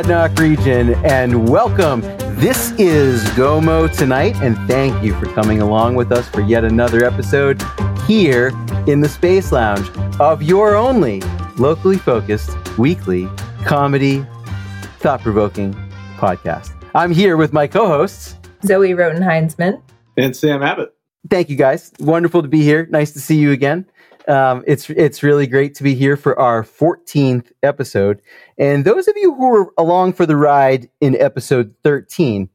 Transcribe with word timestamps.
Good 0.00 0.06
evening, 0.06 0.16
Monadnock 0.16 0.38
region, 0.38 0.94
and 1.04 1.48
welcome. 1.50 2.00
This 2.40 2.72
is 2.78 3.22
GOMO 3.36 3.94
tonight, 3.94 4.34
and 4.36 4.56
thank 4.66 5.04
you 5.04 5.12
for 5.20 5.26
coming 5.26 5.60
along 5.60 5.94
with 5.94 6.10
us 6.10 6.26
for 6.26 6.40
yet 6.40 6.64
another 6.64 7.04
episode 7.04 7.62
here 8.06 8.50
in 8.86 9.02
the 9.02 9.08
Space 9.10 9.52
Lounge 9.52 9.86
of 10.18 10.42
your 10.42 10.74
only 10.74 11.20
locally 11.58 11.98
focused 11.98 12.56
weekly 12.78 13.28
comedy, 13.66 14.24
thought 15.00 15.20
provoking 15.20 15.74
podcast. 16.16 16.72
I'm 16.94 17.12
here 17.12 17.36
with 17.36 17.52
my 17.52 17.66
co 17.66 17.86
hosts, 17.86 18.36
Zoe 18.64 18.94
Roten 18.94 19.20
Heinsman 19.20 19.82
and 20.16 20.34
Sam 20.34 20.62
Abbott. 20.62 20.94
Thank 21.28 21.50
you, 21.50 21.56
guys. 21.56 21.92
Wonderful 22.00 22.40
to 22.40 22.48
be 22.48 22.62
here. 22.62 22.86
Nice 22.86 23.12
to 23.12 23.20
see 23.20 23.36
you 23.36 23.52
again. 23.52 23.84
Um, 24.28 24.62
it's 24.66 24.88
it's 24.90 25.22
really 25.22 25.46
great 25.46 25.74
to 25.76 25.82
be 25.82 25.94
here 25.94 26.16
for 26.16 26.38
our 26.38 26.62
14th 26.62 27.50
episode. 27.62 28.22
And 28.60 28.84
those 28.84 29.08
of 29.08 29.16
you 29.16 29.34
who 29.34 29.48
were 29.48 29.72
along 29.78 30.12
for 30.12 30.26
the 30.26 30.36
ride 30.36 30.90
in 31.00 31.16
episode 31.16 31.74
13, 31.82 32.50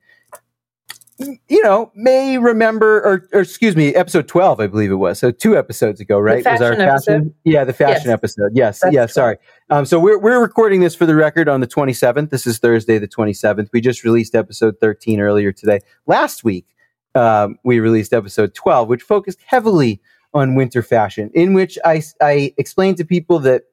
you 1.18 1.64
know, 1.64 1.92
may 1.96 2.38
remember, 2.38 3.02
or, 3.02 3.28
or 3.34 3.42
excuse 3.42 3.76
me, 3.76 3.96
episode 3.96 4.28
12, 4.28 4.60
I 4.60 4.68
believe 4.68 4.92
it 4.92 4.96
was. 4.96 5.18
So 5.18 5.32
two 5.32 5.58
episodes 5.58 6.00
ago, 6.00 6.20
right? 6.20 6.46
was 6.46 6.62
our 6.62 6.76
fashion? 6.76 7.14
Episode? 7.16 7.34
Yeah, 7.44 7.64
the 7.64 7.74
fashion 7.74 8.10
yes. 8.10 8.14
episode. 8.14 8.52
Yes, 8.54 8.80
That's 8.82 8.94
yeah, 8.94 9.08
sorry. 9.08 9.38
Um, 9.72 9.88
so 9.88 10.00
we're, 10.00 10.20
we're 10.20 10.40
recording 10.40 10.82
this 10.82 10.94
for 10.94 11.08
the 11.08 11.16
record 11.16 11.50
on 11.50 11.60
the 11.60 11.68
27th. 11.68 12.30
This 12.30 12.46
is 12.46 12.60
Thursday, 12.60 13.00
the 13.00 13.08
27th. 13.08 13.70
We 13.74 13.82
just 13.82 14.04
released 14.04 14.36
episode 14.36 14.76
13 14.80 15.20
earlier 15.20 15.52
today. 15.52 15.80
Last 16.06 16.44
week, 16.44 16.68
um, 17.16 17.58
we 17.64 17.80
released 17.80 18.14
episode 18.14 18.54
12, 18.54 18.90
which 18.90 19.02
focused 19.02 19.40
heavily 19.44 20.00
on 20.36 20.54
winter 20.54 20.84
fashion, 20.84 21.32
in 21.34 21.56
which 21.56 21.80
I, 21.84 22.04
I 22.22 22.54
explained 22.58 22.98
to 22.98 23.06
people 23.06 23.40
that, 23.40 23.64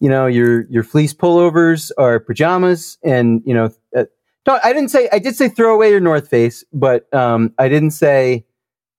you 0.00 0.08
know, 0.08 0.26
your, 0.26 0.62
your 0.68 0.82
fleece 0.82 1.14
pullovers 1.14 1.92
are 1.98 2.18
pajamas 2.18 2.98
and, 3.04 3.42
you 3.44 3.54
know, 3.54 3.70
uh, 3.96 4.04
I 4.46 4.72
didn't 4.72 4.88
say, 4.88 5.08
I 5.12 5.18
did 5.18 5.36
say 5.36 5.48
throw 5.48 5.74
away 5.74 5.90
your 5.90 6.00
North 6.00 6.28
Face, 6.28 6.64
but 6.72 7.12
um, 7.14 7.52
I 7.58 7.68
didn't 7.68 7.92
say 7.92 8.46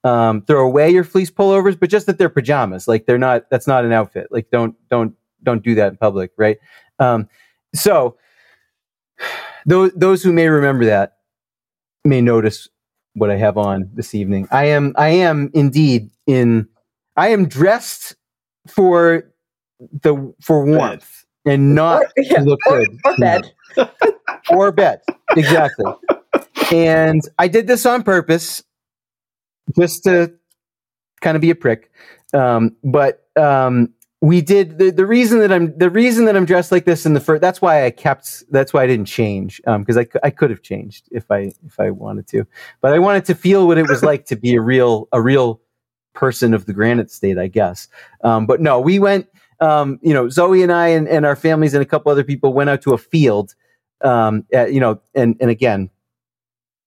um, 0.04 0.44
throw 0.44 0.66
away 0.66 0.92
your 0.92 1.04
fleece 1.04 1.32
pullovers, 1.32 1.78
but 1.78 1.90
just 1.90 2.06
that 2.06 2.18
they're 2.18 2.30
pajamas. 2.30 2.88
Like 2.88 3.06
they're 3.06 3.18
not, 3.18 3.50
that's 3.50 3.68
not 3.68 3.84
an 3.84 3.92
outfit. 3.92 4.28
Like 4.32 4.50
don't, 4.52 4.76
don't, 4.90 5.14
don't 5.44 5.64
do 5.64 5.76
that 5.76 5.90
in 5.92 5.98
public. 5.98 6.32
Right. 6.38 6.58
Um, 7.00 7.28
so 7.74 8.18
those, 9.66 9.92
those 9.94 10.24
who 10.24 10.32
may 10.32 10.48
remember 10.48 10.86
that 10.86 11.18
may 12.06 12.22
notice 12.22 12.70
what 13.14 13.30
I 13.30 13.36
have 13.36 13.58
on 13.58 13.90
this 13.94 14.16
evening. 14.16 14.48
I 14.52 14.66
am, 14.66 14.94
I 14.98 15.10
am 15.10 15.52
indeed 15.54 16.12
in 16.28 16.68
I 17.18 17.30
am 17.30 17.48
dressed 17.48 18.16
for 18.68 19.31
the 20.02 20.34
for 20.42 20.66
warmth 20.66 21.26
bed. 21.46 21.54
and 21.54 21.76
not 21.76 22.04
or, 22.04 22.12
yeah, 22.18 22.38
to 22.38 22.44
look 22.44 22.60
or, 22.68 22.80
good. 22.80 23.00
Or 23.06 23.18
bed. 23.18 23.54
or 24.50 24.72
bed. 24.72 25.02
Exactly. 25.36 25.86
and 26.72 27.22
I 27.40 27.48
did 27.48 27.68
this 27.68 27.86
on 27.86 28.04
purpose 28.04 28.64
just 29.78 30.04
to 30.04 30.34
kind 31.22 31.36
of 31.36 31.42
be 31.42 31.50
a 31.50 31.56
prick. 31.56 31.92
Um, 32.34 32.76
but 32.84 33.28
um, 33.36 33.94
we 34.22 34.42
did 34.42 34.78
the, 34.78 34.92
the 34.92 35.06
reason 35.06 35.40
that 35.40 35.52
I'm 35.52 35.78
the 35.78 35.90
reason 35.90 36.26
that 36.26 36.36
I'm 36.36 36.46
dressed 36.46 36.72
like 36.72 36.86
this 36.86 37.06
in 37.06 37.14
the 37.14 37.20
first 37.20 37.42
that's 37.42 37.62
why 37.62 37.86
I 37.86 37.92
kept 37.92 38.44
that's 38.52 38.74
why 38.74 38.84
I 38.84 38.88
didn't 38.88 39.08
change 39.08 39.62
because 39.66 39.98
um, 39.98 40.06
I, 40.24 40.28
I 40.28 40.30
could 40.30 40.50
have 40.50 40.62
changed 40.62 41.10
if 41.12 41.30
I 41.32 41.52
if 41.66 41.80
I 41.80 41.90
wanted 41.90 42.28
to 42.28 42.46
but 42.82 42.94
I 42.94 43.00
wanted 43.00 43.26
to 43.26 43.36
feel 43.36 43.68
what 43.68 43.78
it 43.78 43.90
was 43.90 44.04
like 44.04 44.26
to 44.28 44.36
be 44.36 44.56
a 44.56 44.62
real 44.62 45.10
a 45.12 45.22
real 45.22 45.62
person 46.14 46.54
of 46.54 46.66
the 46.66 46.74
granite 46.74 47.12
state, 47.12 47.38
I 47.38 47.48
guess. 47.48 47.88
Um, 48.24 48.46
but 48.46 48.62
no, 48.62 48.80
we 48.80 49.00
went, 49.00 49.28
um, 49.62 50.00
you 50.02 50.14
know, 50.14 50.28
Zoe 50.28 50.64
and 50.64 50.72
I 50.72 50.90
and, 50.90 51.08
and, 51.08 51.26
our 51.26 51.36
families 51.36 51.74
and 51.74 51.84
a 51.84 51.86
couple 51.86 52.12
other 52.12 52.24
people 52.24 52.52
went 52.52 52.70
out 52.70 52.82
to 52.82 52.94
a 52.94 52.98
field, 52.98 53.54
um, 54.02 54.44
at, 54.52 54.74
you 54.74 54.80
know, 54.80 55.00
and, 55.14 55.38
and 55.40 55.52
again, 55.52 55.90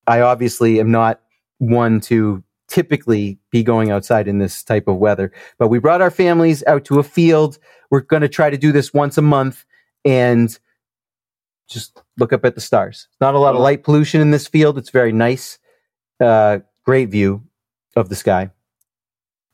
I 0.09 0.21
obviously 0.21 0.81
am 0.81 0.91
not 0.91 1.21
one 1.59 2.01
to 2.03 2.43
typically 2.69 3.39
be 3.51 3.63
going 3.63 3.93
outside 3.93 4.27
in 4.27 4.39
this 4.39 4.65
type 4.65 4.89
of 4.89 4.97
weather, 4.97 5.33
but 5.57 5.69
we 5.69 5.79
brought 5.79 6.03
our 6.03 6.11
families 6.11 6.65
out 6.67 6.85
to 6.87 6.99
a 6.99 7.05
field. 7.05 7.59
We're 7.91 8.01
going 8.01 8.23
to 8.23 8.29
try 8.29 8.51
to 8.51 8.59
do 8.59 8.73
this 8.73 8.93
once 8.93 9.17
a 9.17 9.23
month 9.23 9.65
and 10.05 10.59
just 11.69 12.03
look 12.19 12.33
up 12.33 12.45
at 12.45 12.57
the 12.57 12.61
stars. 12.61 13.09
Not 13.21 13.35
a 13.35 13.39
lot 13.39 13.55
of 13.55 13.61
light 13.61 13.85
pollution 13.85 14.21
in 14.21 14.33
this 14.33 14.49
field. 14.49 14.77
It's 14.79 14.91
very 14.91 15.13
nice. 15.13 15.59
Uh, 16.21 16.59
great 16.85 17.09
view 17.09 17.45
of 17.97 18.09
the 18.09 18.17
sky. 18.17 18.51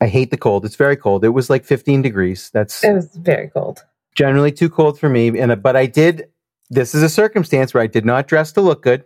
I 0.01 0.09
hate 0.09 0.31
the 0.31 0.37
cold. 0.37 0.65
It's 0.65 0.77
very 0.77 0.97
cold. 0.97 1.25
It 1.25 1.31
was 1.31 1.51
like 1.51 1.65
15 1.65 2.03
degrees. 2.03 2.51
That's 2.51 2.83
it 2.83 2.93
was 2.93 3.15
very 3.17 3.49
cold. 3.49 3.85
Generally 4.15 4.53
too 4.53 4.71
cold 4.71 4.99
for 4.99 5.09
me. 5.09 5.39
And 5.39 5.63
but 5.63 5.77
I 5.77 5.87
did. 5.87 6.29
This 6.71 6.95
is 6.95 7.03
a 7.03 7.09
circumstance 7.09 7.75
where 7.75 7.83
I 7.83 7.87
did 7.87 8.05
not 8.05 8.27
dress 8.27 8.53
to 8.53 8.61
look 8.61 8.83
good. 8.83 9.05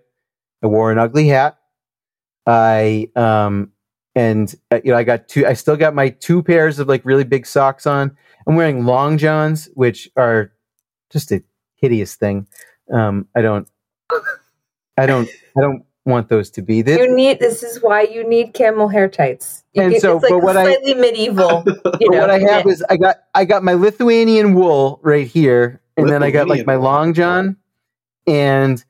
I 0.63 0.67
wore 0.67 0.93
an 0.93 0.99
ugly 0.99 1.29
hat. 1.29 1.59
I 2.47 3.09
um 3.17 3.73
and 4.15 4.55
uh, 4.71 4.81
you 4.85 4.93
know 4.93 4.99
I 4.99 5.05
got 5.05 5.29
two. 5.29 5.47
I 5.47 5.55
still 5.55 5.77
got 5.77 5.95
my 5.95 6.11
two 6.11 6.43
pairs 6.43 6.79
of 6.79 6.89
like 6.89 7.05
really 7.05 7.25
big 7.25 7.47
socks 7.47 7.87
on. 7.87 8.17
I'm 8.47 8.57
wearing 8.57 8.85
long 8.85 9.19
johns, 9.19 9.69
which 9.75 10.09
are 10.17 10.53
just 11.11 11.33
a 11.33 11.43
hideous 11.77 12.15
thing. 12.15 12.47
Um, 12.93 13.27
I 13.35 13.43
don't. 13.43 13.69
I 14.97 15.07
don't. 15.07 15.29
I 15.57 15.61
don't 15.61 15.85
want 16.05 16.29
those 16.29 16.51
to 16.51 16.63
be. 16.63 16.83
This, 16.83 16.99
you 16.99 17.15
need 17.15 17.41
this 17.41 17.63
is 17.63 17.83
why 17.83 18.03
you 18.03 18.29
need 18.29 18.55
camel 18.55 18.89
hair 18.89 19.09
tights. 19.09 19.65
You 19.73 19.83
and 19.83 19.93
get, 19.93 20.03
so, 20.03 20.17
it's 20.17 20.23
like 20.23 20.31
but 20.31 20.43
what 20.43 20.53
slightly 20.53 20.95
I, 20.95 20.99
medieval. 20.99 21.65
You 22.01 22.11
know, 22.11 22.21
what 22.21 22.31
I 22.31 22.39
have 22.51 22.67
is 22.67 22.85
I 22.89 22.97
got 22.97 23.17
I 23.35 23.45
got 23.45 23.63
my 23.63 23.75
Lithuanian 23.75 24.55
wool 24.55 25.01
right 25.03 25.27
here, 25.27 25.81
and 25.97 26.09
then 26.09 26.23
I 26.23 26.31
got 26.31 26.49
like 26.49 26.67
my 26.67 26.77
long 26.77 27.15
john, 27.15 27.57
and 28.27 28.85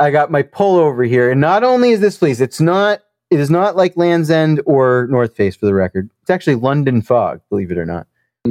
I 0.00 0.10
got 0.10 0.30
my 0.30 0.42
pullover 0.42 1.06
here. 1.06 1.30
And 1.30 1.40
not 1.40 1.64
only 1.64 1.90
is 1.90 2.00
this 2.00 2.16
fleece, 2.16 2.40
it's 2.40 2.60
not 2.60 3.00
it 3.30 3.40
is 3.40 3.50
not 3.50 3.76
like 3.76 3.96
Land's 3.96 4.30
End 4.30 4.60
or 4.66 5.06
North 5.10 5.34
Face 5.34 5.56
for 5.56 5.66
the 5.66 5.74
record. 5.74 6.10
It's 6.20 6.30
actually 6.30 6.56
London 6.56 7.02
Fog, 7.02 7.40
believe 7.48 7.70
it 7.70 7.78
or 7.78 7.86
not. 7.86 8.06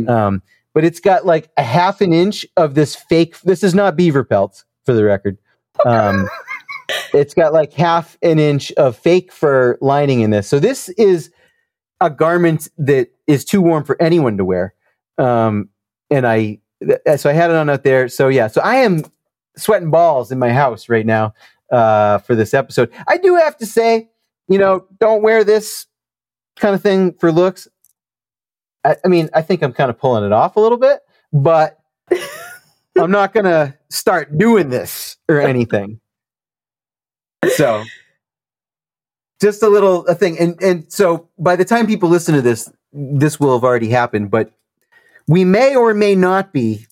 Um, 0.08 0.42
but 0.74 0.84
it's 0.84 1.00
got 1.00 1.26
like 1.26 1.50
a 1.58 1.64
half 1.64 2.02
an 2.02 2.14
inch 2.14 2.46
of 2.58 2.76
this 2.76 2.96
fake. 2.96 3.40
This 3.42 3.64
is 3.64 3.76
not 3.76 3.96
beaver 3.96 4.24
pelts 4.24 4.66
for 4.86 4.94
the 4.94 5.04
record. 5.04 5.38
Um, 5.86 6.28
it's 7.14 7.34
got 7.34 7.54
like 7.54 7.74
half 7.74 8.18
an 8.22 8.40
inch 8.40 8.72
of 8.74 8.98
fake 8.98 9.32
fur 9.32 9.78
lining 9.82 10.22
in 10.22 10.32
this. 10.32 10.48
So 10.48 10.60
this 10.60 10.90
is 10.90 11.32
a 12.00 12.10
garment 12.10 12.68
that 12.78 13.10
is 13.28 13.46
too 13.46 13.62
warm 13.62 13.84
for 13.84 14.02
anyone 14.02 14.38
to 14.38 14.46
wear. 14.46 14.74
Um, 15.18 15.70
and 16.10 16.26
I, 16.26 16.60
so 17.16 17.30
I 17.30 17.34
had 17.34 17.52
it 17.52 17.56
on 17.56 17.70
out 17.70 17.84
there. 17.84 18.08
So 18.08 18.28
yeah, 18.28 18.48
so 18.48 18.62
I 18.62 18.78
am 18.78 19.04
sweating 19.56 19.92
balls 19.92 20.32
in 20.32 20.40
my 20.40 20.52
house 20.52 20.90
right 20.90 21.06
now 21.06 21.34
uh, 21.72 22.18
for 22.20 22.36
this 22.36 22.54
episode. 22.54 22.92
I 23.08 23.18
do 23.18 23.36
have 23.36 23.58
to 23.58 23.66
say, 23.66 24.10
you 24.48 24.58
know, 24.58 24.86
don't 25.00 25.22
wear 25.22 25.44
this 25.44 25.86
kind 26.58 26.74
of 26.76 26.82
thing 26.82 27.14
for 27.14 27.32
looks. 27.32 27.68
I, 28.84 28.96
I 29.06 29.08
mean, 29.08 29.30
I 29.34 29.42
think 29.42 29.62
I'm 29.62 29.74
kind 29.74 29.90
of 29.90 29.98
pulling 29.98 30.26
it 30.26 30.32
off 30.32 30.56
a 30.56 30.60
little 30.60 30.78
bit, 30.78 31.02
but 31.32 31.80
I'm 32.98 33.12
not 33.12 33.34
going 33.34 33.46
to 33.46 33.78
start 33.90 34.38
doing 34.38 34.70
this 34.70 35.18
or 35.30 35.40
anything 35.40 36.02
so 37.50 37.84
just 39.42 39.64
a 39.64 39.70
little 39.70 40.06
a 40.08 40.16
thing 40.16 40.38
and 40.40 40.62
and 40.62 40.92
so 40.92 41.30
by 41.40 41.56
the 41.56 41.66
time 41.66 41.88
people 41.88 42.10
listen 42.10 42.36
to 42.36 42.42
this 42.42 42.72
this 42.94 43.40
will 43.40 43.54
have 43.54 43.64
already 43.64 43.90
happened 43.90 44.30
but 44.30 44.52
we 45.28 45.44
may 45.44 45.76
or 45.76 45.94
may 45.94 46.16
not 46.16 46.54
be 46.54 46.86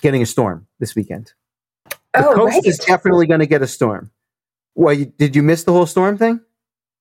getting 0.00 0.22
a 0.22 0.26
storm 0.26 0.66
this 0.78 0.94
weekend 0.94 1.32
the 2.14 2.26
oh, 2.26 2.34
coast 2.34 2.54
right. 2.54 2.66
is 2.66 2.78
definitely 2.78 3.26
going 3.26 3.40
to 3.40 3.46
get 3.46 3.62
a 3.62 3.66
storm 3.66 4.10
well 4.74 4.92
you, 4.92 5.06
did 5.06 5.36
you 5.36 5.42
miss 5.42 5.64
the 5.64 5.72
whole 5.72 5.86
storm 5.86 6.18
thing 6.18 6.40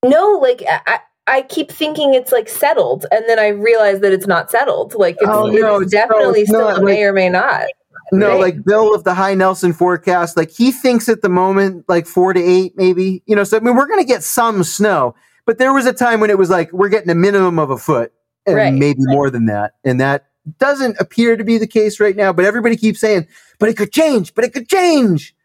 no 0.04 0.40
like 0.42 0.64
I, 0.68 1.00
I 1.28 1.42
keep 1.42 1.72
thinking 1.72 2.14
it's 2.14 2.32
like 2.32 2.48
settled, 2.48 3.06
and 3.12 3.26
then 3.28 3.40
I 3.40 3.48
realize 3.48 4.00
that 4.02 4.14
it's 4.14 4.28
not 4.28 4.52
settled. 4.52 4.94
Like 4.94 5.16
it's, 5.16 5.28
oh, 5.28 5.48
no, 5.48 5.82
it's 5.82 5.92
definitely 5.92 6.42
no, 6.42 6.46
still 6.46 6.70
not, 6.70 6.84
may 6.84 7.04
or 7.04 7.14
may 7.14 7.30
not. 7.30 7.66
No, 8.12 8.30
right? 8.30 8.40
like 8.40 8.64
Bill 8.64 8.94
of 8.94 9.04
the 9.04 9.14
high 9.14 9.34
Nelson 9.34 9.74
forecast, 9.74 10.38
like 10.38 10.52
he 10.52 10.72
thinks 10.72 11.10
at 11.10 11.22
the 11.22 11.30
moment 11.30 11.86
like 11.88 12.06
four 12.06 12.34
to 12.34 12.40
eight, 12.40 12.74
maybe. 12.76 13.24
You 13.26 13.36
know, 13.36 13.44
so 13.44 13.58
I 13.58 13.60
mean, 13.60 13.76
we're 13.76 13.88
going 13.88 14.00
to 14.00 14.06
get 14.06 14.24
some 14.24 14.64
snow, 14.64 15.16
but 15.46 15.58
there 15.58 15.74
was 15.74 15.86
a 15.86 15.94
time 15.94 16.20
when 16.20 16.30
it 16.30 16.38
was 16.38 16.50
like 16.50 16.72
we're 16.72 16.90
getting 16.90 17.10
a 17.10 17.16
minimum 17.16 17.60
of 17.60 17.70
a 17.70 17.78
foot 17.78 18.14
and 18.46 18.56
right. 18.56 18.74
maybe 18.74 19.00
more 19.00 19.30
than 19.30 19.48
that, 19.48 19.74
and 19.84 20.00
that 20.00 20.28
doesn't 20.60 20.98
appear 21.00 21.36
to 21.36 21.44
be 21.44 21.58
the 21.58 21.68
case 21.68 22.00
right 22.00 22.16
now. 22.16 22.32
But 22.32 22.46
everybody 22.46 22.78
keeps 22.78 23.00
saying, 23.00 23.28
"But 23.60 23.70
it 23.70 23.78
could 23.78 23.92
change. 23.92 24.34
But 24.36 24.44
it 24.44 24.54
could 24.54 24.70
change." 24.70 25.36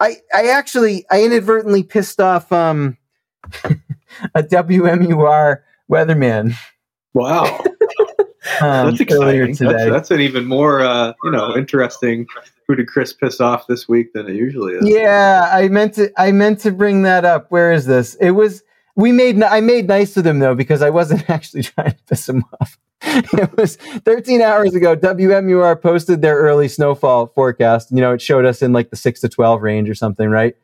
I 0.00 0.16
I 0.34 0.48
actually 0.48 1.04
I 1.10 1.22
inadvertently 1.24 1.82
pissed 1.82 2.20
off 2.20 2.50
um 2.52 2.96
a 4.34 4.42
WMUR 4.42 5.58
weatherman. 5.90 6.54
Wow. 7.14 7.62
um, 8.60 8.88
that's 8.88 9.00
exciting. 9.00 9.54
That's, 9.54 9.84
that's, 9.84 10.10
an 10.10 10.20
even 10.20 10.46
more, 10.46 10.80
uh, 10.80 11.12
you 11.24 11.30
know, 11.30 11.56
interesting. 11.56 12.26
Who 12.66 12.76
did 12.76 12.88
Chris 12.88 13.12
piss 13.12 13.40
off 13.40 13.66
this 13.66 13.88
week 13.88 14.12
than 14.12 14.28
it 14.28 14.34
usually 14.34 14.74
is? 14.74 14.88
Yeah, 14.88 15.50
I 15.52 15.68
meant 15.68 15.94
to. 15.94 16.10
I 16.16 16.32
meant 16.32 16.60
to 16.60 16.72
bring 16.72 17.02
that 17.02 17.24
up. 17.24 17.46
Where 17.50 17.72
is 17.72 17.86
this? 17.86 18.14
It 18.16 18.32
was. 18.32 18.62
We 18.96 19.12
made. 19.12 19.42
I 19.42 19.60
made 19.60 19.88
nice 19.88 20.14
to 20.14 20.22
them 20.22 20.38
though 20.38 20.54
because 20.54 20.82
I 20.82 20.90
wasn't 20.90 21.28
actually 21.30 21.62
trying 21.62 21.92
to 21.92 21.98
piss 22.08 22.26
them 22.26 22.44
off. 22.60 22.78
it 23.04 23.56
was 23.56 23.76
13 23.76 24.40
hours 24.42 24.74
ago. 24.74 24.96
WMUR 24.96 25.80
posted 25.80 26.22
their 26.22 26.36
early 26.36 26.68
snowfall 26.68 27.26
forecast. 27.26 27.90
You 27.90 28.00
know, 28.00 28.12
it 28.12 28.22
showed 28.22 28.44
us 28.44 28.62
in 28.62 28.72
like 28.72 28.90
the 28.90 28.96
six 28.96 29.20
to 29.22 29.28
12 29.28 29.60
range 29.60 29.90
or 29.90 29.94
something, 29.94 30.28
right? 30.28 30.54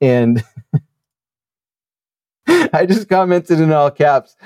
And 0.00 0.44
I 2.46 2.86
just 2.86 3.08
commented 3.08 3.58
in 3.58 3.72
all 3.72 3.90
caps 3.90 4.36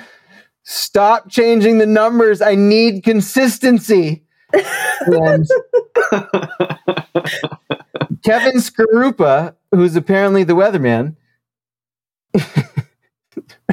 stop 0.64 1.30
changing 1.30 1.78
the 1.78 1.86
numbers. 1.86 2.42
I 2.42 2.54
need 2.54 3.04
consistency. 3.04 4.24
and 4.52 5.48
Kevin 8.22 8.58
Skarupa, 8.58 9.54
who's 9.70 9.96
apparently 9.96 10.44
the 10.44 10.54
weatherman, 10.54 11.16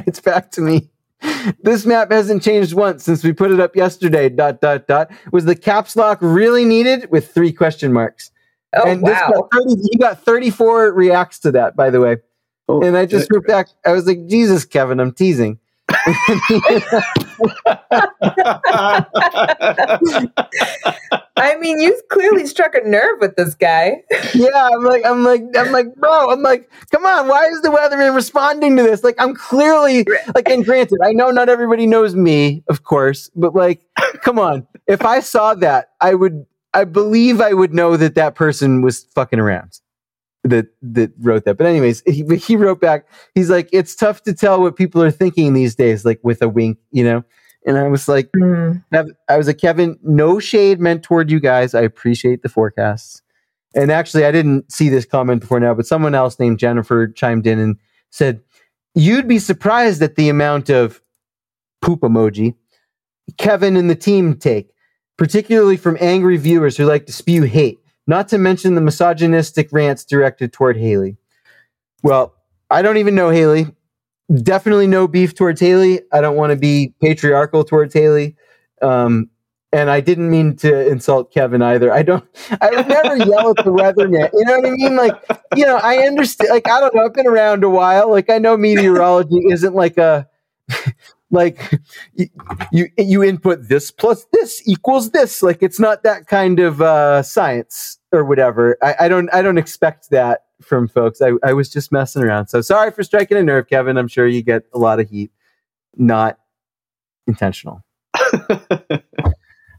it's 0.06 0.20
back 0.20 0.50
to 0.52 0.60
me. 0.60 0.90
This 1.62 1.84
map 1.84 2.10
hasn't 2.10 2.42
changed 2.42 2.72
once 2.72 3.04
since 3.04 3.22
we 3.22 3.32
put 3.32 3.50
it 3.50 3.60
up 3.60 3.76
yesterday. 3.76 4.30
Dot 4.30 4.60
dot 4.60 4.86
dot. 4.86 5.10
Was 5.32 5.44
the 5.44 5.54
caps 5.54 5.94
lock 5.96 6.18
really 6.22 6.64
needed? 6.64 7.10
With 7.10 7.32
three 7.32 7.52
question 7.52 7.92
marks. 7.92 8.30
Oh 8.74 8.88
and 8.88 9.04
this 9.04 9.18
wow! 9.18 9.48
got 9.52 9.62
30, 9.64 9.82
he 9.90 9.98
got 9.98 10.22
34 10.22 10.92
reacts 10.92 11.40
to 11.40 11.50
that, 11.52 11.74
by 11.76 11.90
the 11.90 12.00
way. 12.00 12.18
Oh, 12.68 12.82
And 12.82 12.96
I 12.96 13.04
just 13.04 13.28
wrote 13.32 13.46
back. 13.46 13.66
I 13.84 13.92
was 13.92 14.06
like, 14.06 14.26
Jesus, 14.28 14.64
Kevin, 14.64 15.00
I'm 15.00 15.12
teasing. 15.12 15.58
I 21.36 21.56
mean, 21.58 21.80
you 21.80 22.00
clearly 22.10 22.46
struck 22.46 22.74
a 22.74 22.86
nerve 22.86 23.18
with 23.20 23.36
this 23.36 23.54
guy. 23.54 24.02
yeah, 24.34 24.68
I'm 24.72 24.84
like, 24.84 25.04
I'm 25.04 25.24
like, 25.24 25.42
I'm 25.56 25.72
like, 25.72 25.94
bro, 25.96 26.30
I'm 26.30 26.42
like, 26.42 26.70
come 26.90 27.06
on, 27.06 27.28
why 27.28 27.46
is 27.46 27.62
the 27.62 27.68
weatherman 27.68 28.14
responding 28.14 28.76
to 28.76 28.82
this? 28.82 29.02
Like, 29.02 29.16
I'm 29.18 29.34
clearly 29.34 30.06
like, 30.34 30.48
and 30.48 30.64
granted, 30.64 30.98
I 31.02 31.12
know 31.12 31.30
not 31.30 31.48
everybody 31.48 31.86
knows 31.86 32.14
me, 32.14 32.62
of 32.68 32.84
course, 32.84 33.30
but 33.34 33.54
like, 33.54 33.82
come 34.22 34.38
on, 34.38 34.66
if 34.86 35.04
I 35.04 35.20
saw 35.20 35.54
that, 35.54 35.90
I 36.00 36.14
would, 36.14 36.46
I 36.72 36.84
believe 36.84 37.40
I 37.40 37.52
would 37.52 37.74
know 37.74 37.96
that 37.96 38.14
that 38.14 38.34
person 38.34 38.82
was 38.82 39.04
fucking 39.14 39.40
around. 39.40 39.80
That 40.44 40.68
that 40.80 41.12
wrote 41.18 41.44
that, 41.44 41.58
but 41.58 41.66
anyways, 41.66 42.02
he 42.06 42.24
he 42.36 42.56
wrote 42.56 42.80
back. 42.80 43.06
He's 43.34 43.50
like, 43.50 43.68
it's 43.72 43.94
tough 43.94 44.22
to 44.22 44.32
tell 44.32 44.62
what 44.62 44.74
people 44.74 45.02
are 45.02 45.10
thinking 45.10 45.52
these 45.52 45.74
days, 45.74 46.04
like 46.04 46.18
with 46.22 46.40
a 46.40 46.48
wink, 46.48 46.78
you 46.92 47.04
know. 47.04 47.24
And 47.66 47.76
I 47.76 47.88
was 47.88 48.08
like, 48.08 48.30
hmm. 48.34 48.76
Kev- 48.92 49.14
I 49.28 49.36
was 49.36 49.46
like, 49.46 49.58
Kevin, 49.58 49.98
no 50.02 50.40
shade 50.40 50.80
meant 50.80 51.02
toward 51.02 51.30
you 51.30 51.40
guys. 51.40 51.74
I 51.74 51.82
appreciate 51.82 52.42
the 52.42 52.48
forecasts. 52.48 53.20
And 53.74 53.92
actually, 53.92 54.24
I 54.24 54.32
didn't 54.32 54.72
see 54.72 54.88
this 54.88 55.04
comment 55.04 55.42
before 55.42 55.60
now, 55.60 55.74
but 55.74 55.86
someone 55.86 56.14
else 56.14 56.38
named 56.38 56.58
Jennifer 56.58 57.08
chimed 57.08 57.46
in 57.46 57.58
and 57.58 57.76
said, 58.10 58.40
You'd 58.94 59.28
be 59.28 59.38
surprised 59.38 60.02
at 60.02 60.16
the 60.16 60.30
amount 60.30 60.70
of 60.70 61.02
poop 61.82 62.00
emoji 62.00 62.54
Kevin 63.38 63.76
and 63.76 63.88
the 63.88 63.94
team 63.94 64.34
take, 64.34 64.70
particularly 65.16 65.76
from 65.76 65.96
angry 66.00 66.36
viewers 66.36 66.76
who 66.76 66.84
like 66.84 67.06
to 67.06 67.12
spew 67.12 67.42
hate, 67.42 67.79
not 68.10 68.28
to 68.28 68.38
mention 68.38 68.74
the 68.74 68.82
misogynistic 68.82 69.70
rants 69.72 70.04
directed 70.04 70.52
toward 70.52 70.76
Haley. 70.76 71.16
Well, 72.02 72.34
I 72.70 72.82
don't 72.82 72.98
even 72.98 73.14
know 73.14 73.30
Haley 73.30 73.68
definitely 74.42 74.86
no 74.86 75.08
beef 75.08 75.34
towards 75.34 75.60
Haley. 75.60 76.02
I 76.12 76.20
don't 76.20 76.36
want 76.36 76.50
to 76.50 76.56
be 76.56 76.94
patriarchal 77.00 77.64
towards 77.64 77.94
Haley. 77.94 78.36
Um, 78.82 79.28
and 79.72 79.88
I 79.88 80.00
didn't 80.00 80.30
mean 80.30 80.56
to 80.56 80.88
insult 80.88 81.32
Kevin 81.32 81.62
either. 81.62 81.92
I 81.92 82.02
don't, 82.02 82.24
I 82.60 82.70
would 82.70 82.88
never 82.88 83.16
yell 83.24 83.50
at 83.50 83.64
the 83.64 83.72
weatherman. 83.72 84.30
You 84.32 84.44
know 84.44 84.58
what 84.58 84.66
I 84.66 84.70
mean? 84.70 84.96
Like, 84.96 85.14
you 85.54 85.64
know, 85.64 85.76
I 85.76 85.98
understand, 85.98 86.50
like, 86.50 86.68
I 86.68 86.80
don't 86.80 86.94
know. 86.94 87.04
I've 87.04 87.14
been 87.14 87.26
around 87.26 87.62
a 87.62 87.70
while. 87.70 88.10
Like, 88.10 88.30
I 88.30 88.38
know 88.38 88.56
meteorology 88.56 89.40
isn't 89.48 89.74
like 89.74 89.96
a, 89.96 90.28
like 91.30 91.80
you, 92.14 92.26
you, 92.72 92.88
you 92.98 93.22
input 93.22 93.68
this 93.68 93.90
plus 93.90 94.26
this 94.32 94.62
equals 94.66 95.10
this. 95.10 95.42
Like, 95.42 95.62
it's 95.62 95.80
not 95.80 96.02
that 96.02 96.26
kind 96.26 96.60
of, 96.60 96.80
uh, 96.82 97.22
science 97.22 97.98
or 98.12 98.24
whatever. 98.24 98.76
I, 98.82 98.94
I 99.00 99.08
don't, 99.08 99.32
I 99.32 99.42
don't 99.42 99.58
expect 99.58 100.10
that 100.10 100.44
from 100.60 100.88
folks. 100.88 101.20
I, 101.22 101.32
I 101.42 101.52
was 101.52 101.70
just 101.70 101.92
messing 101.92 102.22
around. 102.22 102.48
So 102.48 102.60
sorry 102.60 102.90
for 102.90 103.02
striking 103.02 103.36
a 103.38 103.42
nerve, 103.42 103.68
Kevin. 103.68 103.96
I'm 103.96 104.08
sure 104.08 104.26
you 104.26 104.42
get 104.42 104.64
a 104.74 104.78
lot 104.78 105.00
of 105.00 105.08
heat. 105.08 105.30
Not 105.96 106.38
intentional. 107.26 107.82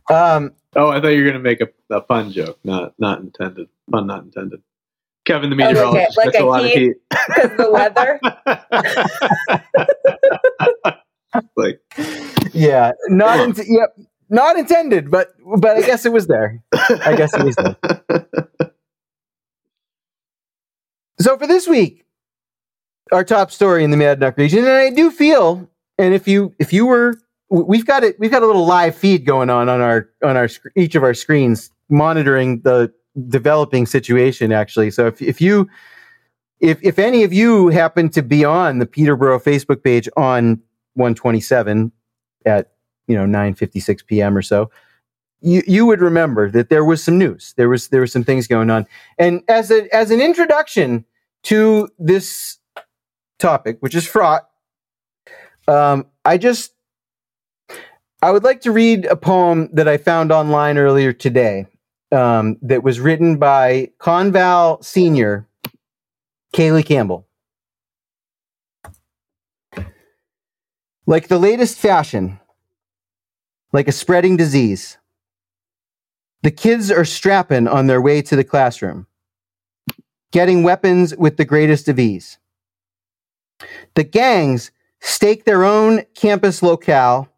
um, 0.09 0.51
oh, 0.75 0.89
I 0.89 0.99
thought 0.99 1.09
you 1.09 1.23
were 1.23 1.29
going 1.29 1.33
to 1.33 1.39
make 1.39 1.61
a, 1.61 1.67
a 1.89 2.01
fun 2.03 2.31
joke, 2.31 2.59
not 2.63 2.93
not 2.99 3.19
intended. 3.19 3.67
Fun, 3.89 4.07
not 4.07 4.23
intended. 4.23 4.61
Kevin, 5.25 5.49
the 5.49 5.55
Oh, 5.55 5.59
like 5.59 5.69
a- 5.69 5.73
meteorologist, 5.73 6.17
like 6.17 6.25
gets 6.31 6.39
a, 6.39 6.43
a 6.43 6.45
lot 6.45 6.65
heat? 6.65 6.95
Because 7.09 7.57
the 7.57 7.71
weather. 7.71 8.19
like, 11.55 11.81
yeah, 12.53 12.91
not 13.09 13.39
int- 13.39 13.67
yep, 13.67 13.95
not 14.29 14.57
intended, 14.57 15.09
but 15.11 15.29
but 15.57 15.77
I 15.77 15.81
guess 15.81 16.05
it 16.05 16.11
was 16.11 16.27
there. 16.27 16.61
I 16.71 17.15
guess 17.15 17.33
it 17.33 17.43
was 17.43 17.55
there. 17.55 18.27
So 21.21 21.37
for 21.37 21.45
this 21.45 21.67
week, 21.67 22.03
our 23.11 23.23
top 23.23 23.51
story 23.51 23.83
in 23.83 23.91
the 23.91 23.97
Mad 23.97 24.19
Duck 24.19 24.37
region, 24.37 24.59
and 24.59 24.69
I 24.69 24.89
do 24.89 25.11
feel, 25.11 25.69
and 25.99 26.15
if 26.15 26.27
you 26.27 26.53
if 26.57 26.73
you 26.73 26.87
were, 26.87 27.13
we've 27.49 27.85
got 27.85 28.03
it, 28.03 28.19
we've 28.19 28.31
got 28.31 28.41
a 28.41 28.47
little 28.47 28.65
live 28.65 28.95
feed 28.95 29.23
going 29.23 29.51
on 29.51 29.69
on 29.69 29.81
our 29.81 30.09
on 30.23 30.35
our 30.35 30.47
sc- 30.47 30.71
each 30.75 30.95
of 30.95 31.03
our 31.03 31.13
screens, 31.13 31.69
monitoring 31.89 32.61
the 32.61 32.91
developing 33.27 33.85
situation. 33.85 34.51
Actually, 34.51 34.89
so 34.89 35.05
if 35.05 35.21
if 35.21 35.39
you 35.39 35.69
if 36.59 36.79
if 36.81 36.97
any 36.97 37.23
of 37.23 37.31
you 37.31 37.67
happen 37.67 38.09
to 38.09 38.23
be 38.23 38.43
on 38.43 38.79
the 38.79 38.87
Peterborough 38.87 39.39
Facebook 39.39 39.83
page 39.83 40.09
on 40.17 40.59
127 40.95 41.91
at 42.45 42.71
you 43.07 43.15
know 43.15 43.25
9:56 43.25 44.05
p.m. 44.05 44.37
or 44.37 44.41
so, 44.41 44.69
you 45.41 45.63
you 45.67 45.85
would 45.85 46.01
remember 46.01 46.49
that 46.49 46.69
there 46.69 46.85
was 46.85 47.03
some 47.03 47.17
news. 47.17 47.53
There 47.57 47.69
was 47.69 47.89
there 47.89 47.99
were 47.99 48.07
some 48.07 48.23
things 48.23 48.47
going 48.47 48.69
on. 48.69 48.85
And 49.17 49.43
as 49.47 49.71
a 49.71 49.93
as 49.93 50.11
an 50.11 50.21
introduction 50.21 51.05
to 51.43 51.89
this 51.99 52.57
topic, 53.39 53.77
which 53.79 53.95
is 53.95 54.07
fraught, 54.07 54.47
um, 55.67 56.05
I 56.23 56.37
just 56.37 56.73
I 58.21 58.31
would 58.31 58.43
like 58.43 58.61
to 58.61 58.71
read 58.71 59.05
a 59.05 59.15
poem 59.15 59.69
that 59.73 59.87
I 59.87 59.97
found 59.97 60.31
online 60.31 60.77
earlier 60.77 61.11
today. 61.13 61.67
Um, 62.13 62.57
that 62.61 62.83
was 62.83 62.99
written 62.99 63.37
by 63.37 63.89
Conval 63.99 64.83
Senior 64.83 65.47
Kaylee 66.53 66.85
Campbell. 66.85 67.25
Like 71.05 71.27
the 71.27 71.39
latest 71.39 71.77
fashion, 71.77 72.39
like 73.73 73.87
a 73.87 73.91
spreading 73.91 74.37
disease. 74.37 74.97
The 76.43 76.51
kids 76.51 76.91
are 76.91 77.05
strapping 77.05 77.67
on 77.67 77.87
their 77.87 78.01
way 78.01 78.21
to 78.23 78.35
the 78.35 78.43
classroom, 78.43 79.07
getting 80.31 80.63
weapons 80.63 81.15
with 81.15 81.37
the 81.37 81.45
greatest 81.45 81.87
of 81.87 81.99
ease. 81.99 82.37
The 83.95 84.03
gangs 84.03 84.71
stake 84.99 85.45
their 85.45 85.63
own 85.63 86.03
campus 86.15 86.61
locale, 86.61 87.29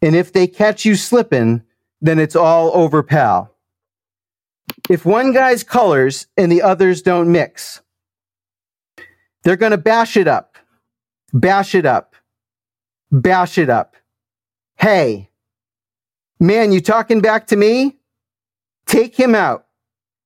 and 0.00 0.14
if 0.16 0.32
they 0.32 0.46
catch 0.46 0.84
you 0.84 0.94
slipping, 0.94 1.62
then 2.00 2.18
it's 2.18 2.36
all 2.36 2.70
over, 2.74 3.02
pal. 3.02 3.54
If 4.90 5.04
one 5.04 5.32
guy's 5.32 5.62
colors 5.62 6.26
and 6.36 6.50
the 6.50 6.62
others 6.62 7.02
don't 7.02 7.30
mix, 7.30 7.80
they're 9.42 9.56
going 9.56 9.72
to 9.72 9.78
bash 9.78 10.16
it 10.16 10.28
up, 10.28 10.56
bash 11.32 11.74
it 11.74 11.86
up, 11.86 12.11
bash 13.12 13.58
it 13.58 13.70
up. 13.70 13.94
Hey, 14.76 15.30
man, 16.40 16.72
you 16.72 16.80
talking 16.80 17.20
back 17.20 17.46
to 17.48 17.56
me? 17.56 17.98
Take 18.86 19.14
him 19.14 19.34
out. 19.34 19.66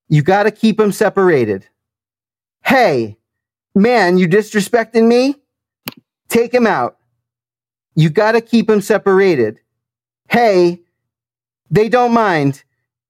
You 0.08 0.22
got 0.22 0.44
to 0.44 0.50
keep 0.50 0.80
him 0.80 0.92
separated. 0.92 1.66
Hey, 2.64 3.18
man, 3.74 4.16
you 4.16 4.28
disrespecting 4.28 5.06
me? 5.06 5.36
Take 6.28 6.54
him 6.54 6.66
out. 6.66 6.96
You 7.94 8.08
got 8.08 8.32
to 8.32 8.40
keep 8.40 8.70
him 8.70 8.80
separated. 8.80 9.60
Hey, 10.28 10.80
they 11.70 11.88
don't 11.88 12.12
mind. 12.12 12.62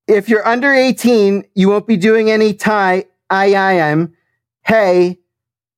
If 0.07 0.29
you're 0.29 0.47
under 0.47 0.73
18, 0.73 1.45
you 1.53 1.69
won't 1.69 1.87
be 1.87 1.97
doing 1.97 2.31
any 2.31 2.53
tie 2.53 3.05
I 3.29 3.53
I 3.53 3.73
am. 3.73 4.15
Hey, 4.61 5.19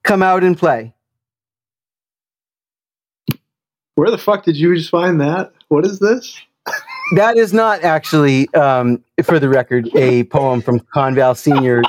come 0.04 0.22
out 0.22 0.44
and 0.44 0.58
play. 0.58 0.94
Where 4.00 4.10
the 4.12 4.18
fuck 4.18 4.46
did 4.46 4.56
you 4.56 4.74
just 4.76 4.90
find 4.90 5.20
that? 5.22 5.52
What 5.68 5.86
is 5.86 6.00
this? 6.00 6.38
That 7.16 7.38
is 7.38 7.54
not 7.54 7.84
actually, 7.84 8.48
um, 8.54 9.04
for 9.24 9.40
the 9.40 9.50
record, 9.50 9.90
a 9.96 10.26
poem 10.26 10.62
from 10.62 10.80
Conval 10.80 11.36
Senior 11.36 11.82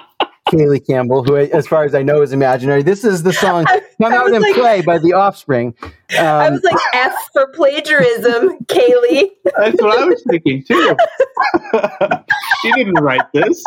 Kaylee 0.49 0.87
Campbell, 0.87 1.23
who, 1.23 1.37
as 1.37 1.67
far 1.67 1.85
as 1.85 1.95
I 1.95 2.03
know, 2.03 2.23
is 2.23 2.33
imaginary. 2.33 2.83
This 2.83 3.05
is 3.05 3.23
the 3.23 3.35
song 3.35 3.67
I- 3.69 3.83
"Come 4.01 4.15
I 4.15 4.17
Out 4.17 4.25
was 4.25 4.33
and 4.33 4.43
like- 4.43 4.55
Play" 4.55 4.81
by 4.81 4.97
The 4.97 5.13
Offspring. 5.13 5.75
I 6.13 6.47
Um, 6.47 6.55
was 6.55 6.63
like 6.63 6.75
F 6.95 7.13
for 7.35 7.49
plagiarism, 7.49 8.57
Kaylee. 8.65 9.29
That's 9.59 9.83
what 9.83 9.99
I 9.99 10.05
was 10.07 10.25
thinking 10.31 10.65
too. 10.65 10.97
she 12.63 12.73
didn't 12.73 12.95
write 12.95 13.31
this. 13.35 13.63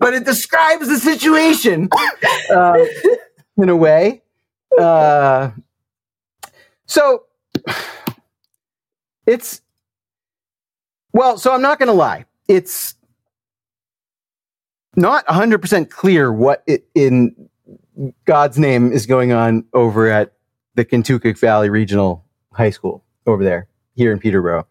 But 0.00 0.14
it 0.14 0.24
describes 0.24 0.88
the 0.88 0.98
situation 0.98 1.88
uh, 2.50 2.84
in 3.56 3.68
a 3.68 3.76
way. 3.76 4.22
uh, 4.78 5.52
so 6.86 7.24
it's 9.26 9.62
well. 11.12 11.38
So 11.38 11.52
I'm 11.54 11.62
not 11.62 11.78
going 11.78 11.86
to 11.86 11.92
lie. 11.92 12.24
It's 12.48 12.96
not 14.96 15.24
100% 15.26 15.90
clear 15.90 16.32
what 16.32 16.64
it, 16.66 16.86
in 16.94 17.48
God's 18.24 18.58
name 18.58 18.92
is 18.92 19.06
going 19.06 19.32
on 19.32 19.64
over 19.72 20.08
at 20.08 20.32
the 20.74 20.84
Contoocook 20.84 21.38
Valley 21.38 21.70
Regional 21.70 22.24
High 22.52 22.70
School 22.70 23.04
over 23.26 23.44
there, 23.44 23.68
here 23.94 24.12
in 24.12 24.18
Peterborough. 24.18 24.66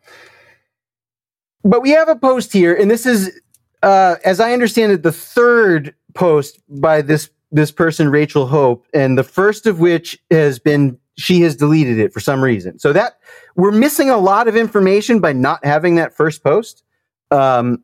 But 1.63 1.81
we 1.81 1.91
have 1.91 2.09
a 2.09 2.15
post 2.15 2.53
here, 2.53 2.73
and 2.73 2.89
this 2.89 3.05
is, 3.05 3.39
uh, 3.83 4.15
as 4.25 4.39
I 4.39 4.53
understand 4.53 4.91
it, 4.91 5.03
the 5.03 5.11
third 5.11 5.93
post 6.13 6.59
by 6.69 7.01
this 7.01 7.29
this 7.51 7.71
person, 7.71 8.09
Rachel 8.09 8.45
Hope, 8.45 8.85
and 8.93 9.17
the 9.17 9.23
first 9.23 9.65
of 9.65 9.79
which 9.79 10.19
has 10.29 10.59
been 10.59 10.99
she 11.17 11.41
has 11.41 11.55
deleted 11.55 11.97
it 11.97 12.13
for 12.13 12.19
some 12.19 12.41
reason. 12.41 12.79
So 12.79 12.93
that 12.93 13.19
we're 13.55 13.71
missing 13.71 14.09
a 14.09 14.17
lot 14.17 14.47
of 14.47 14.55
information 14.55 15.19
by 15.19 15.33
not 15.33 15.63
having 15.65 15.95
that 15.95 16.15
first 16.15 16.43
post. 16.43 16.83
Um, 17.31 17.83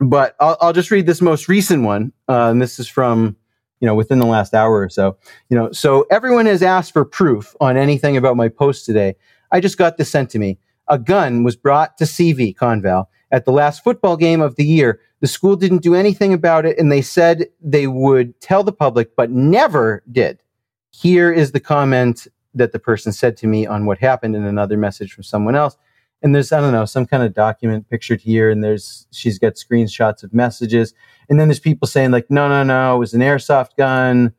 but 0.00 0.36
I'll, 0.40 0.56
I'll, 0.60 0.72
just 0.72 0.90
read 0.90 1.06
this 1.06 1.20
most 1.20 1.48
recent 1.48 1.82
one, 1.82 2.12
uh, 2.28 2.50
and 2.50 2.62
this 2.62 2.78
is 2.78 2.88
from 2.88 3.36
you 3.80 3.86
know 3.86 3.94
within 3.94 4.18
the 4.18 4.26
last 4.26 4.54
hour 4.54 4.80
or 4.80 4.88
so. 4.88 5.16
You 5.48 5.56
know, 5.56 5.72
so 5.72 6.06
everyone 6.10 6.46
has 6.46 6.62
asked 6.62 6.92
for 6.92 7.04
proof 7.04 7.54
on 7.60 7.76
anything 7.76 8.16
about 8.16 8.36
my 8.36 8.48
post 8.48 8.86
today. 8.86 9.16
I 9.50 9.60
just 9.60 9.78
got 9.78 9.96
this 9.96 10.10
sent 10.10 10.30
to 10.30 10.38
me. 10.38 10.58
A 10.88 10.98
gun 10.98 11.42
was 11.42 11.56
brought 11.56 11.98
to 11.98 12.04
CV 12.04 12.54
Conval 12.54 13.06
at 13.30 13.44
the 13.44 13.52
last 13.52 13.82
football 13.82 14.16
game 14.16 14.40
of 14.40 14.56
the 14.56 14.64
year. 14.64 15.00
The 15.20 15.26
school 15.26 15.56
didn't 15.56 15.82
do 15.82 15.94
anything 15.94 16.32
about 16.32 16.64
it, 16.64 16.78
and 16.78 16.92
they 16.92 17.02
said 17.02 17.46
they 17.60 17.86
would 17.86 18.40
tell 18.40 18.62
the 18.62 18.72
public, 18.72 19.16
but 19.16 19.30
never 19.30 20.02
did. 20.10 20.42
Here 20.90 21.32
is 21.32 21.52
the 21.52 21.60
comment 21.60 22.26
that 22.54 22.72
the 22.72 22.78
person 22.78 23.12
said 23.12 23.36
to 23.38 23.46
me 23.46 23.66
on 23.66 23.86
what 23.86 23.98
happened 23.98 24.36
in 24.36 24.44
another 24.44 24.76
message 24.76 25.12
from 25.12 25.24
someone 25.24 25.54
else. 25.54 25.76
And 26.22 26.34
there's, 26.34 26.50
I 26.50 26.60
don't 26.60 26.72
know, 26.72 26.84
some 26.84 27.06
kind 27.06 27.22
of 27.22 27.34
document 27.34 27.88
pictured 27.88 28.20
here, 28.20 28.50
and 28.50 28.62
there's, 28.62 29.06
she's 29.12 29.38
got 29.38 29.54
screenshots 29.54 30.22
of 30.22 30.34
messages. 30.34 30.94
And 31.28 31.38
then 31.38 31.48
there's 31.48 31.60
people 31.60 31.86
saying, 31.86 32.10
like, 32.10 32.30
no, 32.30 32.48
no, 32.48 32.62
no, 32.64 32.96
it 32.96 32.98
was 32.98 33.14
an 33.14 33.20
airsoft 33.20 33.76
gun. 33.76 34.34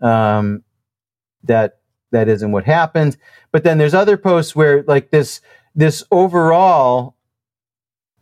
Um, 0.00 0.62
that, 1.44 1.78
that 2.10 2.28
isn't 2.28 2.52
what 2.52 2.64
happened. 2.64 3.16
But 3.50 3.64
then 3.64 3.78
there's 3.78 3.94
other 3.94 4.16
posts 4.16 4.54
where, 4.54 4.82
like, 4.82 5.10
this, 5.10 5.40
this 5.74 6.04
overall 6.10 7.16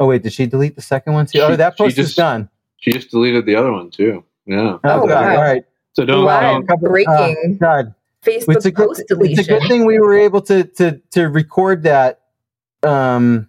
Oh 0.00 0.07
wait, 0.07 0.23
did 0.23 0.33
she 0.33 0.47
delete 0.47 0.75
the 0.75 0.83
second 0.83 1.12
one 1.12 1.26
too? 1.26 1.40
Oh, 1.40 1.49
she, 1.49 1.52
oh, 1.52 1.57
that 1.57 1.76
post 1.76 1.97
just, 1.97 2.11
is 2.11 2.16
done. 2.16 2.49
She 2.78 2.90
just 2.90 3.11
deleted 3.11 3.45
the 3.45 3.54
other 3.54 3.71
one 3.71 3.90
too. 3.90 4.25
Yeah. 4.47 4.78
Oh, 4.83 5.02
oh 5.02 5.07
God. 5.07 5.37
All 5.37 5.42
right. 5.42 5.64
So 5.92 6.07
don't, 6.07 6.25
wow. 6.25 6.62
don't 6.62 6.80
breaking. 6.80 7.61
Uh, 7.62 7.64
God. 7.64 7.95
Facebook 8.25 8.57
it's 8.57 8.64
a 8.64 8.71
good, 8.71 8.88
post 8.88 9.04
deletion. 9.09 9.38
It's 9.38 9.49
a 9.49 9.52
good 9.52 9.69
thing 9.69 9.85
we 9.85 10.00
were 10.00 10.19
able 10.19 10.40
to 10.42 10.64
to 10.64 11.00
to 11.12 11.28
record 11.28 11.83
that. 11.85 12.23
Um. 12.83 13.47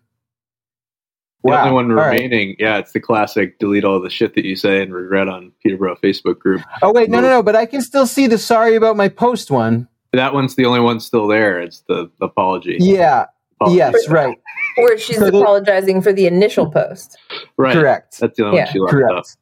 The 1.43 1.49
wow. 1.49 1.61
only 1.63 1.73
one 1.73 1.89
remaining, 1.89 2.49
right. 2.49 2.57
yeah, 2.59 2.77
it's 2.77 2.91
the 2.91 2.99
classic 2.99 3.57
delete 3.57 3.83
all 3.83 3.99
the 3.99 4.11
shit 4.11 4.35
that 4.35 4.45
you 4.45 4.55
say 4.55 4.83
and 4.83 4.93
regret 4.93 5.27
on 5.27 5.51
Peterborough 5.63 5.95
Facebook 5.95 6.37
group. 6.37 6.61
Oh 6.83 6.91
wait, 6.93 7.09
no, 7.09 7.19
no, 7.19 7.29
no, 7.29 7.41
but 7.41 7.55
I 7.55 7.65
can 7.65 7.81
still 7.81 8.05
see 8.05 8.27
the 8.27 8.37
sorry 8.37 8.75
about 8.75 8.95
my 8.95 9.07
post 9.07 9.49
one. 9.49 9.87
That 10.13 10.35
one's 10.35 10.55
the 10.55 10.65
only 10.65 10.81
one 10.81 10.99
still 10.99 11.27
there. 11.27 11.59
It's 11.59 11.79
the 11.87 12.11
apology. 12.21 12.77
Yeah. 12.79 13.25
Apology. 13.61 13.77
Yes, 13.77 14.09
right. 14.09 14.37
Where 14.77 14.97
she's 14.97 15.17
so 15.17 15.27
apologizing 15.27 15.97
they, 15.97 16.03
for 16.03 16.13
the 16.13 16.25
initial 16.25 16.69
post. 16.69 17.17
Right. 17.57 17.73
Correct. 17.73 18.19
That's 18.19 18.35
the 18.37 18.45
only 18.45 18.57
yeah. 18.57 18.63
one 18.63 18.73
she 18.73 18.79
left 18.79 18.93
Correct. 18.93 19.37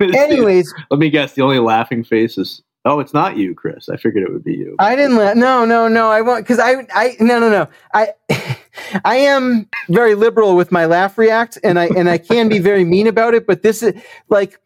Anyways, 0.14 0.72
let 0.90 1.00
me 1.00 1.08
guess. 1.08 1.32
The 1.32 1.42
only 1.42 1.58
laughing 1.58 2.04
face 2.04 2.36
is 2.36 2.62
oh, 2.84 3.00
it's 3.00 3.14
not 3.14 3.36
you, 3.36 3.54
Chris. 3.54 3.88
I 3.88 3.96
figured 3.96 4.22
it 4.22 4.32
would 4.32 4.44
be 4.44 4.54
you. 4.54 4.76
I 4.78 4.94
didn't 4.94 5.16
laugh. 5.16 5.36
No, 5.36 5.64
no, 5.64 5.88
no. 5.88 6.10
I 6.10 6.20
won't 6.20 6.44
because 6.44 6.58
I, 6.58 6.86
I, 6.94 7.16
no, 7.18 7.38
no, 7.38 7.48
no. 7.48 7.68
I, 7.94 8.12
I 9.04 9.16
am 9.16 9.68
very 9.88 10.14
liberal 10.14 10.54
with 10.54 10.70
my 10.70 10.84
laugh 10.84 11.16
react, 11.16 11.58
and 11.64 11.78
I 11.78 11.86
and 11.86 12.08
I 12.08 12.18
can 12.18 12.48
be 12.48 12.58
very 12.58 12.84
mean 12.84 13.06
about 13.06 13.34
it. 13.34 13.46
But 13.46 13.62
this 13.62 13.82
is 13.82 13.94
like, 14.28 14.60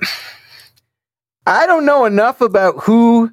I 1.46 1.66
don't 1.66 1.86
know 1.86 2.04
enough 2.04 2.42
about 2.42 2.80
who 2.84 3.32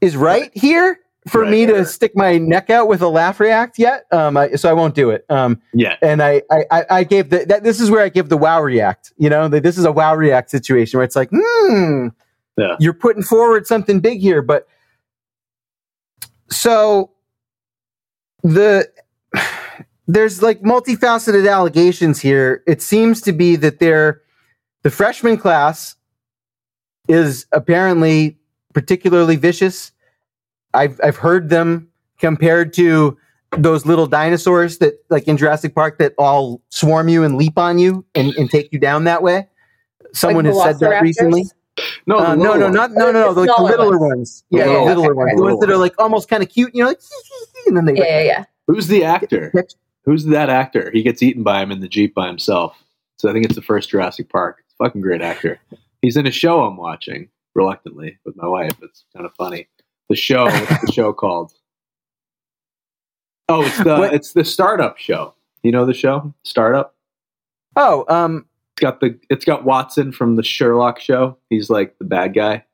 is 0.00 0.16
right 0.16 0.50
here 0.52 0.98
for 1.28 1.42
right. 1.42 1.50
me 1.50 1.66
to 1.66 1.84
stick 1.84 2.16
my 2.16 2.38
neck 2.38 2.70
out 2.70 2.88
with 2.88 3.02
a 3.02 3.08
laugh 3.08 3.40
react 3.40 3.78
yet. 3.78 4.04
Um, 4.10 4.36
I, 4.36 4.52
so 4.52 4.68
I 4.68 4.72
won't 4.72 4.94
do 4.94 5.10
it. 5.10 5.24
Um, 5.28 5.60
yeah. 5.72 5.96
And 6.02 6.22
I, 6.22 6.42
I, 6.50 6.84
I 6.90 7.04
gave 7.04 7.30
the, 7.30 7.44
that, 7.46 7.64
this 7.64 7.80
is 7.80 7.90
where 7.90 8.02
I 8.02 8.08
give 8.08 8.28
the 8.28 8.36
wow 8.36 8.62
react, 8.62 9.12
you 9.18 9.28
know, 9.28 9.48
that 9.48 9.62
this 9.62 9.78
is 9.78 9.84
a 9.84 9.92
wow 9.92 10.14
react 10.14 10.50
situation 10.50 10.98
where 10.98 11.04
it's 11.04 11.16
like, 11.16 11.30
hmm, 11.32 12.08
yeah. 12.56 12.76
you're 12.80 12.94
putting 12.94 13.22
forward 13.22 13.66
something 13.66 14.00
big 14.00 14.20
here. 14.20 14.42
But 14.42 14.66
so 16.50 17.10
the, 18.42 18.90
there's 20.08 20.42
like 20.42 20.62
multifaceted 20.62 21.50
allegations 21.50 22.20
here. 22.20 22.62
It 22.66 22.82
seems 22.82 23.20
to 23.22 23.32
be 23.32 23.56
that 23.56 23.78
they're, 23.78 24.22
the 24.82 24.90
freshman 24.90 25.36
class 25.36 25.96
is 27.08 27.46
apparently 27.52 28.38
particularly 28.72 29.36
vicious 29.36 29.92
I've 30.74 31.00
I've 31.02 31.16
heard 31.16 31.48
them 31.48 31.88
compared 32.18 32.72
to 32.74 33.16
those 33.56 33.86
little 33.86 34.06
dinosaurs 34.06 34.78
that 34.78 34.94
like 35.08 35.26
in 35.26 35.36
Jurassic 35.36 35.74
Park 35.74 35.98
that 35.98 36.14
all 36.18 36.62
swarm 36.70 37.08
you 37.08 37.24
and 37.24 37.36
leap 37.36 37.58
on 37.58 37.78
you 37.78 38.04
and, 38.14 38.34
and 38.34 38.50
take 38.50 38.72
you 38.72 38.78
down 38.78 39.04
that 39.04 39.22
way. 39.22 39.48
Someone 40.12 40.44
like 40.44 40.54
has 40.54 40.78
said 40.78 40.90
that 40.90 41.02
recently. 41.02 41.44
No, 42.06 42.18
uh, 42.18 42.34
no, 42.34 42.54
no, 42.54 42.68
not 42.68 42.90
no, 42.92 43.12
no, 43.12 43.32
no, 43.32 43.40
like 43.40 43.48
the 43.56 43.62
littler 43.62 43.98
ones. 43.98 44.44
Yeah, 44.50 44.66
yeah, 44.66 44.72
yeah 44.72 44.78
littler 44.80 45.12
okay, 45.12 45.16
ones. 45.16 45.28
Okay. 45.28 45.36
The 45.36 45.42
ones 45.42 45.60
that 45.60 45.70
are 45.70 45.76
like 45.76 45.94
almost 45.98 46.28
kind 46.28 46.42
of 46.42 46.48
cute. 46.48 46.74
You 46.74 46.82
know, 46.82 46.88
like 46.88 47.00
and 47.66 47.76
then 47.76 47.84
they 47.84 47.94
yeah, 47.94 48.20
yeah, 48.20 48.22
yeah. 48.22 48.44
Who's 48.66 48.88
the 48.88 49.04
actor? 49.04 49.52
Who's 50.04 50.24
that 50.26 50.50
actor? 50.50 50.90
He 50.92 51.02
gets 51.02 51.22
eaten 51.22 51.42
by 51.42 51.62
him 51.62 51.70
in 51.70 51.80
the 51.80 51.88
jeep 51.88 52.14
by 52.14 52.26
himself. 52.26 52.76
So 53.18 53.28
I 53.28 53.32
think 53.32 53.44
it's 53.44 53.54
the 53.54 53.62
first 53.62 53.90
Jurassic 53.90 54.28
Park. 54.28 54.62
Fucking 54.78 55.00
great 55.00 55.22
actor. 55.22 55.60
He's 56.02 56.16
in 56.16 56.26
a 56.26 56.30
show 56.30 56.62
I'm 56.62 56.76
watching 56.76 57.28
reluctantly 57.54 58.18
with 58.24 58.36
my 58.36 58.46
wife. 58.46 58.72
It's 58.82 59.04
kind 59.14 59.26
of 59.26 59.34
funny. 59.34 59.68
The 60.08 60.16
show. 60.16 60.44
What's 60.44 60.86
the 60.86 60.92
show 60.92 61.12
called? 61.14 61.52
Oh, 63.48 63.62
it's 63.62 63.78
the 63.78 63.96
what? 63.96 64.14
it's 64.14 64.32
the 64.32 64.44
startup 64.44 64.98
show. 64.98 65.34
You 65.62 65.72
know 65.72 65.86
the 65.86 65.94
show 65.94 66.32
Startup. 66.44 66.94
Oh, 67.76 68.04
um, 68.08 68.46
it's 68.74 68.82
got 68.82 69.00
the 69.00 69.18
it's 69.30 69.44
got 69.44 69.64
Watson 69.64 70.12
from 70.12 70.36
the 70.36 70.42
Sherlock 70.42 71.00
show. 71.00 71.36
He's 71.50 71.70
like 71.70 71.98
the 71.98 72.04
bad 72.04 72.34
guy. 72.34 72.64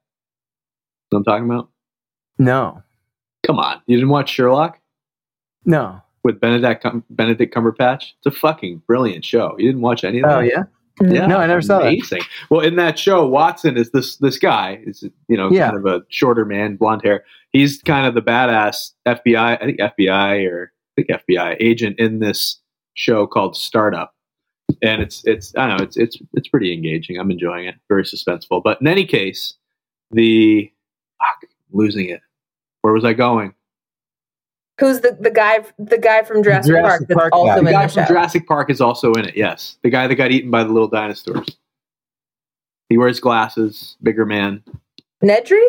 What 1.10 1.18
I'm 1.18 1.24
talking 1.24 1.44
about? 1.44 1.70
No. 2.38 2.82
Come 3.46 3.58
on, 3.58 3.80
you 3.86 3.96
didn't 3.96 4.10
watch 4.10 4.30
Sherlock? 4.30 4.80
No. 5.64 6.00
With 6.24 6.40
Benedict 6.40 6.86
Benedict 7.10 7.54
Cumberbatch, 7.54 8.12
it's 8.18 8.26
a 8.26 8.30
fucking 8.30 8.82
brilliant 8.86 9.24
show. 9.24 9.54
You 9.58 9.68
didn't 9.68 9.82
watch 9.82 10.04
any 10.04 10.20
of 10.20 10.28
that? 10.28 10.36
Oh 10.36 10.40
yeah. 10.40 10.64
Yeah, 11.00 11.26
no, 11.26 11.38
I 11.38 11.46
never 11.46 11.62
saw 11.62 11.80
amazing. 11.80 12.20
that. 12.20 12.28
Well, 12.50 12.60
in 12.60 12.76
that 12.76 12.98
show, 12.98 13.26
Watson 13.26 13.76
is 13.76 13.90
this 13.90 14.16
this 14.18 14.38
guy. 14.38 14.80
Is 14.84 15.02
you 15.28 15.36
know 15.36 15.50
yeah. 15.50 15.70
kind 15.70 15.78
of 15.78 15.86
a 15.86 16.04
shorter 16.08 16.44
man, 16.44 16.76
blonde 16.76 17.02
hair. 17.02 17.24
He's 17.50 17.82
kind 17.82 18.06
of 18.06 18.14
the 18.14 18.22
badass 18.22 18.92
FBI. 19.06 19.60
I 19.60 19.64
think 19.64 19.78
FBI 19.78 20.48
or 20.50 20.72
I 20.96 21.02
think 21.02 21.08
FBI 21.08 21.56
agent 21.58 21.98
in 21.98 22.20
this 22.20 22.60
show 22.94 23.26
called 23.26 23.56
Startup, 23.56 24.14
and 24.82 25.02
it's 25.02 25.22
it's 25.24 25.52
I 25.56 25.66
don't 25.66 25.78
know 25.78 25.84
it's 25.84 25.96
it's 25.96 26.16
it's 26.34 26.48
pretty 26.48 26.72
engaging. 26.72 27.18
I'm 27.18 27.30
enjoying 27.30 27.66
it. 27.66 27.74
Very 27.88 28.04
suspenseful. 28.04 28.62
But 28.62 28.80
in 28.80 28.86
any 28.86 29.04
case, 29.04 29.54
the 30.12 30.70
fuck, 31.18 31.50
losing 31.72 32.08
it. 32.08 32.20
Where 32.82 32.94
was 32.94 33.04
I 33.04 33.14
going? 33.14 33.54
Who's 34.80 35.00
the, 35.00 35.16
the 35.20 35.30
guy 35.30 35.64
the 35.78 35.98
guy 35.98 36.24
from 36.24 36.42
Jurassic, 36.42 36.70
Jurassic 36.70 36.84
Park 36.88 37.08
that's 37.08 37.18
Park, 37.18 37.32
also 37.32 37.46
yeah. 37.46 37.58
in 37.58 37.64
the 37.64 37.70
guy 37.70 37.86
the 37.86 37.92
from 37.92 38.06
Jurassic 38.06 38.48
Park 38.48 38.70
is 38.70 38.80
also 38.80 39.12
in 39.12 39.24
it. 39.24 39.36
Yes, 39.36 39.76
the 39.82 39.90
guy 39.90 40.06
that 40.08 40.14
got 40.16 40.32
eaten 40.32 40.50
by 40.50 40.64
the 40.64 40.72
little 40.72 40.88
dinosaurs. 40.88 41.46
He 42.88 42.98
wears 42.98 43.20
glasses, 43.20 43.96
bigger 44.02 44.26
man. 44.26 44.62
Nedry? 45.22 45.64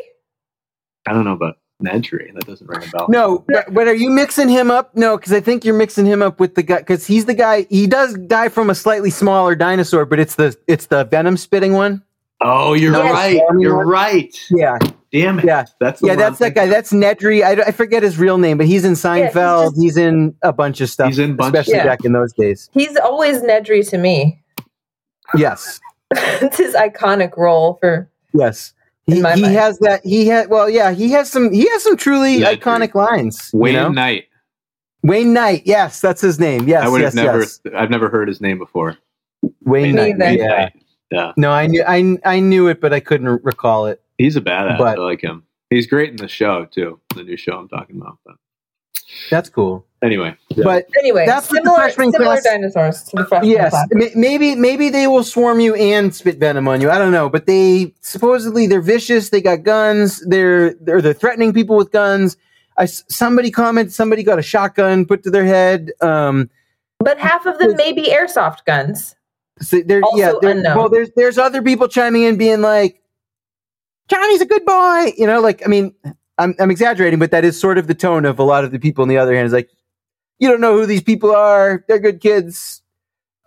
I 1.07 1.13
don't 1.13 1.23
know 1.23 1.33
about 1.33 1.57
Nedry. 1.83 2.33
That 2.33 2.45
doesn't 2.45 2.67
ring 2.67 2.83
a 2.83 2.91
bell. 2.91 3.05
No, 3.09 3.45
but, 3.47 3.73
but 3.73 3.87
are 3.87 3.95
you 3.95 4.09
mixing 4.09 4.49
him 4.49 4.71
up? 4.71 4.95
No, 4.95 5.17
because 5.17 5.33
I 5.33 5.39
think 5.39 5.63
you're 5.63 5.77
mixing 5.77 6.05
him 6.05 6.21
up 6.21 6.39
with 6.39 6.55
the 6.55 6.63
guy 6.63 6.79
because 6.79 7.05
he's 7.05 7.25
the 7.25 7.33
guy. 7.33 7.67
He 7.69 7.87
does 7.87 8.15
die 8.27 8.49
from 8.49 8.69
a 8.69 8.75
slightly 8.75 9.11
smaller 9.11 9.55
dinosaur, 9.55 10.05
but 10.05 10.19
it's 10.19 10.35
the 10.35 10.57
it's 10.67 10.87
the 10.87 11.05
venom 11.05 11.37
spitting 11.37 11.73
one. 11.73 12.03
Oh, 12.41 12.73
you're 12.73 12.91
yes. 12.91 13.13
right. 13.13 13.41
You're 13.59 13.85
right. 13.85 14.37
Yeah. 14.51 14.77
Damn 15.15 15.39
it. 15.39 15.45
Yeah. 15.45 15.65
That's 15.79 16.01
yeah. 16.03 16.15
That's 16.15 16.39
that 16.39 16.55
guy. 16.55 16.67
That's 16.67 16.91
Nedry. 16.91 17.41
I, 17.41 17.67
I 17.67 17.71
forget 17.71 18.03
his 18.03 18.17
real 18.17 18.37
name, 18.37 18.57
but 18.57 18.65
he's 18.65 18.83
in 18.83 18.93
Seinfeld. 18.93 19.33
Yeah, 19.33 19.61
he's, 19.61 19.69
just, 19.69 19.81
he's, 19.81 19.97
in 19.97 20.35
a 20.41 20.51
bunch 20.51 20.81
of 20.81 20.89
stuff. 20.89 21.07
He's 21.07 21.19
in 21.19 21.37
bunch 21.37 21.55
especially 21.55 21.75
yeah. 21.75 21.85
back 21.85 22.03
in 22.03 22.11
those 22.11 22.33
days. 22.33 22.69
He's 22.73 22.97
always 22.97 23.37
Nedry 23.37 23.87
to 23.91 23.97
me. 23.97 24.43
Yes. 25.35 25.79
it's 26.11 26.57
his 26.57 26.75
iconic 26.75 27.37
role 27.37 27.77
for. 27.79 28.09
Yes. 28.33 28.73
He, 29.05 29.15
he 29.15 29.43
has 29.53 29.79
that. 29.79 30.01
He 30.03 30.27
had. 30.27 30.49
Well, 30.49 30.69
yeah. 30.69 30.91
He 30.91 31.11
has 31.11 31.31
some. 31.31 31.53
He 31.53 31.69
has 31.69 31.81
some 31.81 31.95
truly 31.95 32.39
Nedry. 32.39 32.57
iconic 32.57 32.93
lines. 32.93 33.51
Wayne 33.53 33.73
you 33.73 33.79
know? 33.79 33.89
Knight. 33.89 34.25
Wayne 35.01 35.31
Knight. 35.31 35.61
Yes, 35.65 36.01
that's 36.01 36.19
his 36.19 36.41
name. 36.41 36.67
Yes. 36.67 36.83
I 36.83 36.89
would 36.89 36.99
yes, 36.99 37.13
have 37.15 37.25
never. 37.25 37.39
Yes. 37.39 37.61
I've 37.73 37.89
never 37.89 38.09
heard 38.09 38.27
his 38.27 38.41
name 38.41 38.57
before. 38.57 38.97
Wayne, 39.61 39.95
Wayne 39.95 40.17
Knight. 40.17 40.39
Yeah. 40.39 40.69
Yeah. 41.09 41.31
No, 41.37 41.51
I 41.51 41.67
knew 41.67 41.83
I 41.87 42.17
I 42.25 42.41
knew 42.41 42.67
it, 42.67 42.81
but 42.81 42.91
I 42.91 42.99
couldn't 42.99 43.41
recall 43.45 43.85
it. 43.85 44.01
He's 44.17 44.35
a 44.35 44.41
badass. 44.41 44.77
But, 44.77 44.99
I 44.99 45.01
like 45.01 45.21
him. 45.21 45.43
He's 45.69 45.87
great 45.87 46.11
in 46.11 46.17
the 46.17 46.27
show 46.27 46.65
too. 46.65 46.99
The 47.15 47.23
new 47.23 47.37
show 47.37 47.57
I'm 47.57 47.67
talking 47.67 47.97
about. 47.99 48.19
But. 48.25 48.35
That's 49.29 49.49
cool. 49.49 49.85
Anyway, 50.03 50.35
yeah. 50.49 50.63
but 50.63 50.87
anyway, 50.99 51.25
that's 51.25 51.49
similar, 51.49 51.89
similar 51.89 52.17
class, 52.17 52.43
dinosaurs 52.43 53.03
to 53.03 53.15
the 53.17 53.25
freshman 53.25 53.51
yes, 53.51 53.71
class. 53.71 54.15
maybe 54.15 54.55
maybe 54.55 54.89
they 54.89 55.07
will 55.07 55.23
swarm 55.23 55.59
you 55.59 55.73
and 55.75 56.13
spit 56.13 56.37
venom 56.37 56.67
on 56.67 56.81
you. 56.81 56.91
I 56.91 56.97
don't 56.97 57.11
know, 57.11 57.29
but 57.29 57.45
they 57.45 57.93
supposedly 58.01 58.67
they're 58.67 58.81
vicious. 58.81 59.29
They 59.29 59.41
got 59.41 59.63
guns. 59.63 60.23
They're 60.27 60.73
they're 60.75 61.01
they're 61.01 61.13
threatening 61.13 61.53
people 61.53 61.75
with 61.75 61.91
guns. 61.91 62.37
I 62.77 62.85
somebody 62.85 63.49
commented 63.51 63.93
somebody 63.93 64.21
got 64.21 64.37
a 64.37 64.43
shotgun 64.43 65.05
put 65.05 65.23
to 65.23 65.31
their 65.31 65.45
head. 65.45 65.91
Um, 66.01 66.49
but 66.99 67.17
half 67.17 67.45
of 67.45 67.57
them 67.57 67.75
may 67.75 67.93
be 67.93 68.09
airsoft 68.09 68.65
guns. 68.65 69.15
So 69.61 69.81
there, 69.85 70.01
yeah, 70.15 70.33
well, 70.75 70.89
there's 70.89 71.09
there's 71.15 71.37
other 71.37 71.61
people 71.61 71.87
chiming 71.87 72.23
in, 72.23 72.37
being 72.37 72.61
like, 72.61 73.01
"Johnny's 74.07 74.41
a 74.41 74.45
good 74.45 74.65
boy," 74.65 75.13
you 75.17 75.25
know. 75.27 75.39
Like, 75.41 75.65
I 75.65 75.69
mean, 75.69 75.93
I'm 76.37 76.55
I'm 76.59 76.71
exaggerating, 76.71 77.19
but 77.19 77.31
that 77.31 77.45
is 77.45 77.59
sort 77.59 77.77
of 77.77 77.87
the 77.87 77.95
tone 77.95 78.25
of 78.25 78.39
a 78.39 78.43
lot 78.43 78.63
of 78.63 78.71
the 78.71 78.79
people. 78.79 79.01
On 79.01 79.07
the 79.07 79.17
other 79.17 79.35
hand, 79.35 79.45
is 79.45 79.53
like, 79.53 79.69
you 80.39 80.49
don't 80.49 80.61
know 80.61 80.75
who 80.75 80.85
these 80.85 81.03
people 81.03 81.33
are. 81.33 81.83
They're 81.87 81.99
good 81.99 82.21
kids. 82.21 82.81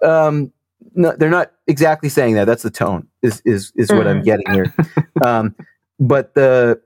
Um, 0.02 0.52
no, 0.94 1.14
they're 1.16 1.30
not 1.30 1.52
exactly 1.66 2.08
saying 2.08 2.34
that. 2.34 2.44
That's 2.44 2.62
the 2.62 2.70
tone. 2.70 3.08
Is 3.22 3.42
is 3.44 3.72
is 3.76 3.90
what 3.90 4.06
mm. 4.06 4.10
I'm 4.10 4.22
getting 4.22 4.50
here. 4.52 4.74
um, 5.24 5.54
but 5.98 6.34
the 6.34 6.80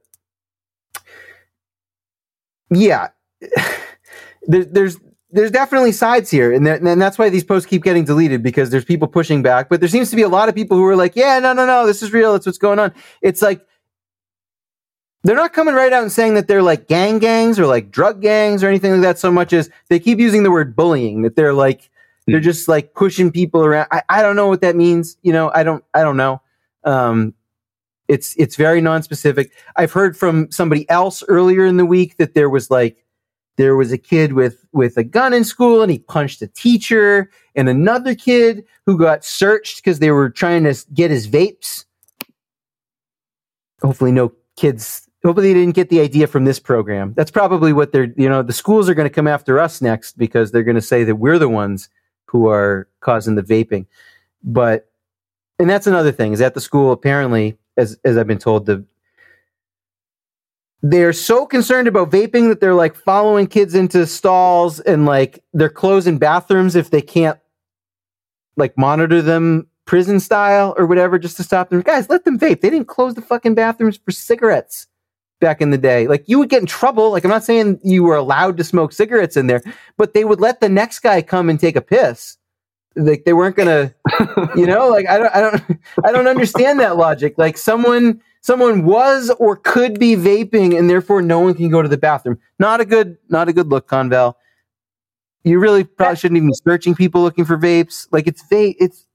yeah, 2.71 3.09
there, 4.43 4.65
there's 4.65 4.99
there's 5.33 5.51
definitely 5.51 5.93
sides 5.93 6.31
here, 6.31 6.53
and, 6.53 6.67
and 6.69 7.01
that's 7.01 7.19
why 7.19 7.31
these 7.31 7.43
posts 7.43 7.67
keep 7.67 7.83
getting 7.83 8.05
deleted 8.05 8.43
because 8.43 8.71
there's 8.71 8.85
people 8.85 9.09
pushing 9.09 9.43
back. 9.43 9.71
But 9.71 9.81
there 9.81 9.89
seems 9.89 10.11
to 10.11 10.17
be 10.17 10.23
a 10.23 10.29
lot 10.29 10.49
of 10.49 10.55
people 10.55 10.77
who 10.77 10.85
are 10.85 10.97
like, 10.97 11.17
"Yeah, 11.17 11.39
no, 11.39 11.55
no, 11.55 11.65
no, 11.65 11.87
this 11.87 12.03
is 12.03 12.13
real. 12.13 12.33
That's 12.33 12.45
what's 12.45 12.59
going 12.59 12.79
on." 12.79 12.93
It's 13.23 13.41
like 13.41 13.67
they're 15.25 15.37
not 15.37 15.55
coming 15.55 15.75
right 15.75 15.93
out 15.93 16.03
and 16.03 16.13
saying 16.13 16.35
that 16.35 16.49
they're 16.49 16.63
like 16.63 16.87
gang 16.87 17.19
gangs 17.19 17.59
or 17.59 17.67
like 17.67 17.91
drug 17.91 18.21
gangs 18.21 18.63
or 18.63 18.69
anything 18.69 18.93
like 18.93 19.01
that. 19.01 19.19
So 19.19 19.33
much 19.33 19.53
as 19.53 19.71
they 19.89 19.99
keep 19.99 20.19
using 20.19 20.43
the 20.43 20.51
word 20.51 20.77
bullying, 20.77 21.23
that 21.23 21.35
they're 21.35 21.55
like 21.55 21.89
they're 22.27 22.39
hmm. 22.39 22.45
just 22.45 22.69
like 22.69 22.95
pushing 22.95 23.33
people 23.33 23.65
around. 23.65 23.87
I, 23.91 24.03
I 24.09 24.23
don't 24.23 24.37
know 24.37 24.49
what 24.49 24.61
that 24.61 24.77
means. 24.77 25.17
You 25.23 25.33
know, 25.33 25.51
I 25.55 25.63
don't 25.63 25.83
I 25.95 26.03
don't 26.03 26.19
know. 26.19 26.43
Um, 26.85 27.35
it's 28.07 28.35
it's 28.37 28.57
very 28.57 28.83
non-specific. 28.83 29.53
I've 29.77 29.93
heard 29.93 30.15
from 30.17 30.51
somebody 30.51 30.89
else 30.91 31.23
earlier 31.29 31.65
in 31.65 31.79
the 31.79 31.87
week 31.87 32.19
that 32.19 32.35
there 32.35 32.51
was 32.51 32.71
like 32.71 33.03
there 33.57 33.77
was 33.77 33.93
a 33.93 33.99
kid 33.99 34.35
with 34.35 34.62
with 34.73 34.97
a 34.97 35.05
gun 35.05 35.33
in 35.33 35.45
school 35.45 35.83
and 35.83 35.91
he 35.91 35.99
punched 35.99 36.43
a 36.43 36.47
teacher 36.47 37.31
and 37.55 37.69
another 37.69 38.15
kid 38.15 38.65
who 38.87 38.97
got 38.97 39.25
searched 39.25 39.77
because 39.77 39.99
they 39.99 40.11
were 40.11 40.31
trying 40.31 40.65
to 40.65 40.75
get 40.95 41.11
his 41.11 41.29
vapes. 41.29 41.85
Hopefully 43.81 44.13
no 44.13 44.33
kids 44.57 45.09
hopefully 45.25 45.53
they 45.53 45.61
didn't 45.61 45.75
get 45.75 45.89
the 45.89 46.01
idea 46.01 46.27
from 46.27 46.45
this 46.45 46.59
program. 46.59 47.15
That's 47.15 47.31
probably 47.31 47.73
what 47.73 47.93
they're 47.93 48.13
you 48.17 48.29
know 48.29 48.43
the 48.43 48.53
schools 48.53 48.89
are 48.89 48.95
going 48.95 49.09
to 49.09 49.15
come 49.15 49.29
after 49.29 49.59
us 49.59 49.81
next 49.81 50.19
because 50.19 50.53
they're 50.53 50.63
going 50.63 50.77
to 50.77 50.81
say 50.81 51.05
that 51.05 51.17
we're 51.17 51.39
the 51.39 51.49
ones 51.49 51.89
who 52.27 52.49
are 52.49 52.89
causing 53.01 53.35
the 53.35 53.43
vaping. 53.43 53.87
But 54.43 54.89
and 55.59 55.71
that's 55.71 55.87
another 55.87 56.13
thing 56.13 56.33
is 56.33 56.41
at 56.41 56.55
the 56.55 56.61
school 56.61 56.93
apparently 56.93 57.57
as 57.77 57.99
as 58.05 58.17
i've 58.17 58.27
been 58.27 58.39
told 58.39 58.67
the 58.67 58.85
they're 60.83 61.13
so 61.13 61.47
concerned 61.47 61.87
about 61.87 62.11
vaping 62.11 62.49
that 62.49 62.61
they're 62.61 62.75
like 62.75 62.97
following 62.97 63.47
kids 63.47 63.75
into 63.75 64.05
stalls 64.07 64.81
and 64.81 65.07
like 65.07 65.43
they're 65.53 65.69
closing 65.69 66.19
bathrooms 66.19 66.75
if 66.75 66.91
they 66.91 67.01
can't 67.01 67.39
like 68.57 68.77
monitor 68.77 69.23
them 69.23 69.69
prison 69.85 70.19
style 70.19 70.75
or 70.77 70.87
whatever 70.87 71.19
just 71.19 71.37
to 71.37 71.45
stop 71.45 71.71
them. 71.71 71.81
Guys, 71.83 72.09
let 72.11 72.25
them 72.25 72.39
vape. 72.39 72.61
They 72.61 72.71
didn't 72.71 72.89
close 72.89 73.15
the 73.15 73.23
fucking 73.23 73.55
bathrooms 73.55 73.97
for 73.97 74.11
cigarettes 74.11 74.89
back 75.41 75.61
in 75.61 75.71
the 75.71 75.79
day. 75.79 76.09
Like 76.09 76.29
you 76.29 76.39
would 76.39 76.49
get 76.49 76.61
in 76.61 76.67
trouble. 76.67 77.13
Like 77.13 77.25
I'm 77.25 77.31
not 77.31 77.45
saying 77.45 77.81
you 77.85 78.03
were 78.03 78.17
allowed 78.17 78.57
to 78.57 78.65
smoke 78.65 78.93
cigarettes 78.93 79.37
in 79.37 79.47
there, 79.47 79.63
but 79.97 80.15
they 80.15 80.25
would 80.25 80.41
let 80.41 80.61
the 80.61 80.69
next 80.69 80.99
guy 80.99 81.23
come 81.23 81.49
and 81.49 81.61
take 81.61 81.77
a 81.77 81.81
piss. 81.81 82.39
Like 82.97 83.25
they 83.25 83.33
weren't 83.33 83.57
gonna, 83.57 83.95
you 84.57 84.67
know, 84.67 84.89
like 84.89 85.09
I 85.09 85.19
don't, 85.19 85.35
I 85.35 85.41
don't, 85.41 85.63
I 86.05 86.13
don't 86.13 86.27
understand 86.27 86.81
that 86.81 86.97
logic. 86.97 87.35
Like 87.39 87.57
someone 87.57 88.21
someone 88.43 88.85
was 88.85 89.31
or 89.39 89.57
could 89.57 89.99
be 89.99 90.15
vaping 90.15 90.79
and 90.79 90.91
therefore 90.91 91.23
no 91.23 91.41
one 91.41 91.55
can 91.55 91.71
go 91.71 91.81
to 91.81 91.89
the 91.89 91.97
bathroom. 91.97 92.39
Not 92.59 92.81
a 92.81 92.85
good 92.85 93.17
not 93.29 93.49
a 93.49 93.53
good 93.53 93.69
look, 93.69 93.89
Conval. 93.89 94.35
You 95.45 95.59
really 95.59 95.85
probably 95.85 96.17
shouldn't 96.17 96.37
even 96.37 96.49
be 96.49 96.55
searching 96.55 96.95
people 96.95 97.23
looking 97.23 97.45
for 97.45 97.57
vapes. 97.57 98.07
Like 98.13 98.27
it's 98.27 98.43
vape 98.45 98.77
it's 98.79 99.07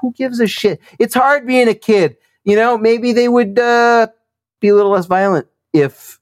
who 0.00 0.12
gives 0.12 0.40
a 0.40 0.46
shit? 0.46 0.80
It's 0.98 1.14
hard 1.14 1.46
being 1.46 1.68
a 1.68 1.74
kid. 1.74 2.16
You 2.44 2.56
know, 2.56 2.78
maybe 2.78 3.12
they 3.12 3.28
would 3.28 3.58
uh, 3.58 4.06
be 4.60 4.68
a 4.68 4.74
little 4.74 4.92
less 4.92 5.04
violent 5.04 5.46
if 5.74 6.18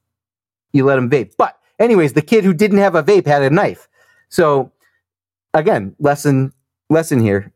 you 0.73 0.83
let 0.83 0.95
them 0.95 1.09
vape. 1.09 1.31
But 1.37 1.57
anyways, 1.79 2.13
the 2.13 2.21
kid 2.21 2.43
who 2.43 2.53
didn't 2.53 2.79
have 2.79 2.95
a 2.95 3.01
vape 3.01 3.25
had 3.25 3.41
a 3.41 3.49
knife. 3.49 3.87
So 4.27 4.71
again, 5.53 5.95
lesson 5.99 6.51
lesson 6.89 7.21
here. 7.21 7.53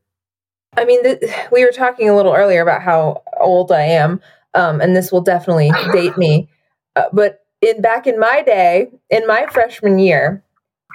I 0.75 0.85
mean, 0.85 1.03
th- 1.03 1.31
we 1.51 1.63
were 1.65 1.71
talking 1.71 2.09
a 2.09 2.15
little 2.15 2.33
earlier 2.33 2.61
about 2.61 2.81
how 2.81 3.21
old 3.39 3.71
I 3.71 3.81
am 3.81 4.21
um, 4.53 4.81
and 4.81 4.95
this 4.95 5.11
will 5.11 5.21
definitely 5.21 5.71
date 5.91 6.17
me. 6.17 6.49
Uh, 6.95 7.05
but 7.11 7.45
in 7.61 7.81
back 7.81 8.07
in 8.07 8.19
my 8.19 8.41
day, 8.41 8.89
in 9.09 9.25
my 9.27 9.45
freshman 9.47 9.99
year, 9.99 10.43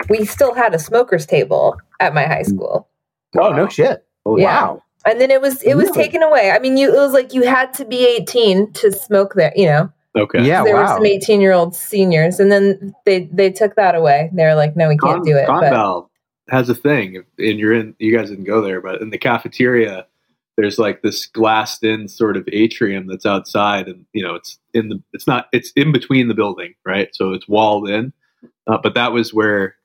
we 0.08 0.24
still 0.24 0.54
had 0.54 0.74
a 0.74 0.78
smokers 0.78 1.26
table 1.26 1.76
at 2.00 2.14
my 2.14 2.24
high 2.24 2.42
school. 2.42 2.88
Oh 3.36 3.52
no 3.52 3.68
shit! 3.68 4.06
Oh, 4.24 4.36
yeah. 4.36 4.62
Wow. 4.62 4.82
And 5.04 5.20
then 5.20 5.30
it 5.30 5.40
was 5.40 5.62
it 5.62 5.74
was 5.74 5.86
really? 5.86 6.04
taken 6.04 6.22
away. 6.22 6.50
I 6.50 6.58
mean, 6.58 6.76
you 6.76 6.92
it 6.94 6.98
was 6.98 7.12
like 7.12 7.32
you 7.32 7.42
had 7.42 7.72
to 7.74 7.84
be 7.84 8.06
eighteen 8.06 8.72
to 8.74 8.92
smoke 8.92 9.34
there. 9.34 9.52
You 9.56 9.66
know. 9.66 9.92
Okay. 10.16 10.44
Yeah. 10.44 10.64
There 10.64 10.74
wow. 10.74 10.82
were 10.82 10.88
some 10.88 11.06
eighteen 11.06 11.40
year 11.40 11.52
old 11.52 11.74
seniors, 11.74 12.40
and 12.40 12.50
then 12.50 12.94
they 13.04 13.28
they 13.32 13.50
took 13.50 13.74
that 13.76 13.94
away. 13.94 14.30
They 14.32 14.44
were 14.44 14.54
like, 14.54 14.76
no, 14.76 14.88
we 14.88 14.96
can't 14.98 15.18
Con- 15.18 15.24
do 15.24 15.36
it. 15.36 15.48
Conval 15.48 16.08
has 16.48 16.68
a 16.68 16.74
thing, 16.74 17.24
and 17.38 17.58
you're 17.58 17.74
in. 17.74 17.94
You 17.98 18.16
guys 18.16 18.30
didn't 18.30 18.44
go 18.44 18.60
there, 18.60 18.80
but 18.80 19.00
in 19.00 19.10
the 19.10 19.18
cafeteria 19.18 20.06
there's 20.58 20.78
like 20.78 21.02
this 21.02 21.26
glassed 21.26 21.84
in 21.84 22.08
sort 22.08 22.36
of 22.36 22.46
atrium 22.52 23.06
that's 23.06 23.24
outside 23.24 23.86
and 23.86 24.04
you 24.12 24.22
know 24.22 24.34
it's 24.34 24.58
in 24.74 24.88
the 24.88 25.00
it's 25.12 25.26
not 25.26 25.46
it's 25.52 25.70
in 25.76 25.92
between 25.92 26.26
the 26.26 26.34
building 26.34 26.74
right? 26.84 27.08
So 27.14 27.32
it's 27.32 27.48
walled 27.48 27.88
in. 27.88 28.12
Uh, 28.66 28.76
but 28.82 28.94
that 28.94 29.12
was 29.12 29.32
where 29.32 29.76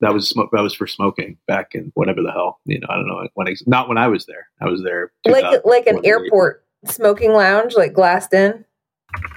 that 0.00 0.12
was 0.12 0.28
smoke 0.28 0.50
that 0.52 0.62
was 0.62 0.74
for 0.74 0.86
smoking 0.86 1.38
back 1.48 1.74
in 1.74 1.90
whatever 1.94 2.22
the 2.22 2.30
hell 2.30 2.60
you 2.64 2.78
know 2.78 2.86
i 2.88 2.94
don't 2.94 3.08
know 3.08 3.26
when 3.34 3.46
not 3.66 3.88
when 3.88 3.98
i 3.98 4.06
was 4.06 4.26
there. 4.26 4.46
I 4.60 4.66
was 4.66 4.82
there 4.82 5.10
like 5.24 5.64
like 5.64 5.86
an 5.86 6.00
airport 6.04 6.64
smoking 6.84 7.32
lounge 7.32 7.74
like 7.74 7.94
glassed 7.94 8.32
in? 8.32 8.64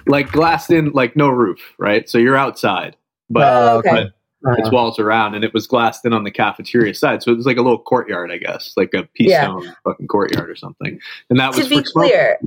Like 0.05 0.31
glassed 0.31 0.69
in 0.69 0.91
like 0.91 1.15
no 1.15 1.29
roof 1.29 1.59
right? 1.79 2.07
So 2.09 2.17
you're 2.17 2.37
outside 2.37 2.97
but, 3.29 3.53
oh, 3.53 3.77
okay. 3.79 3.89
but 3.89 4.13
uh-huh. 4.45 4.55
its 4.59 4.71
walls 4.71 4.99
around, 4.99 5.35
and 5.35 5.43
it 5.43 5.53
was 5.53 5.67
glassed 5.67 6.05
in 6.05 6.13
on 6.13 6.23
the 6.23 6.31
cafeteria 6.31 6.93
side. 6.93 7.23
So 7.23 7.31
it 7.31 7.35
was 7.35 7.45
like 7.45 7.57
a 7.57 7.61
little 7.61 7.79
courtyard, 7.79 8.31
I 8.31 8.37
guess, 8.37 8.73
like 8.75 8.93
a 8.93 9.03
Peace 9.13 9.29
yeah. 9.29 9.57
fucking 9.83 10.07
courtyard 10.07 10.49
or 10.49 10.55
something. 10.55 10.99
And 11.29 11.39
that 11.39 11.53
to 11.53 11.59
was 11.59 11.69
to 11.69 11.77
be 11.77 11.83
clear. 11.83 12.39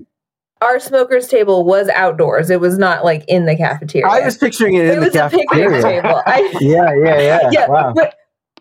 Our 0.62 0.80
smokers 0.80 1.28
table 1.28 1.64
was 1.64 1.88
outdoors. 1.90 2.48
It 2.48 2.60
was 2.60 2.78
not 2.78 3.04
like 3.04 3.24
in 3.28 3.44
the 3.44 3.54
cafeteria. 3.54 4.06
I 4.08 4.20
was 4.24 4.38
picturing 4.38 4.74
it, 4.74 4.86
it 4.86 4.94
in 4.94 5.00
the 5.00 5.10
cafeteria. 5.10 5.82
table. 5.82 6.22
I, 6.24 6.50
yeah, 6.60 6.94
yeah, 6.94 7.20
yeah. 7.20 7.40
yeah 7.52 7.68
wow. 7.68 7.92
But 7.94 8.14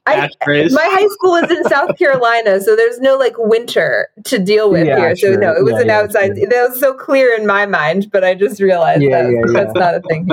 I, 0.08 0.30
my 0.46 0.88
high 0.91 1.08
school 1.08 1.36
is 1.36 1.50
in 1.50 1.63
South 1.63 1.98
Carolina, 2.00 2.62
so 2.62 2.76
there's 2.76 3.00
no 3.00 3.18
like 3.18 3.34
winter 3.38 4.08
to 4.26 4.38
deal 4.38 4.70
with 4.70 4.86
yeah, 4.86 5.00
here. 5.00 5.15
So 5.15 5.32
no, 5.34 5.54
it 5.54 5.63
was 5.63 5.74
yeah, 5.74 5.80
an 5.80 5.88
yeah, 5.88 6.00
outside. 6.00 6.38
Sure. 6.38 6.48
That 6.48 6.70
was 6.70 6.80
so 6.80 6.94
clear 6.94 7.36
in 7.36 7.48
my 7.48 7.65
mind, 7.65 8.12
but 8.12 8.24
I 8.24 8.36
just 8.36 8.62
realized 8.62 9.02
that 9.02 9.52
that's 9.54 9.74
not 9.74 9.96
a 9.96 10.02
thing. 10.02 10.30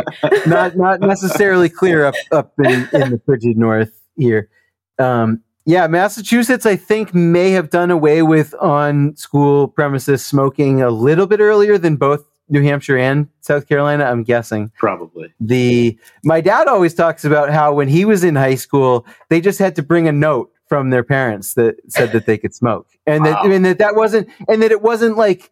not 0.47 0.77
not 0.77 1.01
necessarily 1.01 1.71
clear 1.71 2.05
up 2.05 2.15
up 2.33 2.53
in, 2.59 2.89
in 2.93 3.11
the 3.11 3.21
frigid 3.25 3.57
north 3.57 3.93
here. 4.17 4.51
Um, 4.99 5.43
yeah, 5.65 5.87
Massachusetts, 5.87 6.67
I 6.67 6.77
think, 6.77 7.15
may 7.15 7.53
have 7.53 7.71
done 7.71 7.91
away 7.91 8.23
with 8.23 8.55
on 8.61 9.17
school 9.17 9.69
premises 9.69 10.25
smoking 10.25 10.83
a 10.83 10.91
little 10.91 11.27
bit 11.27 11.41
earlier 11.41 11.79
than 11.79 11.97
both 11.97 12.25
New 12.53 12.62
Hampshire 12.62 12.99
and 12.99 13.29
South 13.41 13.67
Carolina, 13.67 14.05
I'm 14.05 14.23
guessing. 14.23 14.71
Probably. 14.77 15.33
The 15.41 15.99
my 16.23 16.41
dad 16.41 16.69
always 16.69 16.95
talks 16.95 17.25
about 17.25 17.51
how 17.51 17.73
when 17.73 17.88
he 17.88 18.05
was 18.05 18.23
in 18.23 18.37
high 18.37 18.57
school, 18.57 19.07
they 19.31 19.41
just 19.41 19.59
had 19.59 19.75
to 19.77 19.83
bring 19.83 20.07
a 20.07 20.12
note 20.12 20.53
from 20.69 20.91
their 20.91 21.03
parents 21.03 21.55
that 21.55 21.77
said 21.88 22.12
that 22.12 22.27
they 22.27 22.37
could 22.38 22.55
smoke. 22.55 22.87
And 23.07 23.25
wow. 23.25 23.43
that 23.43 23.51
and 23.51 23.65
that 23.65 23.79
that 23.79 23.97
wasn't 23.97 24.29
and 24.49 24.62
that 24.62 24.71
it 24.71 24.83
wasn't 24.83 25.17
like 25.17 25.51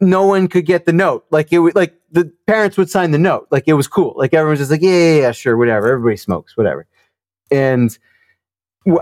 no 0.00 0.24
one 0.24 0.46
could 0.46 0.64
get 0.64 0.86
the 0.86 0.92
note. 0.92 1.26
Like 1.30 1.52
it 1.52 1.58
was 1.58 1.74
like 1.74 1.94
the 2.12 2.32
parents 2.46 2.76
would 2.76 2.88
sign 2.88 3.10
the 3.10 3.18
note. 3.18 3.48
Like 3.50 3.64
it 3.66 3.74
was 3.74 3.88
cool. 3.88 4.14
Like 4.16 4.32
everyone's 4.32 4.60
just 4.60 4.70
like, 4.70 4.82
yeah, 4.82 4.90
yeah, 4.90 5.20
yeah, 5.22 5.32
sure, 5.32 5.56
whatever. 5.56 5.92
Everybody 5.92 6.16
smokes, 6.16 6.56
whatever. 6.56 6.86
And 7.50 7.96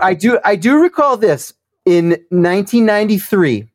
I 0.01 0.15
do 0.15 0.39
I 0.43 0.55
do 0.55 0.81
recall 0.81 1.17
this 1.17 1.53
in 1.85 2.09
1993 2.29 3.69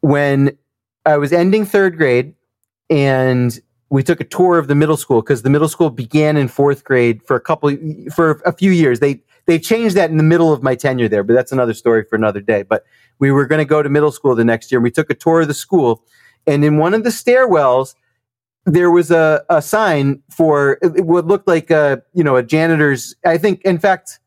when 0.00 0.56
I 1.04 1.16
was 1.16 1.32
ending 1.32 1.64
third 1.64 1.96
grade 1.96 2.34
and 2.90 3.60
we 3.90 4.02
took 4.02 4.20
a 4.20 4.24
tour 4.24 4.58
of 4.58 4.68
the 4.68 4.74
middle 4.74 4.96
school 4.96 5.22
because 5.22 5.42
the 5.42 5.50
middle 5.50 5.68
school 5.68 5.90
began 5.90 6.36
in 6.36 6.48
fourth 6.48 6.84
grade 6.84 7.22
for 7.22 7.36
a 7.36 7.40
couple 7.40 7.74
for 8.14 8.42
a 8.44 8.52
few 8.52 8.70
years. 8.70 9.00
They 9.00 9.22
they 9.46 9.58
changed 9.58 9.96
that 9.96 10.10
in 10.10 10.18
the 10.18 10.22
middle 10.22 10.52
of 10.52 10.62
my 10.62 10.74
tenure 10.74 11.08
there, 11.08 11.24
but 11.24 11.32
that's 11.32 11.52
another 11.52 11.72
story 11.72 12.04
for 12.04 12.16
another 12.16 12.40
day. 12.40 12.62
But 12.62 12.84
we 13.18 13.30
were 13.30 13.46
going 13.46 13.60
to 13.60 13.64
go 13.64 13.82
to 13.82 13.88
middle 13.88 14.12
school 14.12 14.34
the 14.34 14.44
next 14.44 14.70
year. 14.70 14.78
And 14.78 14.84
we 14.84 14.90
took 14.90 15.10
a 15.10 15.14
tour 15.14 15.40
of 15.40 15.48
the 15.48 15.54
school, 15.54 16.04
and 16.46 16.64
in 16.64 16.76
one 16.76 16.94
of 16.94 17.04
the 17.04 17.10
stairwells, 17.10 17.94
there 18.66 18.90
was 18.90 19.10
a, 19.10 19.42
a 19.48 19.62
sign 19.62 20.22
for 20.30 20.78
it 20.82 21.06
would 21.06 21.26
look 21.26 21.44
like 21.46 21.70
a 21.70 22.02
you 22.12 22.22
know 22.22 22.36
a 22.36 22.42
janitor's. 22.42 23.14
I 23.24 23.38
think, 23.38 23.62
in 23.62 23.78
fact, 23.78 24.20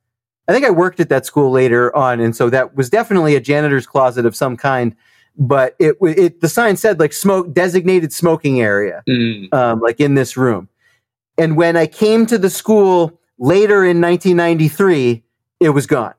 I 0.48 0.54
think 0.54 0.66
I 0.66 0.72
worked 0.72 1.00
at 1.00 1.10
that 1.10 1.26
school 1.26 1.52
later 1.52 1.96
on, 1.96 2.20
and 2.20 2.36
so 2.36 2.50
that 2.50 2.76
was 2.76 2.90
definitely 2.90 3.36
a 3.36 3.40
janitor's 3.40 3.86
closet 3.86 4.26
of 4.26 4.36
some 4.36 4.58
kind. 4.58 4.96
But 5.42 5.76
it 5.80 5.98
it 6.02 6.40
the 6.40 6.48
sign 6.48 6.78
said 6.78 7.00
like 7.00 7.14
smoke 7.14 7.52
designated 7.52 8.14
smoking 8.14 8.62
area, 8.62 9.04
mm. 9.10 9.52
um, 9.54 9.80
like 9.82 10.00
in 10.00 10.14
this 10.14 10.38
room. 10.38 10.70
And 11.38 11.58
when 11.58 11.76
I 11.76 11.88
came 11.88 12.28
to 12.28 12.38
the 12.38 12.50
school 12.50 13.20
later 13.40 13.84
in 13.84 14.00
1993, 14.00 15.24
it 15.60 15.70
was 15.70 15.88
gone. 15.88 16.14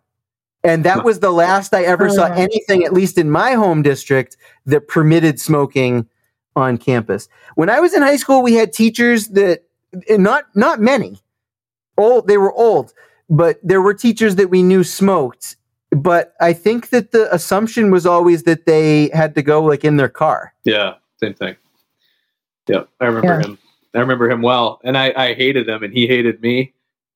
And 0.65 0.85
that 0.85 1.05
was 1.05 1.21
the 1.21 1.31
last 1.31 1.75
I 1.75 1.83
ever 1.83 2.09
saw 2.09 2.27
anything, 2.27 2.85
at 2.85 2.93
least 2.93 3.19
in 3.19 3.31
my 3.31 3.53
home 3.53 3.83
district, 3.83 4.37
that 4.67 4.87
permitted 4.87 5.41
smoking 5.41 6.09
on 6.55 6.79
campus. 6.79 7.29
When 7.57 7.69
I 7.69 7.81
was 7.81 7.95
in 7.95 8.03
high 8.03 8.17
school, 8.17 8.43
we 8.43 8.55
had 8.55 8.73
teachers 8.73 9.29
that 9.29 9.65
not 10.11 10.45
not 10.55 10.81
many, 10.81 11.21
old 11.99 12.29
they 12.29 12.39
were 12.39 12.53
old, 12.53 12.93
but 13.29 13.59
there 13.63 13.83
were 13.83 13.95
teachers 13.95 14.37
that 14.37 14.51
we 14.51 14.63
knew 14.63 14.85
smoked. 14.85 15.57
But 15.95 16.35
I 16.41 16.53
think 16.53 16.89
that 16.89 17.13
the 17.13 17.33
assumption 17.35 17.91
was 17.91 18.07
always 18.07 18.45
that 18.45 18.67
they 18.67 19.11
had 19.13 19.35
to 19.35 19.43
go 19.43 19.63
like 19.63 19.85
in 19.85 19.97
their 19.97 20.09
car. 20.09 20.55
Yeah, 20.65 20.95
same 21.19 21.35
thing. 21.35 21.57
Yeah, 22.69 22.85
I 23.01 23.07
remember 23.07 23.41
yeah. 23.41 23.47
him. 23.47 23.59
I 23.95 24.01
remember 24.01 24.31
him 24.31 24.41
well, 24.41 24.81
and 24.85 24.97
I, 24.97 25.13
I 25.15 25.35
hated 25.35 25.69
him, 25.69 25.83
and 25.83 25.93
he 25.93 26.07
hated 26.07 26.41
me 26.41 26.73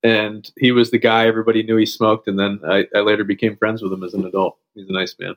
and 0.07 0.53
he 0.57 0.71
was 0.71 0.91
the 0.91 0.99
guy 0.99 1.27
everybody 1.27 1.63
knew 1.63 1.77
he 1.77 1.87
smoked. 1.87 2.29
And 2.29 2.39
then 2.39 2.61
I, 2.69 2.87
I, 2.95 3.01
later 3.01 3.25
became 3.25 3.57
friends 3.57 3.83
with 3.83 3.93
him 3.93 4.05
as 4.05 4.15
an 4.15 4.25
adult. 4.25 4.57
He's 4.75 4.89
a 4.89 4.93
nice 4.93 5.17
man. 5.19 5.35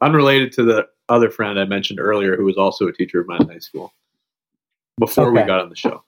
Unrelated 0.00 0.52
to 0.52 0.62
the 0.62 0.86
other 1.08 1.30
friend 1.30 1.58
I 1.58 1.64
mentioned 1.64 1.98
earlier, 1.98 2.36
who 2.36 2.44
was 2.44 2.56
also 2.56 2.86
a 2.86 2.92
teacher 2.92 3.20
of 3.20 3.26
mine 3.26 3.42
in 3.42 3.48
high 3.48 3.58
school 3.58 3.92
before 4.98 5.28
okay. 5.28 5.42
we 5.42 5.46
got 5.46 5.60
on 5.60 5.68
the 5.68 5.76
show. 5.76 6.04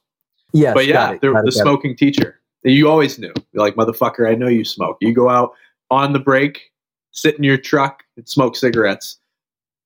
Yeah, 0.52 0.72
but 0.72 0.86
yeah, 0.86 1.16
the, 1.20 1.42
the 1.44 1.52
smoking 1.52 1.96
teacher. 1.96 2.40
You 2.62 2.88
always 2.88 3.18
knew, 3.18 3.32
You're 3.52 3.64
like 3.64 3.74
motherfucker. 3.74 4.30
I 4.30 4.36
know 4.36 4.48
you 4.48 4.64
smoke. 4.64 4.96
You 5.00 5.12
go 5.12 5.28
out 5.28 5.52
on 5.90 6.12
the 6.12 6.18
break, 6.18 6.70
sit 7.12 7.36
in 7.36 7.44
your 7.44 7.58
truck, 7.58 8.02
and 8.16 8.28
smoke 8.28 8.56
cigarettes. 8.56 9.18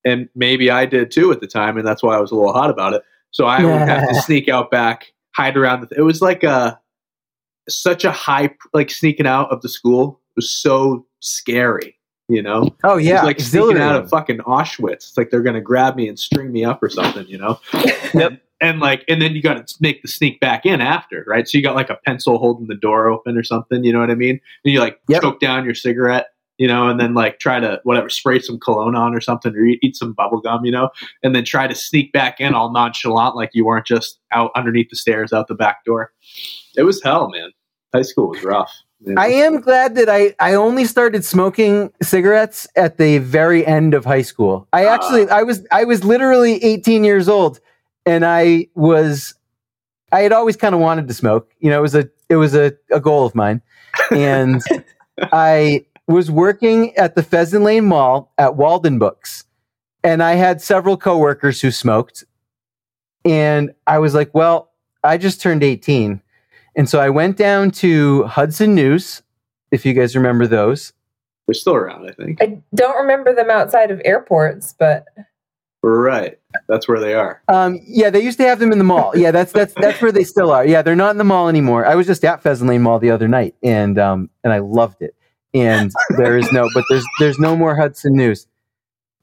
And 0.04 0.28
maybe 0.34 0.70
I 0.70 0.86
did 0.86 1.10
too 1.10 1.32
at 1.32 1.40
the 1.40 1.46
time, 1.46 1.76
and 1.76 1.86
that's 1.86 2.02
why 2.02 2.16
I 2.16 2.20
was 2.20 2.30
a 2.30 2.34
little 2.34 2.52
hot 2.52 2.70
about 2.70 2.94
it. 2.94 3.02
So 3.30 3.46
I 3.46 3.60
yeah. 3.60 3.66
would 3.66 3.88
have 3.88 4.08
to 4.08 4.14
sneak 4.22 4.48
out 4.48 4.70
back, 4.70 5.12
hide 5.34 5.56
around. 5.56 5.82
The, 5.82 5.98
it 5.98 6.02
was 6.02 6.22
like 6.22 6.44
a 6.44 6.80
such 7.68 8.04
a 8.04 8.10
high 8.10 8.50
like 8.72 8.90
sneaking 8.90 9.26
out 9.26 9.50
of 9.52 9.60
the 9.62 9.68
school 9.68 10.20
it 10.30 10.36
was 10.36 10.50
so 10.50 11.06
scary 11.20 11.98
you 12.28 12.42
know 12.42 12.74
oh 12.84 12.96
yeah 12.96 13.22
like 13.22 13.40
sneaking 13.40 13.78
out 13.78 13.96
of 13.96 14.08
fucking 14.08 14.38
auschwitz 14.38 14.92
it's 14.92 15.16
like 15.16 15.30
they're 15.30 15.42
gonna 15.42 15.60
grab 15.60 15.96
me 15.96 16.08
and 16.08 16.18
string 16.18 16.50
me 16.50 16.64
up 16.64 16.82
or 16.82 16.88
something 16.88 17.26
you 17.26 17.38
know 17.38 17.58
yep. 18.14 18.40
And 18.60 18.80
like 18.80 19.04
and 19.08 19.20
then 19.20 19.34
you 19.34 19.42
got 19.42 19.66
to 19.66 19.74
make 19.80 20.02
the 20.02 20.08
sneak 20.08 20.40
back 20.40 20.66
in 20.66 20.80
after 20.80 21.24
right 21.26 21.48
so 21.48 21.56
you 21.56 21.64
got 21.64 21.76
like 21.76 21.90
a 21.90 21.98
pencil 22.06 22.38
holding 22.38 22.66
the 22.66 22.74
door 22.74 23.08
open 23.08 23.36
or 23.36 23.42
something 23.42 23.84
you 23.84 23.92
know 23.92 24.00
what 24.00 24.10
i 24.10 24.14
mean 24.14 24.40
and 24.64 24.72
you 24.72 24.80
like 24.80 25.00
yep. 25.08 25.22
choke 25.22 25.40
down 25.40 25.64
your 25.64 25.74
cigarette 25.74 26.28
you 26.60 26.66
know, 26.66 26.88
and 26.88 26.98
then 26.98 27.14
like 27.14 27.38
try 27.38 27.60
to 27.60 27.80
whatever 27.84 28.08
spray 28.08 28.40
some 28.40 28.58
cologne 28.58 28.96
on 28.96 29.14
or 29.14 29.20
something, 29.20 29.54
or 29.54 29.64
eat, 29.64 29.78
eat 29.80 29.94
some 29.94 30.12
bubble 30.12 30.40
gum, 30.40 30.64
you 30.64 30.72
know, 30.72 30.90
and 31.22 31.32
then 31.32 31.44
try 31.44 31.68
to 31.68 31.74
sneak 31.76 32.12
back 32.12 32.40
in 32.40 32.52
all 32.52 32.72
nonchalant, 32.72 33.36
like 33.36 33.50
you 33.52 33.64
weren't 33.64 33.86
just 33.86 34.18
out 34.32 34.50
underneath 34.56 34.90
the 34.90 34.96
stairs 34.96 35.32
out 35.32 35.46
the 35.46 35.54
back 35.54 35.84
door. 35.84 36.12
It 36.76 36.82
was 36.82 37.00
hell, 37.00 37.30
man 37.30 37.52
high 37.94 38.02
school 38.02 38.28
was 38.28 38.42
rough. 38.42 38.72
I 39.16 39.28
am 39.28 39.60
glad 39.60 39.94
that 39.94 40.08
I, 40.08 40.34
I 40.40 40.54
only 40.54 40.84
started 40.84 41.24
smoking 41.24 41.92
cigarettes 42.02 42.66
at 42.74 42.98
the 42.98 43.18
very 43.18 43.64
end 43.64 43.94
of 43.94 44.04
high 44.04 44.22
school. 44.22 44.66
I 44.72 44.86
uh, 44.86 44.94
actually 44.94 45.28
I 45.28 45.44
was 45.44 45.64
I 45.70 45.84
was 45.84 46.02
literally 46.04 46.62
18 46.64 47.04
years 47.04 47.28
old 47.28 47.60
and 48.06 48.24
I 48.24 48.68
was 48.74 49.34
I 50.12 50.20
had 50.20 50.32
always 50.32 50.56
kind 50.56 50.74
of 50.74 50.80
wanted 50.80 51.08
to 51.08 51.14
smoke. 51.14 51.52
You 51.60 51.70
know, 51.70 51.78
it 51.78 51.82
was 51.82 51.94
a 51.94 52.08
it 52.28 52.36
was 52.36 52.54
a, 52.54 52.72
a 52.90 53.00
goal 53.00 53.26
of 53.26 53.34
mine. 53.34 53.62
And 54.10 54.62
I 55.32 55.86
was 56.06 56.30
working 56.30 56.96
at 56.96 57.14
the 57.14 57.22
Pheasant 57.22 57.64
Lane 57.64 57.86
Mall 57.86 58.32
at 58.38 58.56
Walden 58.56 58.98
Books. 58.98 59.44
And 60.04 60.22
I 60.22 60.34
had 60.34 60.62
several 60.62 60.96
coworkers 60.96 61.60
who 61.60 61.70
smoked. 61.70 62.24
And 63.24 63.74
I 63.86 63.98
was 63.98 64.14
like, 64.14 64.32
well, 64.32 64.70
I 65.02 65.18
just 65.18 65.40
turned 65.40 65.62
18 65.62 66.22
and 66.78 66.88
so 66.88 67.00
I 67.00 67.10
went 67.10 67.36
down 67.36 67.72
to 67.72 68.22
Hudson 68.22 68.72
News, 68.72 69.20
if 69.72 69.84
you 69.84 69.94
guys 69.94 70.14
remember 70.14 70.46
those. 70.46 70.92
They're 71.48 71.54
still 71.54 71.74
around, 71.74 72.08
I 72.08 72.12
think. 72.12 72.40
I 72.40 72.62
don't 72.72 72.96
remember 72.96 73.34
them 73.34 73.50
outside 73.50 73.90
of 73.90 74.00
airports, 74.04 74.76
but 74.78 75.06
right, 75.90 76.38
that's 76.68 76.88
where 76.88 77.00
they 77.00 77.14
are. 77.14 77.42
Um, 77.48 77.78
yeah, 77.86 78.10
they 78.10 78.20
used 78.20 78.38
to 78.38 78.44
have 78.44 78.58
them 78.58 78.72
in 78.72 78.78
the 78.78 78.84
mall. 78.84 79.16
Yeah, 79.16 79.30
that's 79.30 79.52
that's 79.52 79.74
that's 79.74 80.00
where 80.00 80.12
they 80.12 80.24
still 80.24 80.50
are. 80.50 80.66
Yeah, 80.66 80.82
they're 80.82 80.96
not 80.96 81.10
in 81.10 81.18
the 81.18 81.24
mall 81.24 81.48
anymore. 81.48 81.86
I 81.86 81.94
was 81.94 82.06
just 82.06 82.24
at 82.24 82.42
Pheasant 82.42 82.68
Lane 82.68 82.82
Mall 82.82 82.98
the 82.98 83.10
other 83.10 83.28
night, 83.28 83.54
and 83.62 83.98
um, 83.98 84.30
and 84.44 84.52
I 84.52 84.58
loved 84.58 85.02
it. 85.02 85.14
And 85.54 85.92
there 86.16 86.36
is 86.36 86.50
no, 86.52 86.68
but 86.74 86.84
there's 86.90 87.04
there's 87.18 87.38
no 87.38 87.56
more 87.56 87.74
Hudson 87.74 88.14
News. 88.14 88.46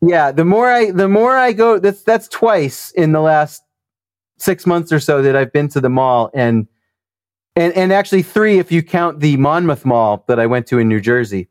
Yeah, 0.01 0.32
the 0.32 0.45
more 0.45 0.71
I 0.71 0.91
the 0.91 1.10
more 1.10 1.38
I 1.38 1.54
go, 1.54 1.80
that's 1.80 2.04
that's 2.04 2.28
twice 2.28 2.91
in 2.91 3.12
the 3.12 3.21
last 3.21 3.63
six 4.38 4.65
months 4.65 4.91
or 4.91 4.99
so 4.99 5.21
that 5.21 5.36
I've 5.36 5.54
been 5.54 5.67
to 5.69 5.82
the 5.82 5.89
mall, 5.89 6.32
and 6.34 6.67
and 7.56 7.73
and 7.73 7.93
actually 7.93 8.23
three 8.23 8.60
if 8.60 8.71
you 8.71 8.84
count 8.84 9.19
the 9.19 9.38
Monmouth 9.38 9.86
Mall 9.86 10.23
that 10.28 10.39
I 10.39 10.45
went 10.45 10.67
to 10.67 10.80
in 10.80 10.88
New 10.88 11.01
Jersey. 11.01 11.49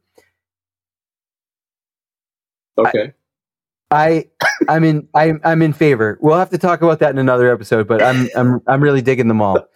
Okay. 2.77 3.13
I, 3.91 4.29
I 4.43 4.49
am 4.69 4.85
in 4.85 5.09
I'm 5.15 5.41
I'm 5.45 5.63
in 5.63 5.73
favor. 5.73 6.19
We'll 6.21 6.39
have 6.39 6.51
to 6.51 6.59
talk 6.59 6.83
about 6.83 6.99
that 7.01 7.11
in 7.11 7.19
another 7.19 7.53
episode, 7.53 7.89
but 7.89 8.03
I'm 8.03 8.29
I'm 8.37 8.61
I'm 8.67 8.83
really 8.83 9.03
digging 9.03 9.29
them 9.29 9.41
all. 9.41 9.67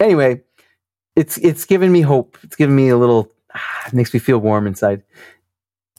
anyway, 0.00 0.40
it's 1.16 1.38
it's 1.38 1.64
given 1.64 1.92
me 1.92 2.00
hope. 2.00 2.38
It's 2.42 2.56
given 2.56 2.74
me 2.74 2.88
a 2.88 2.96
little. 2.96 3.30
Ah, 3.54 3.86
it 3.88 3.92
makes 3.92 4.14
me 4.14 4.20
feel 4.20 4.38
warm 4.38 4.66
inside. 4.66 5.02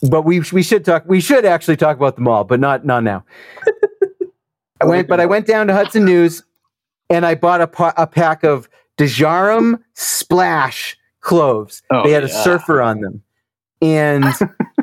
But 0.08 0.22
we 0.22 0.40
we 0.52 0.62
should 0.62 0.84
talk. 0.84 1.04
We 1.06 1.20
should 1.20 1.44
actually 1.44 1.76
talk 1.76 1.96
about 1.96 2.16
the 2.16 2.22
mall, 2.22 2.44
but 2.44 2.60
not 2.60 2.84
not 2.84 3.02
now. 3.02 3.24
I 4.80 4.86
went, 4.86 5.08
but 5.08 5.20
I 5.20 5.26
went 5.26 5.46
down 5.46 5.66
to 5.68 5.72
Hudson 5.72 6.04
News 6.04 6.42
and 7.08 7.24
I 7.24 7.34
bought 7.34 7.60
a, 7.60 8.02
a 8.02 8.06
pack 8.06 8.44
of 8.44 8.68
Djarum 8.98 9.80
Splash 9.94 10.96
cloves. 11.20 11.82
Oh, 11.90 12.02
they 12.04 12.10
had 12.10 12.22
yeah. 12.22 12.28
a 12.28 12.42
surfer 12.42 12.82
on 12.82 13.00
them, 13.00 13.22
and 13.80 14.24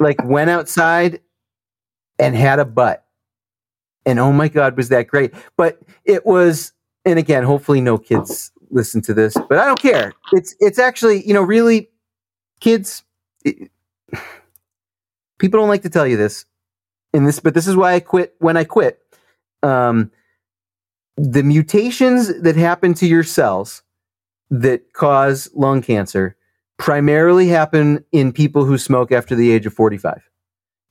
like 0.00 0.22
went 0.24 0.50
outside 0.50 1.20
and 2.18 2.34
had 2.34 2.58
a 2.58 2.64
butt. 2.64 3.04
And 4.04 4.18
oh 4.18 4.32
my 4.32 4.48
god, 4.48 4.76
was 4.76 4.88
that 4.90 5.08
great! 5.08 5.34
But 5.56 5.80
it 6.04 6.24
was, 6.24 6.72
and 7.04 7.18
again, 7.18 7.42
hopefully 7.42 7.80
no 7.80 7.98
kids 7.98 8.52
listen 8.70 9.00
to 9.02 9.14
this, 9.14 9.34
but 9.48 9.58
I 9.58 9.64
don't 9.64 9.80
care. 9.80 10.12
It's 10.32 10.54
it's 10.60 10.78
actually 10.78 11.26
you 11.26 11.34
know 11.34 11.42
really 11.42 11.90
kids. 12.60 13.02
It, 13.44 13.70
people 15.38 15.58
don't 15.58 15.68
like 15.68 15.82
to 15.82 15.90
tell 15.90 16.06
you 16.06 16.16
this, 16.16 16.44
and 17.12 17.26
this, 17.26 17.40
but 17.40 17.54
this 17.54 17.66
is 17.66 17.74
why 17.74 17.94
I 17.94 18.00
quit 18.00 18.36
when 18.38 18.56
I 18.56 18.64
quit. 18.64 19.00
Um, 19.62 20.12
the 21.16 21.42
mutations 21.42 22.40
that 22.42 22.56
happen 22.56 22.94
to 22.94 23.06
your 23.06 23.24
cells 23.24 23.82
that 24.50 24.92
cause 24.92 25.50
lung 25.54 25.82
cancer 25.82 26.35
primarily 26.78 27.48
happen 27.48 28.04
in 28.12 28.32
people 28.32 28.64
who 28.64 28.78
smoke 28.78 29.12
after 29.12 29.34
the 29.34 29.50
age 29.50 29.66
of 29.66 29.74
45 29.74 30.28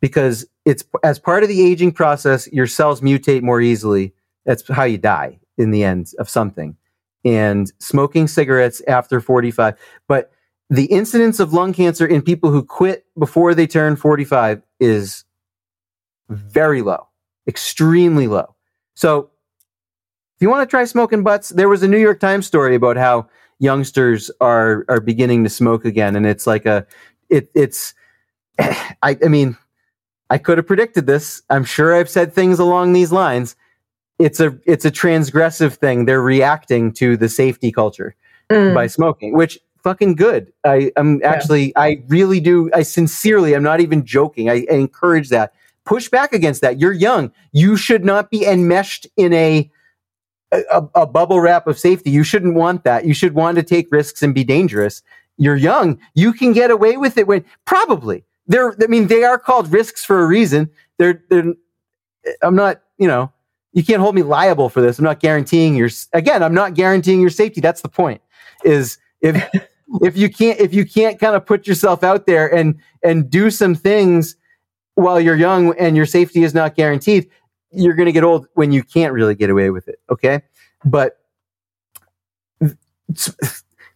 because 0.01 0.45
it's 0.65 0.83
as 1.03 1.19
part 1.19 1.43
of 1.43 1.49
the 1.49 1.65
aging 1.65 1.91
process 1.91 2.51
your 2.51 2.67
cells 2.67 3.01
mutate 3.01 3.41
more 3.41 3.61
easily. 3.61 4.13
That's 4.45 4.67
how 4.67 4.83
you 4.83 4.97
die 4.97 5.39
in 5.57 5.71
the 5.71 5.83
end 5.83 6.11
of 6.19 6.29
something. 6.29 6.75
And 7.23 7.71
smoking 7.79 8.27
cigarettes 8.27 8.81
after 8.87 9.19
45 9.19 9.75
but 10.07 10.31
the 10.69 10.85
incidence 10.85 11.39
of 11.39 11.53
lung 11.53 11.73
cancer 11.73 12.07
in 12.07 12.23
people 12.23 12.51
who 12.51 12.63
quit 12.63 13.05
before 13.17 13.53
they 13.53 13.67
turn 13.67 13.95
45 13.95 14.63
is 14.79 15.23
very 16.29 16.81
low 16.81 17.07
extremely 17.47 18.27
low. 18.27 18.55
So 18.95 19.29
if 20.35 20.41
you 20.41 20.49
want 20.49 20.67
to 20.67 20.71
try 20.71 20.85
smoking 20.85 21.23
butts, 21.23 21.49
there 21.49 21.69
was 21.69 21.83
a 21.83 21.87
New 21.87 21.97
York 21.97 22.19
Times 22.19 22.45
story 22.45 22.75
about 22.75 22.97
how 22.97 23.27
youngsters 23.59 24.31
are 24.41 24.85
are 24.89 25.01
beginning 25.01 25.43
to 25.43 25.49
smoke 25.49 25.85
again, 25.85 26.15
and 26.15 26.25
it's 26.25 26.47
like 26.47 26.65
a 26.65 26.85
it 27.29 27.49
it's 27.55 27.93
I 28.59 29.17
I 29.23 29.27
mean 29.27 29.57
I 30.29 30.37
could 30.37 30.57
have 30.57 30.67
predicted 30.67 31.07
this. 31.07 31.41
I'm 31.49 31.63
sure 31.63 31.95
I've 31.95 32.09
said 32.09 32.33
things 32.33 32.59
along 32.59 32.93
these 32.93 33.11
lines. 33.11 33.55
It's 34.19 34.39
a 34.39 34.57
it's 34.65 34.85
a 34.85 34.91
transgressive 34.91 35.73
thing. 35.75 36.05
They're 36.05 36.21
reacting 36.21 36.91
to 36.93 37.17
the 37.17 37.29
safety 37.29 37.71
culture 37.71 38.15
mm. 38.49 38.73
by 38.73 38.87
smoking, 38.87 39.33
which 39.33 39.59
fucking 39.83 40.15
good. 40.15 40.51
I 40.63 40.91
am 40.97 41.21
actually 41.23 41.67
yeah. 41.67 41.79
I 41.79 42.03
really 42.07 42.39
do. 42.39 42.71
I 42.73 42.81
sincerely, 42.81 43.53
I'm 43.53 43.63
not 43.63 43.81
even 43.81 44.05
joking. 44.05 44.49
I, 44.49 44.65
I 44.71 44.75
encourage 44.75 45.29
that. 45.29 45.53
Push 45.85 46.09
back 46.09 46.33
against 46.33 46.61
that. 46.61 46.79
You're 46.79 46.93
young. 46.93 47.31
You 47.51 47.77
should 47.77 48.03
not 48.03 48.31
be 48.31 48.43
enmeshed 48.43 49.05
in 49.15 49.31
a 49.33 49.69
a, 50.71 50.87
a, 50.95 51.05
bubble 51.05 51.39
wrap 51.39 51.67
of 51.67 51.77
safety. 51.77 52.09
You 52.09 52.23
shouldn't 52.23 52.55
want 52.55 52.83
that. 52.83 53.05
You 53.05 53.13
should 53.13 53.33
want 53.33 53.55
to 53.57 53.63
take 53.63 53.91
risks 53.91 54.21
and 54.21 54.33
be 54.33 54.43
dangerous. 54.43 55.01
You're 55.37 55.55
young. 55.55 55.99
You 56.13 56.33
can 56.33 56.53
get 56.53 56.71
away 56.71 56.97
with 56.97 57.17
it 57.17 57.27
when 57.27 57.43
probably 57.65 58.23
they're, 58.47 58.75
I 58.81 58.87
mean, 58.87 59.07
they 59.07 59.23
are 59.23 59.37
called 59.39 59.71
risks 59.71 60.05
for 60.05 60.21
a 60.21 60.27
reason. 60.27 60.69
They're, 60.97 61.23
they're, 61.29 61.53
I'm 62.41 62.55
not, 62.55 62.81
you 62.97 63.07
know, 63.07 63.31
you 63.75 63.83
can't 63.83 64.01
hold 64.01 64.15
me 64.15 64.23
liable 64.23 64.69
for 64.69 64.81
this. 64.81 64.97
I'm 64.97 65.05
not 65.05 65.19
guaranteeing 65.19 65.75
your 65.75 65.89
again, 66.13 66.41
I'm 66.41 66.53
not 66.53 66.73
guaranteeing 66.73 67.19
your 67.19 67.29
safety. 67.29 67.61
That's 67.61 67.81
the 67.81 67.89
point. 67.89 68.21
Is 68.63 68.97
if 69.21 69.35
if 70.01 70.17
you 70.17 70.29
can't 70.29 70.59
if 70.59 70.73
you 70.73 70.85
can't 70.85 71.19
kind 71.19 71.35
of 71.35 71.45
put 71.45 71.67
yourself 71.67 72.03
out 72.03 72.25
there 72.25 72.47
and 72.47 72.79
and 73.03 73.29
do 73.29 73.51
some 73.51 73.75
things 73.75 74.37
while 74.95 75.19
you're 75.19 75.35
young 75.35 75.77
and 75.77 75.97
your 75.97 76.05
safety 76.05 76.43
is 76.43 76.53
not 76.53 76.75
guaranteed, 76.75 77.29
you're 77.75 77.95
going 77.95 78.07
to 78.07 78.11
get 78.11 78.23
old 78.23 78.47
when 78.53 78.71
you 78.71 78.83
can't 78.83 79.13
really 79.13 79.35
get 79.35 79.49
away 79.49 79.69
with 79.69 79.87
it. 79.87 79.99
Okay, 80.09 80.41
but 80.83 81.19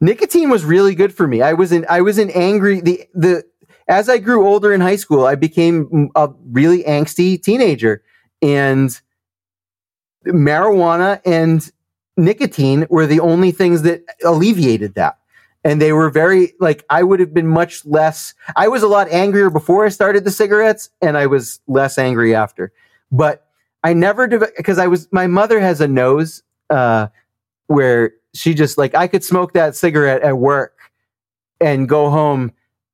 nicotine 0.02 0.50
was 0.50 0.64
really 0.66 0.96
good 0.96 1.14
for 1.14 1.28
me. 1.28 1.42
I 1.42 1.54
was 1.54 1.72
in 1.72 1.86
I 1.90 2.02
was 2.02 2.18
an 2.18 2.30
angry 2.32 2.82
the 2.82 3.06
the 3.14 3.44
as 3.88 4.08
I 4.08 4.20
grew 4.20 4.48
older 4.48 4.72
in 4.72 4.82
high 4.82 4.96
school, 4.96 5.26
I 5.26 5.36
became 5.36 6.12
a 6.16 6.30
really 6.52 6.84
angsty 6.84 7.42
teenager 7.42 8.04
and 8.42 9.00
marijuana 10.26 11.22
and 11.26 11.72
nicotine 12.16 12.86
were 12.90 13.08
the 13.08 13.20
only 13.20 13.52
things 13.52 13.82
that 13.82 14.04
alleviated 14.24 14.94
that. 14.96 15.18
And 15.64 15.82
they 15.82 15.92
were 15.92 16.10
very 16.10 16.54
like 16.60 16.86
I 16.90 17.04
would 17.04 17.20
have 17.20 17.34
been 17.34 17.48
much 17.48 17.86
less 17.86 18.34
I 18.56 18.68
was 18.68 18.84
a 18.84 18.88
lot 18.88 19.10
angrier 19.10 19.50
before 19.50 19.86
I 19.86 19.90
started 19.90 20.24
the 20.24 20.32
cigarettes 20.32 20.90
and 21.02 21.18
I 21.18 21.26
was 21.26 21.60
less 21.68 21.98
angry 21.98 22.36
after. 22.36 22.72
But 23.12 23.49
I 23.84 23.94
never 23.94 24.28
because 24.28 24.78
I 24.78 24.88
was 24.88 25.08
my 25.12 25.28
mother 25.28 25.60
has 25.60 25.82
a 25.82 25.88
nose 25.88 26.44
uh, 26.70 27.08
where 27.68 28.12
she 28.34 28.54
just 28.54 28.78
like 28.78 28.96
I 28.96 29.08
could 29.08 29.24
smoke 29.24 29.54
that 29.54 29.76
cigarette 29.76 30.22
at 30.22 30.38
work 30.38 30.78
and 31.62 31.88
go 31.88 32.10
home 32.10 32.52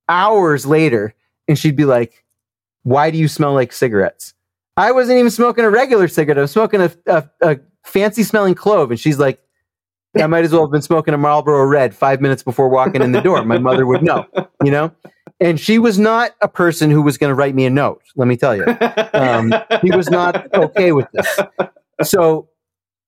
hours 0.08 0.64
later 0.66 1.14
and 1.48 1.58
she'd 1.58 1.76
be 1.76 1.84
like, 1.84 2.24
"Why 2.82 3.10
do 3.10 3.18
you 3.18 3.28
smell 3.28 3.54
like 3.54 3.72
cigarettes?" 3.72 4.34
I 4.76 4.92
wasn't 4.92 5.18
even 5.18 5.30
smoking 5.30 5.64
a 5.64 5.70
regular 5.70 6.06
cigarette. 6.06 6.38
I 6.38 6.42
was 6.42 6.50
smoking 6.50 6.82
a, 6.82 6.92
a, 7.06 7.30
a 7.40 7.58
fancy 7.84 8.22
smelling 8.22 8.54
clove. 8.54 8.90
And 8.90 9.00
she's 9.00 9.18
like, 9.18 9.42
I 10.20 10.26
might 10.26 10.44
as 10.44 10.52
well 10.52 10.62
have 10.62 10.70
been 10.70 10.82
smoking 10.82 11.14
a 11.14 11.18
Marlboro 11.18 11.64
Red 11.64 11.94
five 11.94 12.20
minutes 12.20 12.42
before 12.42 12.68
walking 12.68 13.02
in 13.02 13.12
the 13.12 13.20
door. 13.20 13.42
My 13.44 13.58
mother 13.58 13.86
would 13.86 14.02
know, 14.02 14.26
you 14.62 14.70
know? 14.70 14.92
And 15.38 15.60
she 15.60 15.78
was 15.78 15.98
not 15.98 16.34
a 16.40 16.48
person 16.48 16.90
who 16.90 17.02
was 17.02 17.18
going 17.18 17.30
to 17.30 17.34
write 17.34 17.54
me 17.54 17.66
a 17.66 17.70
note, 17.70 18.02
let 18.16 18.26
me 18.26 18.36
tell 18.36 18.56
you. 18.56 18.64
Um, 19.12 19.52
he 19.82 19.90
was 19.90 20.08
not 20.08 20.52
okay 20.54 20.92
with 20.92 21.06
this. 21.12 21.38
So 22.02 22.48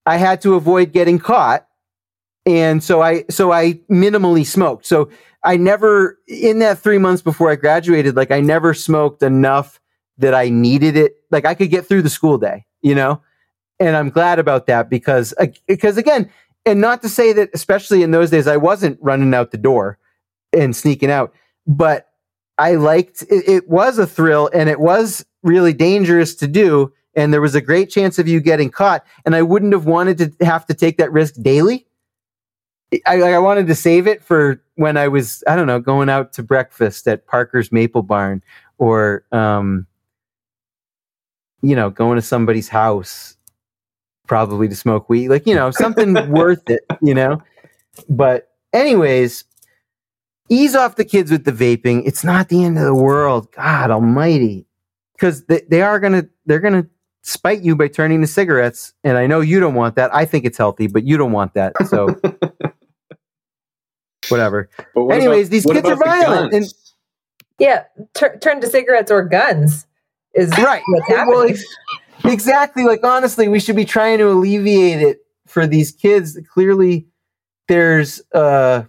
I 0.05 0.19
had 0.19 0.43
to 0.43 0.55
avoid 0.55 0.93
getting 0.93 1.19
caught. 1.19 1.67
And 2.45 2.83
so 2.83 3.03
I, 3.03 3.25
so 3.31 3.53
I 3.53 3.75
minimally 3.91 4.47
smoked. 4.47 4.87
So 4.87 5.11
I 5.45 5.57
never, 5.57 6.19
in 6.27 6.59
that 6.59 6.79
three 6.79 6.99
months 6.99 7.23
before 7.23 7.51
I 7.51 7.57
graduated, 7.57 8.17
like 8.17 8.31
I 8.31 8.41
never 8.41 8.75
smoked 8.75 9.23
enough 9.23 9.81
that 10.19 10.35
I 10.35 10.51
needed 10.51 10.97
it. 10.97 11.17
Like 11.31 11.47
I 11.47 11.55
could 11.55 11.71
get 11.71 11.87
through 11.87 12.03
the 12.03 12.11
school 12.11 12.37
day, 12.37 12.67
you 12.83 12.95
know? 12.95 13.23
And 13.81 13.97
I'm 13.97 14.11
glad 14.11 14.39
about 14.39 14.67
that 14.67 14.91
because, 14.91 15.33
because 15.67 15.97
again, 15.97 16.31
and 16.67 16.81
not 16.81 17.01
to 17.03 17.09
say 17.09 17.33
that, 17.33 17.51
especially 17.55 18.03
in 18.03 18.11
those 18.11 18.29
days, 18.31 18.47
I 18.47 18.57
wasn't 18.57 18.99
running 19.01 19.33
out 19.33 19.51
the 19.51 19.59
door 19.59 19.99
and 20.53 20.75
sneaking 20.75 21.11
out, 21.11 21.33
but 21.67 22.08
I 22.59 22.75
liked 22.75 23.23
it, 23.23 23.49
it 23.49 23.69
was 23.69 23.99
a 23.99 24.07
thrill 24.07 24.51
and 24.53 24.69
it 24.69 24.81
was 24.81 25.25
really 25.43 25.73
dangerous 25.73 26.35
to 26.37 26.49
do. 26.49 26.93
And 27.15 27.33
there 27.33 27.41
was 27.41 27.55
a 27.55 27.61
great 27.61 27.91
chance 27.91 28.19
of 28.19 28.29
you 28.29 28.41
getting 28.41 28.71
caught. 28.71 29.05
And 29.25 29.35
I 29.35 29.43
wouldn't 29.43 29.73
have 29.73 29.87
wanted 29.87 30.19
to 30.19 30.45
have 30.45 30.67
to 30.67 30.75
take 30.75 30.99
that 30.99 31.13
risk 31.13 31.35
daily. 31.41 31.87
I, 33.07 33.21
I 33.21 33.39
wanted 33.39 33.67
to 33.67 33.75
save 33.75 34.07
it 34.07 34.23
for 34.23 34.63
when 34.77 34.97
I 34.97 35.09
was, 35.09 35.43
I 35.47 35.57
don't 35.57 35.67
know, 35.67 35.81
going 35.81 36.09
out 36.09 36.33
to 36.35 36.43
breakfast 36.43 37.07
at 37.07 37.27
Parker's 37.27 37.71
Maple 37.71 38.03
Barn 38.03 38.43
or, 38.79 39.25
um, 39.33 39.87
you 41.61 41.77
know, 41.77 41.91
going 41.91 42.17
to 42.17 42.23
somebody's 42.23 42.69
house, 42.69 43.37
probably 44.27 44.69
to 44.69 44.77
smoke 44.77 45.09
weed, 45.09 45.29
like, 45.29 45.47
you 45.47 45.55
know, 45.55 45.71
something 45.71 46.15
worth 46.31 46.71
it, 46.71 46.81
you 47.03 47.15
know? 47.15 47.43
But, 48.09 48.53
anyways, 48.73 49.45
ease 50.49 50.75
off 50.75 50.97
the 50.97 51.05
kids 51.05 51.31
with 51.31 51.45
the 51.45 51.53
vaping. 51.53 52.03
It's 52.07 52.25
not 52.25 52.49
the 52.49 52.65
end 52.65 52.79
of 52.79 52.85
the 52.85 52.95
world. 52.95 53.53
God 53.53 53.91
almighty. 53.91 54.67
Because 55.15 55.45
they, 55.47 55.63
they 55.69 55.83
are 55.83 55.99
going 55.99 56.13
to, 56.13 56.29
they're 56.47 56.61
going 56.61 56.83
to 56.83 56.89
spite 57.23 57.63
you 57.63 57.75
by 57.77 57.89
turning 57.89 58.21
to 58.21 58.27
cigarettes. 58.27 58.95
And 59.05 59.19
I 59.19 59.27
know 59.27 59.41
you 59.41 59.61
don't 59.61 59.75
want 59.75 59.97
that. 59.97 60.15
I 60.15 60.25
think 60.25 60.45
it's 60.45 60.59
healthy, 60.59 60.87
but 60.87 61.05
you 61.05 61.17
don't 61.17 61.33
want 61.33 61.55
that. 61.55 61.75
So, 61.87 62.07
whatever. 64.29 64.71
What 64.95 65.17
Anyways, 65.17 65.49
about, 65.49 65.51
these 65.51 65.67
kids 65.67 65.89
are 65.89 65.97
violent. 65.97 66.55
And, 66.55 66.67
yeah, 67.59 67.85
tur- 68.15 68.39
turn 68.39 68.61
to 68.61 68.69
cigarettes 68.69 69.11
or 69.11 69.25
guns 69.25 69.87
is 70.35 70.51
right. 70.59 70.83
what's 70.87 71.09
happening. 71.09 71.57
Well, 72.25 72.33
exactly. 72.33 72.85
Like 72.85 73.05
honestly, 73.05 73.49
we 73.49 73.61
should 73.61 73.77
be 73.77 73.85
trying 73.85 74.19
to 74.19 74.31
alleviate 74.31 75.03
it 75.03 75.19
for 75.47 75.67
these 75.67 75.91
kids. 75.91 76.39
Clearly, 76.53 77.09
there's 77.67 78.23
uh, 78.33 78.85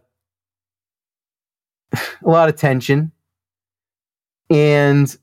a 2.25 2.29
lot 2.29 2.49
of 2.49 2.55
tension, 2.55 3.11
and 4.49 5.15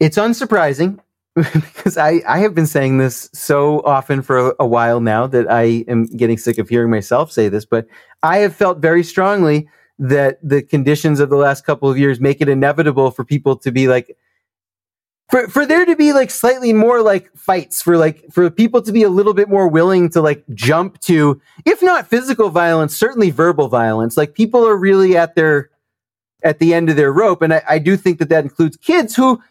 it's 0.00 0.16
unsurprising 0.16 0.98
because 1.34 1.98
I, 1.98 2.22
I 2.26 2.38
have 2.38 2.54
been 2.54 2.66
saying 2.66 2.98
this 2.98 3.28
so 3.34 3.80
often 3.84 4.22
for 4.22 4.50
a, 4.50 4.54
a, 4.60 4.66
while 4.66 5.00
now 5.00 5.26
that 5.26 5.50
I 5.50 5.84
am 5.86 6.06
getting 6.06 6.38
sick 6.38 6.56
of 6.58 6.68
hearing 6.68 6.90
myself 6.90 7.30
say 7.30 7.48
this, 7.48 7.66
but 7.66 7.86
I 8.22 8.38
have 8.38 8.56
felt 8.56 8.78
very 8.78 9.02
strongly 9.02 9.68
that 9.98 10.38
the 10.42 10.62
conditions 10.62 11.20
of 11.20 11.28
the 11.28 11.36
last 11.36 11.66
couple 11.66 11.90
of 11.90 11.98
years 11.98 12.20
make 12.20 12.40
it 12.40 12.48
inevitable 12.48 13.10
for 13.10 13.24
people 13.24 13.56
to 13.56 13.70
be 13.70 13.86
like, 13.86 14.16
for 15.28 15.48
for 15.48 15.66
there 15.66 15.84
to 15.84 15.96
be 15.96 16.12
like 16.12 16.30
slightly 16.30 16.72
more 16.72 17.02
like 17.02 17.30
fights 17.36 17.82
for 17.82 17.96
like 17.96 18.24
for 18.32 18.48
people 18.50 18.82
to 18.82 18.92
be 18.92 19.02
a 19.02 19.08
little 19.08 19.34
bit 19.34 19.48
more 19.48 19.68
willing 19.68 20.08
to 20.10 20.20
like 20.20 20.44
jump 20.54 21.00
to 21.00 21.40
if 21.64 21.82
not 21.82 22.06
physical 22.06 22.48
violence 22.48 22.96
certainly 22.96 23.30
verbal 23.30 23.68
violence 23.68 24.16
like 24.16 24.34
people 24.34 24.66
are 24.66 24.76
really 24.76 25.16
at 25.16 25.34
their 25.34 25.70
at 26.42 26.58
the 26.58 26.72
end 26.74 26.88
of 26.88 26.96
their 26.96 27.12
rope 27.12 27.42
and 27.42 27.52
i, 27.54 27.62
I 27.68 27.78
do 27.78 27.96
think 27.96 28.18
that 28.18 28.28
that 28.28 28.44
includes 28.44 28.76
kids 28.76 29.16
who 29.16 29.42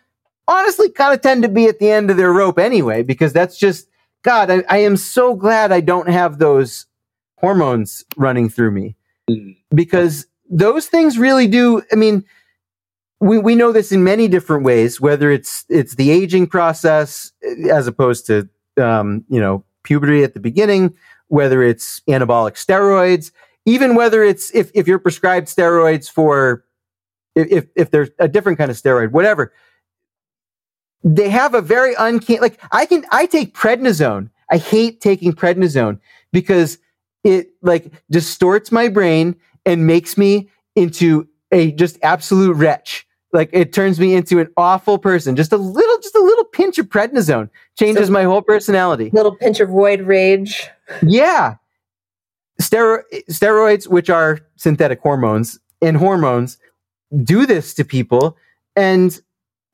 honestly 0.48 0.90
kind 0.90 1.14
of 1.14 1.22
tend 1.22 1.44
to 1.44 1.50
be 1.50 1.66
at 1.66 1.80
the 1.80 1.92
end 1.92 2.10
of 2.10 2.18
their 2.18 2.32
rope 2.32 2.60
anyway 2.60 3.04
because 3.04 3.34
that's 3.34 3.58
just 3.58 3.88
god 4.24 4.50
i, 4.50 4.64
I 4.70 4.78
am 4.78 4.96
so 4.96 5.36
glad 5.36 5.72
i 5.72 5.82
don't 5.82 6.10
have 6.10 6.40
those 6.40 6.86
hormones 7.38 8.04
running 8.16 8.50
through 8.50 8.72
me 8.72 8.96
mm. 9.30 9.58
because 9.74 10.26
those 10.50 10.88
things 10.88 11.18
really 11.18 11.48
do 11.48 11.82
i 11.92 11.96
mean 11.96 12.24
we, 13.20 13.38
we 13.38 13.56
know 13.56 13.72
this 13.72 13.92
in 13.92 14.04
many 14.04 14.28
different 14.28 14.64
ways, 14.64 15.00
whether 15.00 15.32
it's 15.32 15.66
it's 15.70 15.96
the 15.96 16.12
aging 16.12 16.48
process 16.48 17.32
as 17.72 17.88
opposed 17.88 18.26
to 18.28 18.50
um, 18.82 19.24
you 19.30 19.40
know 19.40 19.64
puberty 19.84 20.24
at 20.24 20.34
the 20.34 20.40
beginning, 20.40 20.94
whether 21.28 21.64
it's 21.64 22.02
anabolic 22.10 22.54
steroids, 22.54 23.32
even 23.66 23.96
whether 23.96 24.24
it's 24.24 24.54
if, 24.54 24.70
if 24.74 24.88
you're 24.88 25.00
prescribed 25.00 25.48
steroids 25.48 26.10
for 26.10 26.66
if 27.36 27.68
if 27.76 27.92
there's 27.92 28.10
a 28.20 28.28
different 28.28 28.58
kind 28.58 28.72
of 28.72 28.78
steroid, 28.78 29.12
whatever. 29.12 29.54
They 31.04 31.30
have 31.30 31.54
a 31.54 31.62
very 31.62 31.94
uncanny 31.98 32.40
like 32.40 32.60
I 32.72 32.86
can 32.86 33.06
I 33.12 33.28
take 33.28 33.54
prednisone. 33.54 34.30
I 34.50 34.58
hate 34.58 35.02
taking 35.02 35.34
prednisone 35.34 36.00
because 36.32 36.78
it 37.24 37.50
like 37.62 37.92
distorts 38.12 38.72
my 38.72 38.88
brain 38.88 39.36
and 39.66 39.88
makes 39.88 40.18
me 40.18 40.50
into 40.76 41.28
a 41.56 41.72
just 41.72 41.98
absolute 42.04 42.54
wretch. 42.54 43.08
Like 43.32 43.50
it 43.54 43.74
turns 43.74 44.00
me 44.00 44.14
into 44.14 44.40
an 44.40 44.50
awful 44.58 45.00
person. 45.00 45.36
Just 45.36 45.52
a 45.52 45.58
little, 45.58 45.98
just 46.00 46.16
a 46.16 46.22
little 46.22 46.46
pinch 46.46 46.78
of 46.78 46.88
prednisone 46.88 47.50
changes 47.78 48.08
so, 48.08 48.14
my 48.14 48.24
whole 48.24 48.42
personality. 48.42 49.10
Little 49.12 49.36
pinch 49.36 49.60
of 49.60 49.70
void 49.70 50.02
rage. 50.02 50.70
Yeah. 51.02 51.56
Stero- 52.62 53.04
steroids, 53.30 53.88
which 53.88 54.10
are 54.10 54.40
synthetic 54.56 55.00
hormones 55.00 55.60
and 55.82 55.98
hormones, 55.98 56.58
do 57.24 57.46
this 57.46 57.74
to 57.74 57.84
people. 57.84 58.38
And 58.76 59.20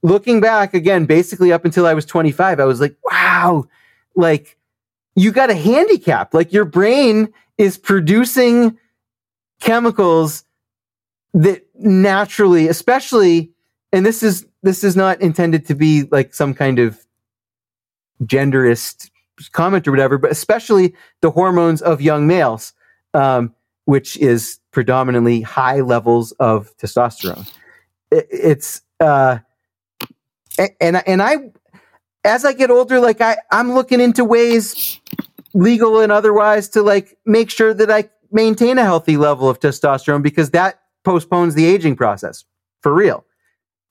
looking 0.03 0.39
back 0.39 0.73
again, 0.73 1.05
basically 1.05 1.51
up 1.51 1.65
until 1.65 1.85
I 1.85 1.93
was 1.93 2.05
25, 2.05 2.59
I 2.59 2.65
was 2.65 2.79
like, 2.79 2.95
wow, 3.03 3.65
like 4.15 4.57
you 5.15 5.31
got 5.31 5.49
a 5.49 5.55
handicap. 5.55 6.33
Like 6.33 6.53
your 6.53 6.65
brain 6.65 7.31
is 7.57 7.77
producing 7.77 8.77
chemicals 9.59 10.43
that 11.33 11.63
naturally, 11.83 12.67
especially, 12.67 13.51
and 13.91 14.05
this 14.05 14.23
is 14.23 14.45
this 14.63 14.83
is 14.83 14.95
not 14.95 15.21
intended 15.21 15.65
to 15.67 15.75
be 15.75 16.03
like 16.11 16.33
some 16.33 16.53
kind 16.53 16.79
of 16.79 17.05
genderist 18.23 19.09
comment 19.51 19.87
or 19.87 19.91
whatever, 19.91 20.17
but 20.17 20.31
especially 20.31 20.95
the 21.21 21.31
hormones 21.31 21.81
of 21.81 22.01
young 22.01 22.27
males, 22.27 22.73
um, 23.13 23.53
which 23.85 24.17
is 24.17 24.59
predominantly 24.71 25.41
high 25.41 25.81
levels 25.81 26.31
of 26.33 26.75
testosterone. 26.77 27.49
It, 28.11 28.27
it's 28.29 28.81
uh, 28.99 29.39
and 30.79 31.01
and 31.07 31.21
I, 31.21 31.51
as 32.23 32.45
I 32.45 32.53
get 32.53 32.69
older, 32.69 32.99
like 32.99 33.21
I 33.21 33.37
I'm 33.51 33.73
looking 33.73 33.99
into 33.99 34.23
ways, 34.23 34.99
legal 35.53 35.99
and 35.99 36.11
otherwise, 36.11 36.69
to 36.69 36.83
like 36.83 37.17
make 37.25 37.49
sure 37.49 37.73
that 37.73 37.89
I 37.89 38.09
maintain 38.31 38.77
a 38.77 38.83
healthy 38.83 39.17
level 39.17 39.49
of 39.49 39.59
testosterone 39.59 40.23
because 40.23 40.51
that 40.51 40.80
postpones 41.03 41.55
the 41.55 41.65
aging 41.65 41.95
process 41.95 42.45
for 42.81 42.93
real. 42.93 43.25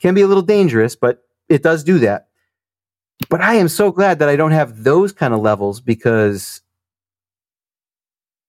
Can 0.01 0.14
be 0.14 0.23
a 0.23 0.27
little 0.27 0.42
dangerous, 0.42 0.96
but 0.96 1.25
it 1.49 1.62
does 1.62 1.85
do 1.85 1.99
that. 2.01 2.29
but 3.29 3.40
I 3.40 3.55
am 3.55 3.68
so 3.68 3.92
glad 3.92 4.18
that 4.18 4.29
I 4.29 4.37
don't 4.37 4.53
have 4.53 4.85
those 4.85 5.12
kind 5.12 5.35
of 5.35 5.40
levels 5.40 5.81
because 5.81 6.62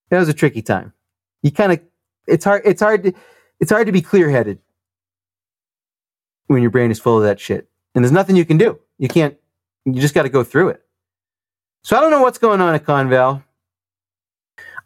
that 0.09 0.19
was 0.19 0.29
a 0.29 0.33
tricky 0.33 0.61
time. 0.61 0.93
You 1.43 1.51
kind 1.51 1.73
of 1.73 1.79
it's 2.27 2.45
hard 2.45 2.61
it's 2.65 2.81
hard 2.81 3.03
to 3.03 3.13
it's 3.59 3.71
hard 3.71 3.87
to 3.87 3.91
be 3.91 4.01
clear 4.01 4.29
headed 4.29 4.59
when 6.47 6.61
your 6.61 6.71
brain 6.71 6.91
is 6.91 6.99
full 6.99 7.17
of 7.17 7.23
that 7.23 7.39
shit. 7.39 7.69
And 7.95 8.03
there's 8.03 8.11
nothing 8.11 8.35
you 8.35 8.45
can 8.45 8.57
do. 8.57 8.79
You 8.97 9.07
can't 9.07 9.35
you 9.85 9.99
just 9.99 10.13
got 10.13 10.23
to 10.23 10.29
go 10.29 10.43
through 10.43 10.69
it. 10.69 10.81
So 11.83 11.97
I 11.97 11.99
don't 11.99 12.11
know 12.11 12.21
what's 12.21 12.37
going 12.37 12.61
on 12.61 12.75
at 12.75 12.85
Conval. 12.85 13.43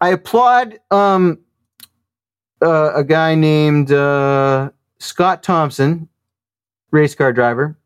I 0.02 0.10
applaud 0.10 0.80
um, 0.92 1.40
uh, 2.62 2.92
a 2.96 3.04
guy 3.04 3.36
named 3.36 3.92
uh, 3.92 4.70
Scott 5.00 5.44
Thompson, 5.44 6.08
race 6.92 7.16
car 7.16 7.34
driver, 7.34 7.78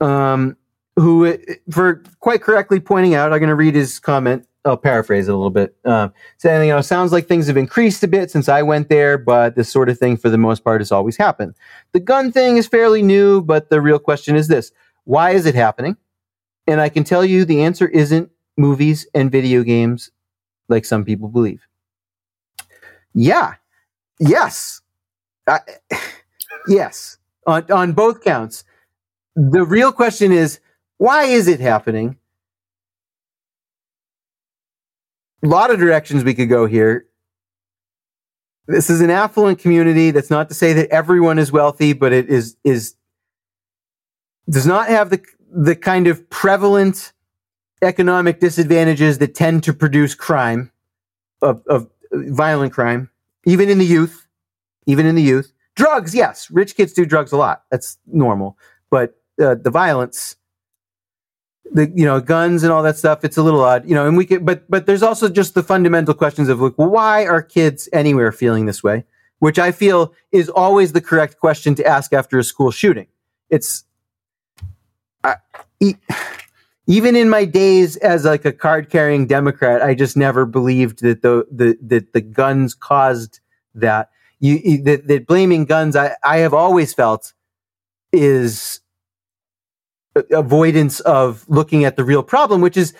um, 0.00 0.56
who, 0.96 1.36
for 1.70 2.02
quite 2.20 2.42
correctly 2.42 2.80
pointing 2.80 3.14
out, 3.14 3.32
I'm 3.32 3.38
going 3.38 3.48
to 3.48 3.54
read 3.54 3.74
his 3.74 3.98
comment. 3.98 4.46
I'll 4.64 4.76
paraphrase 4.76 5.26
it 5.26 5.32
a 5.32 5.34
little 5.34 5.50
bit. 5.50 5.74
Uh, 5.84 6.10
saying, 6.36 6.68
you 6.68 6.74
know, 6.74 6.82
sounds 6.82 7.12
like 7.12 7.26
things 7.26 7.46
have 7.46 7.56
increased 7.56 8.02
a 8.02 8.08
bit 8.08 8.30
since 8.30 8.48
I 8.48 8.60
went 8.60 8.90
there, 8.90 9.16
but 9.16 9.56
this 9.56 9.72
sort 9.72 9.88
of 9.88 9.98
thing, 9.98 10.18
for 10.18 10.28
the 10.28 10.36
most 10.36 10.62
part, 10.62 10.82
has 10.82 10.92
always 10.92 11.16
happened. 11.16 11.54
The 11.92 12.00
gun 12.00 12.30
thing 12.30 12.58
is 12.58 12.66
fairly 12.66 13.02
new, 13.02 13.40
but 13.40 13.70
the 13.70 13.80
real 13.80 13.98
question 13.98 14.36
is 14.36 14.48
this: 14.48 14.70
Why 15.04 15.30
is 15.30 15.46
it 15.46 15.54
happening? 15.54 15.96
And 16.66 16.80
I 16.80 16.90
can 16.90 17.04
tell 17.04 17.24
you, 17.24 17.46
the 17.46 17.62
answer 17.62 17.88
isn't 17.88 18.30
movies 18.58 19.06
and 19.14 19.32
video 19.32 19.62
games, 19.62 20.10
like 20.68 20.84
some 20.84 21.04
people 21.04 21.28
believe. 21.28 21.66
Yeah, 23.14 23.54
yes, 24.20 24.80
I, 25.48 25.60
yes, 26.68 27.18
on 27.46 27.70
on 27.72 27.92
both 27.92 28.22
counts. 28.22 28.64
The 29.34 29.64
real 29.64 29.90
question 29.90 30.30
is 30.32 30.60
why 30.98 31.24
is 31.24 31.48
it 31.48 31.60
happening? 31.60 32.18
A 35.42 35.48
lot 35.48 35.70
of 35.70 35.78
directions 35.78 36.22
we 36.22 36.34
could 36.34 36.50
go 36.50 36.66
here. 36.66 37.06
This 38.66 38.90
is 38.90 39.00
an 39.00 39.10
affluent 39.10 39.58
community. 39.58 40.10
That's 40.10 40.30
not 40.30 40.48
to 40.50 40.54
say 40.54 40.74
that 40.74 40.90
everyone 40.90 41.38
is 41.38 41.50
wealthy, 41.50 41.92
but 41.92 42.12
it 42.12 42.28
is 42.28 42.56
is 42.62 42.94
does 44.48 44.66
not 44.66 44.88
have 44.88 45.10
the 45.10 45.20
the 45.50 45.74
kind 45.74 46.06
of 46.06 46.28
prevalent 46.30 47.12
economic 47.82 48.40
disadvantages 48.40 49.18
that 49.18 49.34
tend 49.34 49.64
to 49.64 49.72
produce 49.72 50.14
crime 50.14 50.70
of, 51.42 51.62
of 51.66 51.88
violent 52.12 52.72
crime, 52.72 53.10
even 53.46 53.68
in 53.68 53.78
the 53.78 53.86
youth, 53.86 54.26
even 54.86 55.06
in 55.06 55.14
the 55.14 55.22
youth. 55.22 55.52
Drugs, 55.76 56.14
yes, 56.14 56.50
rich 56.50 56.76
kids 56.76 56.92
do 56.92 57.06
drugs 57.06 57.32
a 57.32 57.36
lot. 57.36 57.62
That's 57.70 57.98
normal. 58.06 58.58
But 58.90 59.14
uh, 59.40 59.54
the 59.54 59.70
violence 59.70 60.36
the 61.72 61.90
you 61.94 62.04
know 62.04 62.20
guns 62.20 62.62
and 62.62 62.72
all 62.72 62.82
that 62.82 62.96
stuff 62.96 63.24
it's 63.24 63.36
a 63.36 63.42
little 63.42 63.60
odd 63.60 63.88
you 63.88 63.94
know 63.94 64.06
and 64.06 64.16
we 64.16 64.26
could 64.26 64.44
but 64.44 64.68
but 64.68 64.86
there's 64.86 65.02
also 65.02 65.28
just 65.28 65.54
the 65.54 65.62
fundamental 65.62 66.14
questions 66.14 66.48
of 66.48 66.60
like 66.60 66.74
why 66.74 67.24
are 67.24 67.42
kids 67.42 67.88
anywhere 67.92 68.32
feeling 68.32 68.66
this 68.66 68.82
way 68.82 69.04
which 69.38 69.58
i 69.58 69.70
feel 69.70 70.12
is 70.32 70.48
always 70.48 70.92
the 70.92 71.00
correct 71.00 71.38
question 71.38 71.74
to 71.74 71.86
ask 71.86 72.12
after 72.12 72.38
a 72.38 72.44
school 72.44 72.70
shooting 72.70 73.06
it's 73.50 73.84
I, 75.22 75.36
even 76.90 77.16
in 77.16 77.28
my 77.28 77.44
days 77.44 77.96
as 77.98 78.24
like 78.24 78.44
a 78.44 78.52
card 78.52 78.90
carrying 78.90 79.26
democrat 79.26 79.82
i 79.82 79.94
just 79.94 80.16
never 80.16 80.44
believed 80.44 81.02
that 81.02 81.22
the 81.22 81.46
the 81.50 81.78
that 81.80 82.12
the 82.12 82.20
guns 82.20 82.74
caused 82.74 83.40
that 83.74 84.10
you 84.40 84.82
that, 84.82 85.06
that 85.06 85.26
blaming 85.26 85.64
guns 85.64 85.96
i 85.96 86.14
i 86.24 86.38
have 86.38 86.54
always 86.54 86.92
felt 86.92 87.32
is 88.12 88.80
avoidance 90.32 91.00
of 91.00 91.44
looking 91.48 91.84
at 91.84 91.96
the 91.96 92.04
real 92.04 92.22
problem, 92.22 92.60
which 92.60 92.76
is 92.76 92.94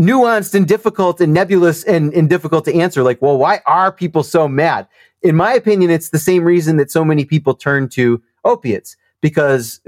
nuanced 0.00 0.54
and 0.54 0.66
difficult 0.66 1.20
and 1.20 1.32
nebulous 1.32 1.84
and, 1.84 2.12
and 2.14 2.28
difficult 2.28 2.64
to 2.64 2.74
answer. 2.74 3.02
Like, 3.02 3.20
well, 3.22 3.38
why 3.38 3.60
are 3.66 3.92
people 3.92 4.22
so 4.22 4.48
mad? 4.48 4.86
In 5.22 5.36
my 5.36 5.52
opinion, 5.54 5.90
it's 5.90 6.10
the 6.10 6.18
same 6.18 6.44
reason 6.44 6.76
that 6.76 6.90
so 6.90 7.04
many 7.04 7.24
people 7.24 7.54
turn 7.54 7.88
to 7.90 8.22
opiates 8.44 8.96
because 9.20 9.80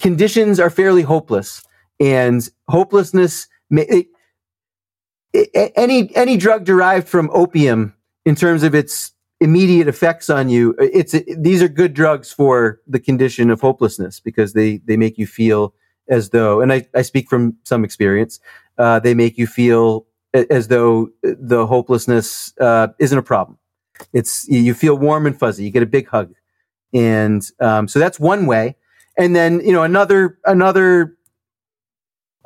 conditions 0.00 0.60
are 0.60 0.70
fairly 0.70 1.02
hopeless 1.02 1.62
and 2.00 2.48
hopelessness 2.68 3.48
it, 3.70 4.06
it, 5.32 5.72
any 5.76 6.14
any 6.16 6.36
drug 6.36 6.64
derived 6.64 7.08
from 7.08 7.30
opium 7.32 7.94
in 8.24 8.34
terms 8.34 8.62
of 8.62 8.74
its 8.74 9.12
immediate 9.40 9.88
effects 9.88 10.30
on 10.30 10.48
you 10.48 10.74
it's 10.78 11.14
these 11.36 11.62
are 11.62 11.68
good 11.68 11.92
drugs 11.92 12.32
for 12.32 12.80
the 12.86 13.00
condition 13.00 13.50
of 13.50 13.60
hopelessness 13.60 14.20
because 14.20 14.54
they 14.54 14.78
they 14.78 14.96
make 14.96 15.18
you 15.18 15.26
feel 15.26 15.74
as 16.08 16.30
though 16.30 16.60
and 16.60 16.72
i, 16.72 16.86
I 16.94 17.02
speak 17.02 17.28
from 17.28 17.56
some 17.64 17.84
experience 17.84 18.40
uh, 18.78 18.98
they 19.00 19.14
make 19.14 19.38
you 19.38 19.46
feel 19.46 20.06
as 20.50 20.68
though 20.68 21.08
the 21.22 21.66
hopelessness 21.66 22.52
uh, 22.60 22.88
isn't 22.98 23.18
a 23.18 23.22
problem. 23.22 23.58
It's 24.12 24.46
you 24.48 24.74
feel 24.74 24.96
warm 24.96 25.26
and 25.26 25.38
fuzzy 25.38 25.64
you 25.64 25.70
get 25.70 25.82
a 25.82 25.86
big 25.86 26.08
hug. 26.08 26.34
And 26.92 27.42
um, 27.60 27.88
so 27.88 27.98
that's 27.98 28.20
one 28.20 28.46
way. 28.46 28.76
And 29.18 29.34
then 29.34 29.60
you 29.60 29.72
know 29.72 29.82
another 29.82 30.38
another 30.44 31.15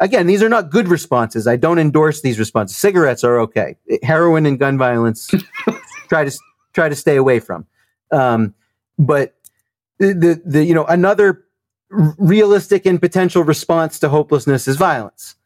again 0.00 0.26
these 0.26 0.42
are 0.42 0.48
not 0.48 0.70
good 0.70 0.88
responses 0.88 1.46
i 1.46 1.56
don't 1.56 1.78
endorse 1.78 2.20
these 2.22 2.38
responses 2.38 2.76
cigarettes 2.76 3.22
are 3.22 3.38
okay 3.38 3.76
heroin 4.02 4.46
and 4.46 4.58
gun 4.58 4.76
violence 4.76 5.30
try 6.08 6.24
to 6.24 6.38
try 6.72 6.88
to 6.88 6.96
stay 6.96 7.16
away 7.16 7.40
from. 7.40 7.66
Um, 8.10 8.54
but 8.98 9.34
the 9.98 10.40
the 10.44 10.64
you 10.64 10.74
know 10.74 10.84
another 10.84 11.44
realistic 11.90 12.86
and 12.86 13.00
potential 13.00 13.42
response 13.42 13.98
to 14.00 14.08
hopelessness 14.08 14.68
is 14.68 14.76
violence, 14.76 15.36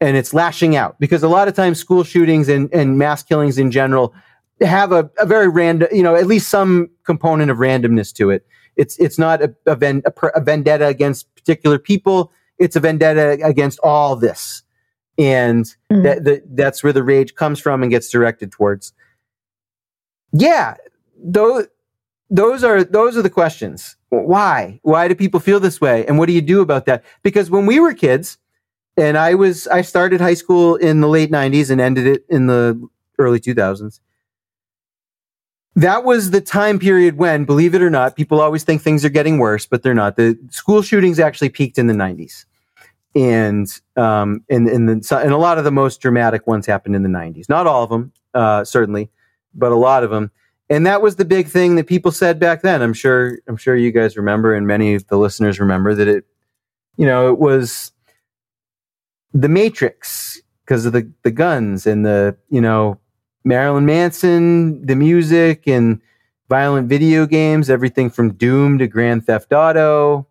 and 0.00 0.16
it's 0.16 0.34
lashing 0.34 0.76
out 0.76 0.98
because 0.98 1.22
a 1.22 1.28
lot 1.28 1.48
of 1.48 1.54
times 1.54 1.78
school 1.78 2.04
shootings 2.04 2.48
and, 2.48 2.72
and 2.72 2.98
mass 2.98 3.22
killings 3.22 3.58
in 3.58 3.70
general 3.70 4.14
have 4.60 4.92
a, 4.92 5.10
a 5.18 5.26
very 5.26 5.48
random 5.48 5.88
you 5.92 6.02
know 6.02 6.14
at 6.14 6.26
least 6.26 6.48
some 6.48 6.90
component 7.04 7.50
of 7.50 7.58
randomness 7.58 8.12
to 8.14 8.30
it. 8.30 8.46
It's 8.76 8.96
it's 8.98 9.18
not 9.18 9.42
a, 9.42 9.54
a, 9.66 9.76
ven, 9.76 10.02
a, 10.06 10.26
a 10.34 10.40
vendetta 10.40 10.86
against 10.86 11.32
particular 11.34 11.78
people. 11.78 12.32
It's 12.58 12.76
a 12.76 12.80
vendetta 12.80 13.38
against 13.44 13.78
all 13.80 14.16
this, 14.16 14.62
and 15.18 15.64
mm-hmm. 15.64 16.02
that, 16.02 16.24
that 16.24 16.56
that's 16.56 16.84
where 16.84 16.92
the 16.92 17.02
rage 17.02 17.34
comes 17.34 17.58
from 17.60 17.82
and 17.82 17.90
gets 17.90 18.10
directed 18.10 18.52
towards 18.52 18.92
yeah, 20.34 20.74
those 21.16 21.68
those 22.28 22.64
are 22.64 22.82
those 22.82 23.16
are 23.16 23.22
the 23.22 23.30
questions. 23.30 23.96
Why? 24.08 24.80
Why 24.82 25.08
do 25.08 25.14
people 25.14 25.40
feel 25.40 25.60
this 25.60 25.80
way? 25.80 26.04
And 26.06 26.18
what 26.18 26.26
do 26.26 26.32
you 26.32 26.42
do 26.42 26.60
about 26.60 26.86
that? 26.86 27.04
Because 27.22 27.50
when 27.50 27.66
we 27.66 27.78
were 27.78 27.94
kids, 27.94 28.36
and 28.96 29.16
I 29.16 29.34
was 29.34 29.68
I 29.68 29.82
started 29.82 30.20
high 30.20 30.34
school 30.34 30.74
in 30.74 31.00
the 31.00 31.08
late 31.08 31.30
90s 31.30 31.70
and 31.70 31.80
ended 31.80 32.06
it 32.06 32.24
in 32.28 32.48
the 32.48 32.88
early 33.18 33.38
2000s. 33.38 34.00
That 35.76 36.04
was 36.04 36.30
the 36.30 36.40
time 36.40 36.78
period 36.78 37.16
when, 37.18 37.44
believe 37.44 37.74
it 37.74 37.82
or 37.82 37.90
not, 37.90 38.14
people 38.14 38.40
always 38.40 38.62
think 38.62 38.80
things 38.80 39.04
are 39.04 39.08
getting 39.10 39.38
worse, 39.38 39.66
but 39.66 39.82
they're 39.82 39.94
not. 39.94 40.16
The 40.16 40.38
school 40.50 40.82
shootings 40.82 41.18
actually 41.18 41.48
peaked 41.48 41.78
in 41.78 41.88
the 41.88 41.94
90s. 41.94 42.44
And 43.16 43.68
um, 43.96 44.44
and, 44.48 44.68
and, 44.68 44.88
the, 44.88 45.18
and 45.18 45.32
a 45.32 45.36
lot 45.36 45.58
of 45.58 45.64
the 45.64 45.70
most 45.70 46.00
dramatic 46.00 46.46
ones 46.46 46.66
happened 46.66 46.96
in 46.96 47.02
the 47.02 47.08
90s. 47.08 47.48
Not 47.48 47.66
all 47.66 47.84
of 47.84 47.90
them, 47.90 48.12
uh, 48.34 48.64
certainly, 48.64 49.10
but 49.54 49.72
a 49.72 49.76
lot 49.76 50.04
of 50.04 50.10
them. 50.10 50.30
And 50.70 50.86
that 50.86 51.02
was 51.02 51.16
the 51.16 51.24
big 51.24 51.48
thing 51.48 51.76
that 51.76 51.86
people 51.86 52.10
said 52.10 52.40
back 52.40 52.62
then. 52.62 52.82
I'm 52.82 52.94
sure 52.94 53.38
I'm 53.46 53.56
sure 53.56 53.76
you 53.76 53.92
guys 53.92 54.16
remember 54.16 54.54
and 54.54 54.66
many 54.66 54.94
of 54.94 55.06
the 55.08 55.18
listeners 55.18 55.60
remember 55.60 55.94
that 55.94 56.08
it 56.08 56.24
you 56.96 57.06
know, 57.06 57.28
it 57.28 57.38
was 57.38 57.92
the 59.32 59.48
Matrix 59.48 60.40
because 60.64 60.86
of 60.86 60.92
the 60.92 61.10
the 61.22 61.30
guns 61.30 61.86
and 61.86 62.04
the, 62.06 62.36
you 62.48 62.60
know, 62.60 62.98
Marilyn 63.44 63.86
Manson, 63.86 64.84
the 64.84 64.96
music 64.96 65.66
and 65.66 66.00
violent 66.48 66.88
video 66.88 67.26
games, 67.26 67.68
everything 67.68 68.10
from 68.10 68.34
Doom 68.34 68.78
to 68.78 68.86
Grand 68.86 69.26
Theft 69.26 69.52
Auto. 69.52 70.26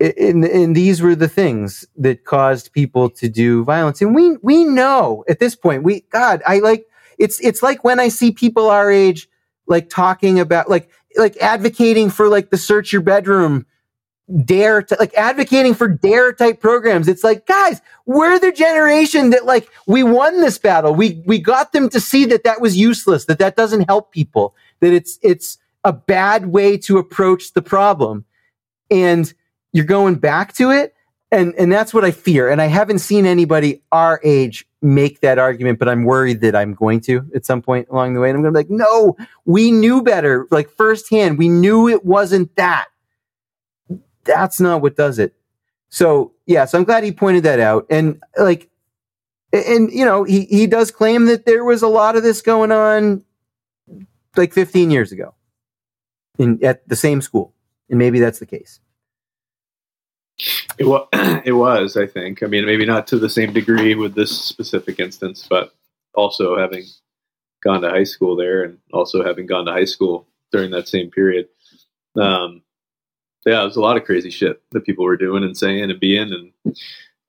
And, 0.00 0.44
and 0.44 0.76
these 0.76 1.02
were 1.02 1.16
the 1.16 1.28
things 1.28 1.84
that 1.96 2.24
caused 2.24 2.72
people 2.72 3.10
to 3.10 3.28
do 3.28 3.64
violence. 3.64 4.00
And 4.00 4.14
we 4.14 4.36
we 4.42 4.64
know 4.64 5.24
at 5.28 5.40
this 5.40 5.56
point, 5.56 5.82
we 5.82 6.02
God, 6.10 6.40
I 6.46 6.60
like 6.60 6.86
it's 7.18 7.40
it's 7.40 7.62
like 7.62 7.82
when 7.82 7.98
I 7.98 8.08
see 8.08 8.30
people 8.30 8.70
our 8.70 8.90
age 8.90 9.28
like 9.66 9.90
talking 9.90 10.38
about 10.38 10.70
like 10.70 10.88
like 11.16 11.36
advocating 11.38 12.10
for 12.10 12.28
like 12.28 12.50
the 12.50 12.56
search 12.56 12.92
your 12.92 13.02
bedroom 13.02 13.66
dare 14.44 14.82
to, 14.82 14.96
like 14.98 15.14
advocating 15.14 15.74
for 15.74 15.88
dare 15.88 16.32
type 16.32 16.60
programs 16.60 17.08
it's 17.08 17.24
like 17.24 17.46
guys 17.46 17.80
we're 18.06 18.38
the 18.38 18.52
generation 18.52 19.30
that 19.30 19.46
like 19.46 19.68
we 19.86 20.02
won 20.02 20.40
this 20.40 20.58
battle 20.58 20.94
we 20.94 21.22
we 21.26 21.38
got 21.38 21.72
them 21.72 21.88
to 21.88 21.98
see 21.98 22.24
that 22.24 22.44
that 22.44 22.60
was 22.60 22.76
useless 22.76 23.24
that 23.24 23.38
that 23.38 23.56
doesn't 23.56 23.82
help 23.82 24.12
people 24.12 24.54
that 24.80 24.92
it's 24.92 25.18
it's 25.22 25.58
a 25.84 25.92
bad 25.92 26.46
way 26.46 26.76
to 26.76 26.98
approach 26.98 27.54
the 27.54 27.62
problem 27.62 28.24
and 28.90 29.32
you're 29.72 29.84
going 29.84 30.14
back 30.14 30.52
to 30.52 30.70
it 30.70 30.94
and 31.32 31.54
and 31.54 31.72
that's 31.72 31.94
what 31.94 32.04
i 32.04 32.10
fear 32.10 32.50
and 32.50 32.60
i 32.60 32.66
haven't 32.66 32.98
seen 32.98 33.24
anybody 33.24 33.82
our 33.92 34.20
age 34.22 34.68
make 34.82 35.20
that 35.20 35.38
argument, 35.38 35.78
but 35.78 35.88
I'm 35.88 36.04
worried 36.04 36.40
that 36.42 36.54
I'm 36.54 36.74
going 36.74 37.00
to 37.02 37.28
at 37.34 37.44
some 37.44 37.62
point 37.62 37.88
along 37.90 38.14
the 38.14 38.20
way. 38.20 38.30
And 38.30 38.36
I'm 38.36 38.42
going 38.42 38.54
to 38.54 38.64
be 38.64 38.74
like, 38.74 38.88
no, 38.88 39.16
we 39.44 39.70
knew 39.70 40.02
better, 40.02 40.46
like 40.50 40.70
firsthand. 40.70 41.38
We 41.38 41.48
knew 41.48 41.88
it 41.88 42.04
wasn't 42.04 42.54
that. 42.56 42.88
That's 44.28 44.60
not 44.60 44.82
what 44.82 44.96
does 44.96 45.18
it. 45.18 45.34
So 45.88 46.32
yeah, 46.46 46.64
so 46.66 46.78
I'm 46.78 46.84
glad 46.84 47.02
he 47.02 47.12
pointed 47.12 47.42
that 47.44 47.60
out. 47.60 47.86
And 47.90 48.22
like, 48.38 48.68
and 49.52 49.90
you 49.90 50.04
know, 50.04 50.24
he 50.24 50.44
he 50.44 50.66
does 50.66 50.90
claim 50.90 51.26
that 51.26 51.46
there 51.46 51.64
was 51.64 51.82
a 51.82 51.88
lot 51.88 52.16
of 52.16 52.22
this 52.22 52.42
going 52.42 52.70
on 52.70 53.24
like 54.36 54.52
15 54.52 54.90
years 54.90 55.10
ago 55.10 55.34
in 56.38 56.62
at 56.64 56.86
the 56.88 56.96
same 56.96 57.20
school, 57.20 57.54
and 57.88 57.98
maybe 57.98 58.20
that's 58.20 58.38
the 58.38 58.46
case. 58.46 58.80
It 60.78 60.86
was, 60.86 61.08
it 61.44 61.52
was, 61.52 61.96
I 61.96 62.06
think. 62.06 62.42
I 62.42 62.46
mean, 62.46 62.64
maybe 62.64 62.86
not 62.86 63.06
to 63.08 63.18
the 63.18 63.30
same 63.30 63.52
degree 63.52 63.94
with 63.94 64.14
this 64.14 64.30
specific 64.30 65.00
instance, 65.00 65.46
but 65.48 65.74
also 66.14 66.56
having 66.56 66.84
gone 67.62 67.80
to 67.82 67.90
high 67.90 68.04
school 68.04 68.36
there 68.36 68.62
and 68.62 68.78
also 68.92 69.24
having 69.24 69.46
gone 69.46 69.66
to 69.66 69.72
high 69.72 69.84
school 69.84 70.28
during 70.52 70.70
that 70.70 70.88
same 70.88 71.10
period. 71.10 71.48
Um, 72.16 72.62
yeah, 73.46 73.62
it 73.62 73.64
was 73.64 73.76
a 73.76 73.80
lot 73.80 73.96
of 73.96 74.04
crazy 74.04 74.30
shit 74.30 74.60
that 74.72 74.84
people 74.84 75.04
were 75.04 75.16
doing 75.16 75.44
and 75.44 75.56
saying 75.56 75.90
and 75.90 76.00
being, 76.00 76.32
and 76.32 76.76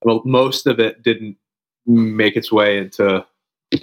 well, 0.03 0.22
most 0.26 0.68
of 0.68 0.80
it 0.80 1.03
didn't 1.03 1.38
make 1.86 2.36
its 2.36 2.51
way 2.51 2.78
into 2.78 3.26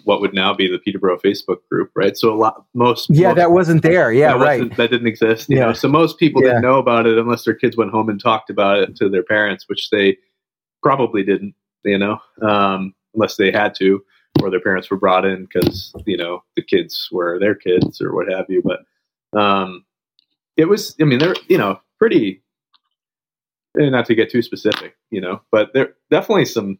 what 0.04 0.20
would 0.20 0.34
now 0.34 0.52
be 0.52 0.68
the 0.68 0.78
Peterborough 0.78 1.18
Facebook 1.18 1.58
group, 1.70 1.90
right? 1.94 2.16
So 2.16 2.32
a 2.32 2.34
lot, 2.34 2.64
most 2.74 3.08
yeah, 3.08 3.28
most, 3.28 3.36
that 3.36 3.50
wasn't 3.52 3.82
there, 3.82 4.12
yeah, 4.12 4.36
that 4.36 4.44
right, 4.44 4.76
that 4.76 4.90
didn't 4.90 5.06
exist, 5.06 5.48
you 5.48 5.58
yeah. 5.58 5.66
know. 5.66 5.72
So 5.72 5.88
most 5.88 6.18
people 6.18 6.42
yeah. 6.42 6.48
didn't 6.48 6.62
know 6.62 6.78
about 6.78 7.06
it 7.06 7.18
unless 7.18 7.44
their 7.44 7.54
kids 7.54 7.76
went 7.76 7.92
home 7.92 8.08
and 8.08 8.20
talked 8.20 8.50
about 8.50 8.78
it 8.78 8.96
to 8.96 9.08
their 9.08 9.22
parents, 9.22 9.68
which 9.68 9.90
they 9.90 10.16
probably 10.82 11.22
didn't, 11.22 11.54
you 11.84 11.98
know, 11.98 12.18
um, 12.42 12.94
unless 13.14 13.36
they 13.36 13.52
had 13.52 13.74
to, 13.76 14.04
or 14.42 14.50
their 14.50 14.60
parents 14.60 14.90
were 14.90 14.96
brought 14.96 15.24
in 15.24 15.44
because 15.46 15.94
you 16.04 16.16
know 16.16 16.42
the 16.56 16.62
kids 16.62 17.08
were 17.12 17.38
their 17.38 17.54
kids 17.54 18.00
or 18.00 18.14
what 18.14 18.30
have 18.30 18.46
you. 18.48 18.62
But 18.62 19.38
um, 19.38 19.84
it 20.56 20.64
was, 20.64 20.96
I 21.00 21.04
mean, 21.04 21.20
they're 21.20 21.36
you 21.48 21.58
know 21.58 21.80
pretty. 21.98 22.42
Eh, 23.78 23.90
not 23.90 24.06
to 24.06 24.14
get 24.14 24.30
too 24.30 24.42
specific, 24.42 24.96
you 25.10 25.20
know, 25.20 25.42
but 25.50 25.72
there 25.74 25.94
definitely 26.10 26.46
some 26.46 26.78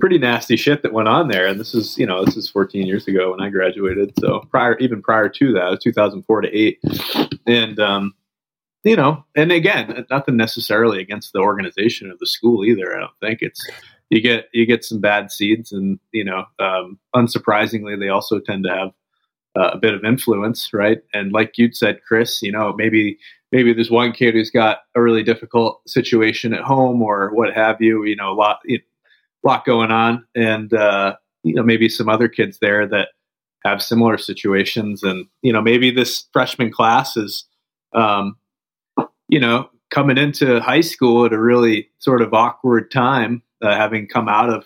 pretty 0.00 0.18
nasty 0.18 0.56
shit 0.56 0.82
that 0.82 0.92
went 0.92 1.08
on 1.08 1.28
there. 1.28 1.46
And 1.46 1.58
this 1.60 1.74
is, 1.74 1.96
you 1.98 2.06
know, 2.06 2.24
this 2.24 2.36
is 2.36 2.48
14 2.48 2.86
years 2.86 3.06
ago 3.06 3.30
when 3.30 3.40
I 3.40 3.50
graduated. 3.50 4.12
So 4.18 4.40
prior, 4.50 4.76
even 4.78 5.02
prior 5.02 5.28
to 5.28 5.52
that, 5.52 5.80
2004 5.80 6.40
to 6.40 6.56
eight. 6.56 6.80
And, 7.46 7.78
um, 7.78 8.14
you 8.82 8.96
know, 8.96 9.24
and 9.34 9.52
again, 9.52 10.04
nothing 10.10 10.36
necessarily 10.36 11.00
against 11.00 11.32
the 11.32 11.38
organization 11.38 12.10
of 12.10 12.18
the 12.18 12.26
school 12.26 12.64
either. 12.64 12.94
I 12.94 13.00
don't 13.00 13.18
think 13.20 13.40
it's, 13.40 13.64
you 14.10 14.20
get, 14.20 14.48
you 14.52 14.66
get 14.66 14.84
some 14.84 15.00
bad 15.00 15.30
seeds 15.30 15.72
and, 15.72 15.98
you 16.12 16.24
know, 16.24 16.44
um, 16.58 16.98
unsurprisingly, 17.14 17.98
they 17.98 18.08
also 18.08 18.40
tend 18.40 18.64
to 18.64 18.70
have 18.70 18.88
uh, 19.56 19.70
a 19.72 19.78
bit 19.78 19.94
of 19.94 20.04
influence, 20.04 20.74
right? 20.74 21.00
And 21.14 21.32
like 21.32 21.56
you 21.56 21.72
said, 21.72 22.00
Chris, 22.06 22.42
you 22.42 22.52
know, 22.52 22.74
maybe, 22.76 23.18
maybe 23.54 23.72
there's 23.72 23.90
one 23.90 24.12
kid 24.12 24.34
who's 24.34 24.50
got 24.50 24.78
a 24.96 25.00
really 25.00 25.22
difficult 25.22 25.80
situation 25.88 26.52
at 26.52 26.60
home 26.60 27.00
or 27.00 27.32
what 27.32 27.54
have 27.54 27.80
you, 27.80 28.04
you 28.04 28.16
know, 28.16 28.32
a 28.32 28.34
lot, 28.34 28.58
you 28.64 28.78
know, 28.78 28.84
lot 29.44 29.64
going 29.64 29.92
on, 29.92 30.26
and 30.34 30.72
uh, 30.72 31.14
you 31.42 31.54
know 31.54 31.62
maybe 31.62 31.88
some 31.88 32.08
other 32.08 32.28
kids 32.28 32.58
there 32.60 32.86
that 32.88 33.08
have 33.64 33.82
similar 33.82 34.18
situations, 34.18 35.02
and 35.02 35.26
you 35.42 35.52
know 35.52 35.60
maybe 35.60 35.90
this 35.90 36.26
freshman 36.32 36.72
class 36.72 37.16
is, 37.16 37.44
um, 37.92 38.36
you 39.28 39.38
know, 39.38 39.68
coming 39.90 40.18
into 40.18 40.60
high 40.60 40.80
school 40.80 41.26
at 41.26 41.32
a 41.32 41.40
really 41.40 41.88
sort 41.98 42.22
of 42.22 42.34
awkward 42.34 42.90
time, 42.90 43.42
uh, 43.62 43.76
having 43.76 44.08
come 44.08 44.28
out 44.28 44.50
of 44.50 44.64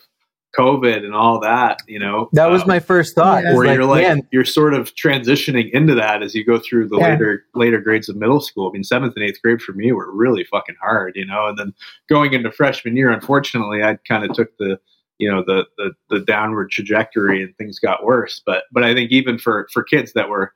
COVID 0.59 1.04
and 1.04 1.14
all 1.14 1.40
that, 1.40 1.80
you 1.86 1.98
know. 1.98 2.28
That 2.32 2.50
was 2.50 2.62
um, 2.62 2.68
my 2.68 2.80
first 2.80 3.14
thought. 3.14 3.44
Where 3.44 3.66
like, 3.66 3.76
you're 3.76 3.84
like 3.84 4.02
man. 4.02 4.28
you're 4.32 4.44
sort 4.44 4.74
of 4.74 4.94
transitioning 4.94 5.70
into 5.70 5.94
that 5.94 6.22
as 6.22 6.34
you 6.34 6.44
go 6.44 6.59
through 6.59 6.88
the 6.88 6.98
yeah. 6.98 7.11
later 7.11 7.44
later 7.54 7.80
grades 7.80 8.09
of 8.09 8.16
middle 8.16 8.40
school. 8.40 8.68
I 8.68 8.72
mean, 8.72 8.84
seventh 8.84 9.14
and 9.16 9.24
eighth 9.24 9.40
grade 9.42 9.62
for 9.62 9.72
me 9.72 9.92
were 9.92 10.11
really 10.11 10.44
fucking 10.44 10.76
hard, 10.80 11.14
you 11.16 11.24
know. 11.24 11.46
And 11.46 11.59
then 11.59 11.74
going 12.09 12.32
into 12.32 12.50
freshman 12.50 12.96
year, 12.96 13.11
unfortunately, 13.11 13.82
I 13.82 13.98
kind 14.09 14.24
of 14.24 14.34
took 14.34 14.56
the 14.59 14.80
you 15.18 15.30
know 15.30 15.42
the, 15.46 15.64
the 15.76 15.92
the 16.11 16.20
downward 16.20 16.70
trajectory 16.70 17.42
and 17.42 17.56
things 17.56 17.78
got 17.78 18.04
worse. 18.04 18.42
But 18.44 18.64
but 18.72 18.84
I 18.84 18.94
think 18.94 19.11
even 19.11 19.38
for 19.38 19.68
for 19.72 19.82
kids 19.82 20.12
that 20.14 20.28
were 20.28 20.52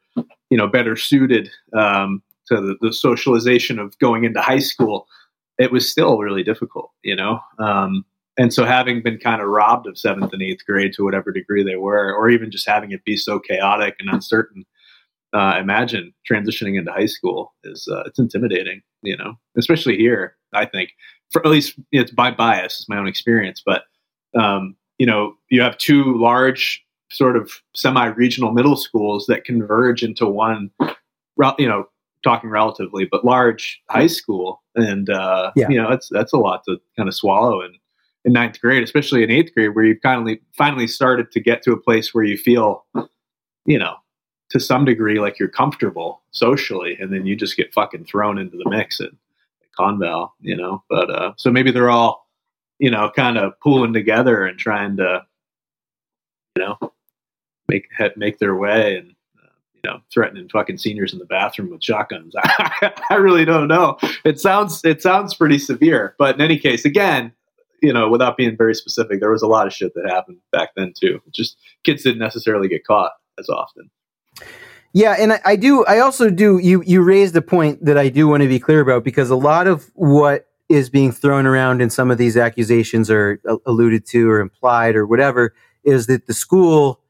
you 0.50 0.56
know 0.56 0.66
better 0.66 0.96
suited 0.96 1.50
um, 1.76 2.22
to 2.46 2.60
the, 2.60 2.76
the 2.80 2.92
socialization 2.92 3.78
of 3.78 3.98
going 3.98 4.24
into 4.24 4.40
high 4.40 4.58
school, 4.58 5.06
it 5.58 5.70
was 5.70 5.88
still 5.88 6.18
really 6.18 6.42
difficult, 6.42 6.90
you 7.02 7.14
know. 7.14 7.40
Um, 7.58 8.04
and 8.38 8.52
so 8.52 8.64
having 8.64 9.02
been 9.02 9.18
kind 9.18 9.42
of 9.42 9.48
robbed 9.48 9.86
of 9.86 9.98
seventh 9.98 10.32
and 10.32 10.42
eighth 10.42 10.64
grade 10.66 10.92
to 10.94 11.04
whatever 11.04 11.30
degree 11.32 11.62
they 11.62 11.76
were 11.76 12.14
or 12.14 12.30
even 12.30 12.50
just 12.50 12.68
having 12.68 12.90
it 12.92 13.04
be 13.04 13.16
so 13.16 13.38
chaotic 13.38 13.94
and 13.98 14.08
uncertain 14.10 14.64
uh, 15.34 15.56
imagine 15.58 16.12
transitioning 16.30 16.78
into 16.78 16.92
high 16.92 17.06
school 17.06 17.54
is 17.64 17.88
uh, 17.90 18.02
it's 18.06 18.18
intimidating 18.18 18.82
you 19.02 19.16
know 19.16 19.34
especially 19.56 19.96
here 19.96 20.36
i 20.52 20.64
think 20.64 20.90
for 21.30 21.44
at 21.44 21.50
least 21.50 21.78
it's 21.90 22.10
by 22.10 22.30
bias 22.30 22.80
it's 22.80 22.88
my 22.88 22.98
own 22.98 23.08
experience 23.08 23.62
but 23.64 23.84
um, 24.38 24.76
you 24.98 25.06
know 25.06 25.34
you 25.50 25.60
have 25.60 25.76
two 25.78 26.16
large 26.18 26.82
sort 27.10 27.36
of 27.36 27.52
semi-regional 27.74 28.52
middle 28.52 28.76
schools 28.76 29.26
that 29.26 29.44
converge 29.44 30.02
into 30.02 30.26
one 30.26 30.70
you 31.58 31.68
know 31.68 31.84
talking 32.24 32.48
relatively 32.48 33.06
but 33.10 33.24
large 33.24 33.82
high 33.90 34.06
school 34.06 34.62
and 34.76 35.10
uh, 35.10 35.50
yeah. 35.56 35.68
you 35.68 35.80
know 35.80 35.90
that's 35.90 36.08
that's 36.10 36.32
a 36.32 36.38
lot 36.38 36.62
to 36.64 36.78
kind 36.96 37.08
of 37.08 37.14
swallow 37.14 37.60
and 37.60 37.74
in 38.24 38.32
ninth 38.32 38.60
grade, 38.60 38.82
especially 38.82 39.22
in 39.22 39.30
eighth 39.30 39.54
grade, 39.54 39.74
where 39.74 39.84
you've 39.84 40.00
finally 40.02 40.40
finally 40.56 40.86
started 40.86 41.32
to 41.32 41.40
get 41.40 41.62
to 41.62 41.72
a 41.72 41.80
place 41.80 42.14
where 42.14 42.24
you 42.24 42.36
feel, 42.36 42.84
you 43.66 43.78
know, 43.78 43.96
to 44.50 44.60
some 44.60 44.84
degree 44.84 45.18
like 45.18 45.38
you're 45.38 45.48
comfortable 45.48 46.22
socially, 46.30 46.96
and 47.00 47.12
then 47.12 47.26
you 47.26 47.34
just 47.34 47.56
get 47.56 47.72
fucking 47.74 48.04
thrown 48.04 48.38
into 48.38 48.56
the 48.56 48.68
mix 48.70 49.00
at, 49.00 49.08
at 49.08 49.72
Conval, 49.78 50.30
you 50.40 50.56
know. 50.56 50.82
But 50.88 51.10
uh, 51.10 51.32
so 51.36 51.50
maybe 51.50 51.70
they're 51.70 51.90
all, 51.90 52.28
you 52.78 52.90
know, 52.90 53.10
kind 53.14 53.38
of 53.38 53.58
pooling 53.60 53.92
together 53.92 54.44
and 54.44 54.58
trying 54.58 54.96
to, 54.98 55.22
you 56.56 56.64
know, 56.64 56.92
make 57.68 57.88
make 58.16 58.38
their 58.38 58.54
way 58.54 58.98
and 58.98 59.14
uh, 59.42 59.48
you 59.74 59.90
know, 59.90 60.00
threatening 60.12 60.48
fucking 60.48 60.78
seniors 60.78 61.12
in 61.12 61.18
the 61.18 61.24
bathroom 61.24 61.70
with 61.70 61.82
shotguns. 61.82 62.34
I, 62.36 62.92
I 63.10 63.14
really 63.14 63.44
don't 63.44 63.68
know. 63.68 63.98
It 64.24 64.38
sounds 64.38 64.84
it 64.84 65.02
sounds 65.02 65.34
pretty 65.34 65.58
severe, 65.58 66.14
but 66.18 66.36
in 66.36 66.40
any 66.40 66.58
case, 66.58 66.84
again, 66.84 67.32
you 67.82 67.92
know, 67.92 68.08
without 68.08 68.36
being 68.36 68.56
very 68.56 68.74
specific, 68.74 69.20
there 69.20 69.30
was 69.30 69.42
a 69.42 69.46
lot 69.46 69.66
of 69.66 69.72
shit 69.72 69.92
that 69.94 70.08
happened 70.08 70.38
back 70.52 70.70
then 70.76 70.92
too. 70.98 71.20
Just 71.32 71.56
kids 71.84 72.02
didn't 72.02 72.20
necessarily 72.20 72.68
get 72.68 72.86
caught 72.86 73.12
as 73.38 73.48
often. 73.48 73.90
Yeah, 74.94 75.16
and 75.18 75.32
I, 75.32 75.40
I, 75.44 75.56
do. 75.56 75.84
I 75.86 75.98
also 76.00 76.30
do. 76.30 76.58
You 76.58 76.82
you 76.86 77.02
raised 77.02 77.34
a 77.34 77.42
point 77.42 77.84
that 77.84 77.98
I 77.98 78.08
do 78.08 78.28
want 78.28 78.42
to 78.42 78.48
be 78.48 78.58
clear 78.58 78.80
about 78.80 79.04
because 79.04 79.30
a 79.30 79.36
lot 79.36 79.66
of 79.66 79.90
what 79.94 80.46
is 80.68 80.90
being 80.90 81.12
thrown 81.12 81.46
around 81.46 81.82
in 81.82 81.90
some 81.90 82.10
of 82.10 82.18
these 82.18 82.36
accusations 82.36 83.10
uh, 83.10 83.34
alluded 83.66 84.06
to 84.06 84.30
or 84.30 84.40
implied 84.40 84.96
or 84.96 85.06
whatever 85.06 85.54
is 85.84 86.06
that 86.06 86.26
the 86.26 86.34
school 86.34 87.00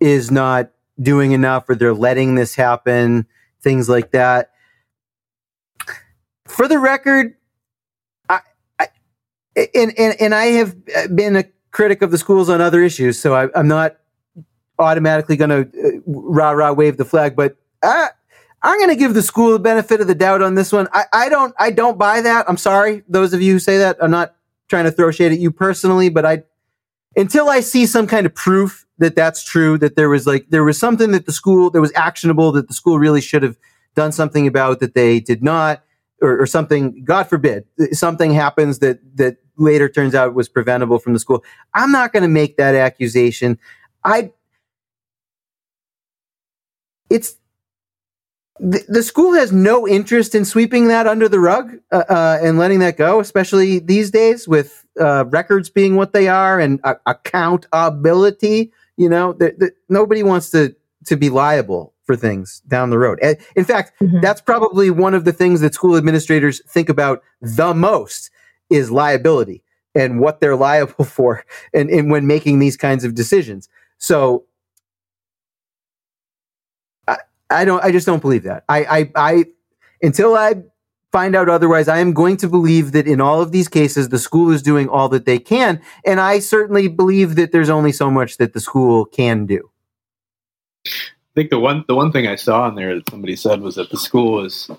is 0.00 0.30
not 0.30 0.70
doing 1.00 1.32
enough 1.32 1.68
or 1.68 1.74
they're 1.74 1.94
letting 1.94 2.34
this 2.34 2.54
happen, 2.54 3.26
things 3.60 3.88
like 3.88 4.12
that. 4.12 4.50
For 6.46 6.66
the 6.66 6.78
record, 6.78 7.34
and, 9.56 9.92
and, 9.98 10.20
and 10.20 10.34
I 10.34 10.46
have 10.46 10.74
been 11.14 11.36
a 11.36 11.44
critic 11.70 12.02
of 12.02 12.10
the 12.10 12.18
schools 12.18 12.48
on 12.48 12.60
other 12.60 12.82
issues, 12.82 13.18
so 13.18 13.34
I, 13.34 13.48
am 13.58 13.68
not 13.68 13.96
automatically 14.78 15.36
going 15.36 15.50
to 15.50 15.60
uh, 15.60 16.00
rah 16.06 16.50
rah 16.50 16.72
wave 16.72 16.96
the 16.96 17.04
flag, 17.04 17.36
but 17.36 17.56
I, 17.82 18.08
I'm 18.62 18.78
going 18.78 18.90
to 18.90 18.96
give 18.96 19.14
the 19.14 19.22
school 19.22 19.52
the 19.52 19.58
benefit 19.58 20.00
of 20.00 20.06
the 20.06 20.14
doubt 20.14 20.42
on 20.42 20.54
this 20.54 20.72
one. 20.72 20.88
I, 20.92 21.04
I 21.12 21.28
don't 21.28 21.54
I 21.58 21.70
don't 21.70 21.98
buy 21.98 22.20
that. 22.20 22.48
I'm 22.48 22.56
sorry, 22.56 23.02
those 23.08 23.32
of 23.32 23.42
you 23.42 23.54
who 23.54 23.58
say 23.58 23.78
that. 23.78 23.96
I'm 24.00 24.10
not 24.10 24.34
trying 24.68 24.84
to 24.84 24.90
throw 24.92 25.10
shade 25.10 25.32
at 25.32 25.38
you 25.38 25.50
personally, 25.50 26.08
but 26.08 26.24
I 26.24 26.44
until 27.16 27.48
I 27.48 27.60
see 27.60 27.86
some 27.86 28.06
kind 28.06 28.24
of 28.24 28.34
proof 28.34 28.86
that 28.98 29.16
that's 29.16 29.44
true, 29.44 29.76
that 29.78 29.96
there 29.96 30.08
was 30.08 30.26
like 30.26 30.46
there 30.50 30.64
was 30.64 30.78
something 30.78 31.10
that 31.10 31.26
the 31.26 31.32
school 31.32 31.70
that 31.70 31.80
was 31.80 31.92
actionable 31.94 32.52
that 32.52 32.68
the 32.68 32.74
school 32.74 32.98
really 32.98 33.20
should 33.20 33.42
have 33.42 33.56
done 33.94 34.12
something 34.12 34.46
about 34.46 34.80
that 34.80 34.94
they 34.94 35.20
did 35.20 35.42
not 35.42 35.82
or, 36.22 36.40
or 36.40 36.46
something, 36.46 37.04
God 37.04 37.24
forbid, 37.24 37.64
something 37.92 38.32
happens 38.32 38.78
that 38.78 39.00
that 39.16 39.36
later 39.56 39.88
turns 39.88 40.14
out 40.14 40.34
was 40.34 40.48
preventable 40.48 40.98
from 40.98 41.12
the 41.12 41.18
school. 41.18 41.44
I'm 41.74 41.92
not 41.92 42.12
going 42.12 42.22
to 42.22 42.28
make 42.28 42.56
that 42.56 42.74
accusation. 42.74 43.58
I 44.04 44.32
it's 47.10 47.36
the, 48.58 48.84
the, 48.88 49.02
school 49.02 49.34
has 49.34 49.50
no 49.52 49.88
interest 49.88 50.34
in 50.34 50.44
sweeping 50.44 50.88
that 50.88 51.06
under 51.06 51.28
the 51.28 51.40
rug 51.40 51.72
uh, 51.90 52.04
uh, 52.08 52.38
and 52.42 52.58
letting 52.58 52.78
that 52.78 52.96
go, 52.96 53.18
especially 53.18 53.80
these 53.80 54.10
days 54.10 54.46
with 54.46 54.86
uh, 55.00 55.24
records 55.26 55.68
being 55.68 55.96
what 55.96 56.12
they 56.12 56.28
are 56.28 56.60
and 56.60 56.80
accountability. 57.06 58.72
You 58.96 59.08
know, 59.08 59.36
nobody 59.88 60.22
wants 60.22 60.50
to 60.50 60.76
to 61.06 61.16
be 61.16 61.28
liable 61.28 61.91
for 62.04 62.16
things 62.16 62.60
down 62.68 62.90
the 62.90 62.98
road. 62.98 63.18
In 63.56 63.64
fact, 63.64 63.92
mm-hmm. 64.00 64.20
that's 64.20 64.40
probably 64.40 64.90
one 64.90 65.14
of 65.14 65.24
the 65.24 65.32
things 65.32 65.60
that 65.60 65.74
school 65.74 65.96
administrators 65.96 66.60
think 66.68 66.88
about 66.88 67.22
the 67.40 67.74
most 67.74 68.30
is 68.70 68.90
liability 68.90 69.62
and 69.94 70.20
what 70.20 70.40
they're 70.40 70.56
liable 70.68 71.04
for 71.04 71.44
and, 71.72 71.90
and 71.90 72.10
when 72.10 72.26
making 72.26 72.58
these 72.58 72.76
kinds 72.76 73.04
of 73.04 73.14
decisions. 73.14 73.68
So 73.98 74.44
I, 77.06 77.18
I 77.50 77.64
don't 77.64 77.82
I 77.84 77.92
just 77.92 78.06
don't 78.06 78.20
believe 78.20 78.42
that. 78.44 78.64
I 78.68 78.84
I, 78.84 79.12
I 79.14 79.44
until 80.02 80.34
I 80.34 80.62
find 81.12 81.36
out 81.36 81.48
otherwise, 81.48 81.88
I 81.88 81.98
am 81.98 82.14
going 82.14 82.38
to 82.38 82.48
believe 82.48 82.92
that 82.92 83.06
in 83.06 83.20
all 83.20 83.42
of 83.42 83.52
these 83.52 83.68
cases, 83.68 84.08
the 84.08 84.18
school 84.18 84.50
is 84.50 84.62
doing 84.62 84.88
all 84.88 85.10
that 85.10 85.26
they 85.26 85.38
can. 85.38 85.80
And 86.06 86.18
I 86.18 86.38
certainly 86.38 86.88
believe 86.88 87.36
that 87.36 87.52
there's 87.52 87.68
only 87.68 87.92
so 87.92 88.10
much 88.10 88.38
that 88.38 88.54
the 88.54 88.60
school 88.60 89.04
can 89.04 89.44
do. 89.44 89.70
I 91.32 91.40
think 91.40 91.50
the 91.50 91.58
one 91.58 91.84
the 91.88 91.94
one 91.94 92.12
thing 92.12 92.26
I 92.26 92.36
saw 92.36 92.68
in 92.68 92.74
there 92.74 92.94
that 92.94 93.08
somebody 93.08 93.36
said 93.36 93.62
was 93.62 93.76
that 93.76 93.90
the 93.90 93.96
school 93.96 94.44
is 94.44 94.70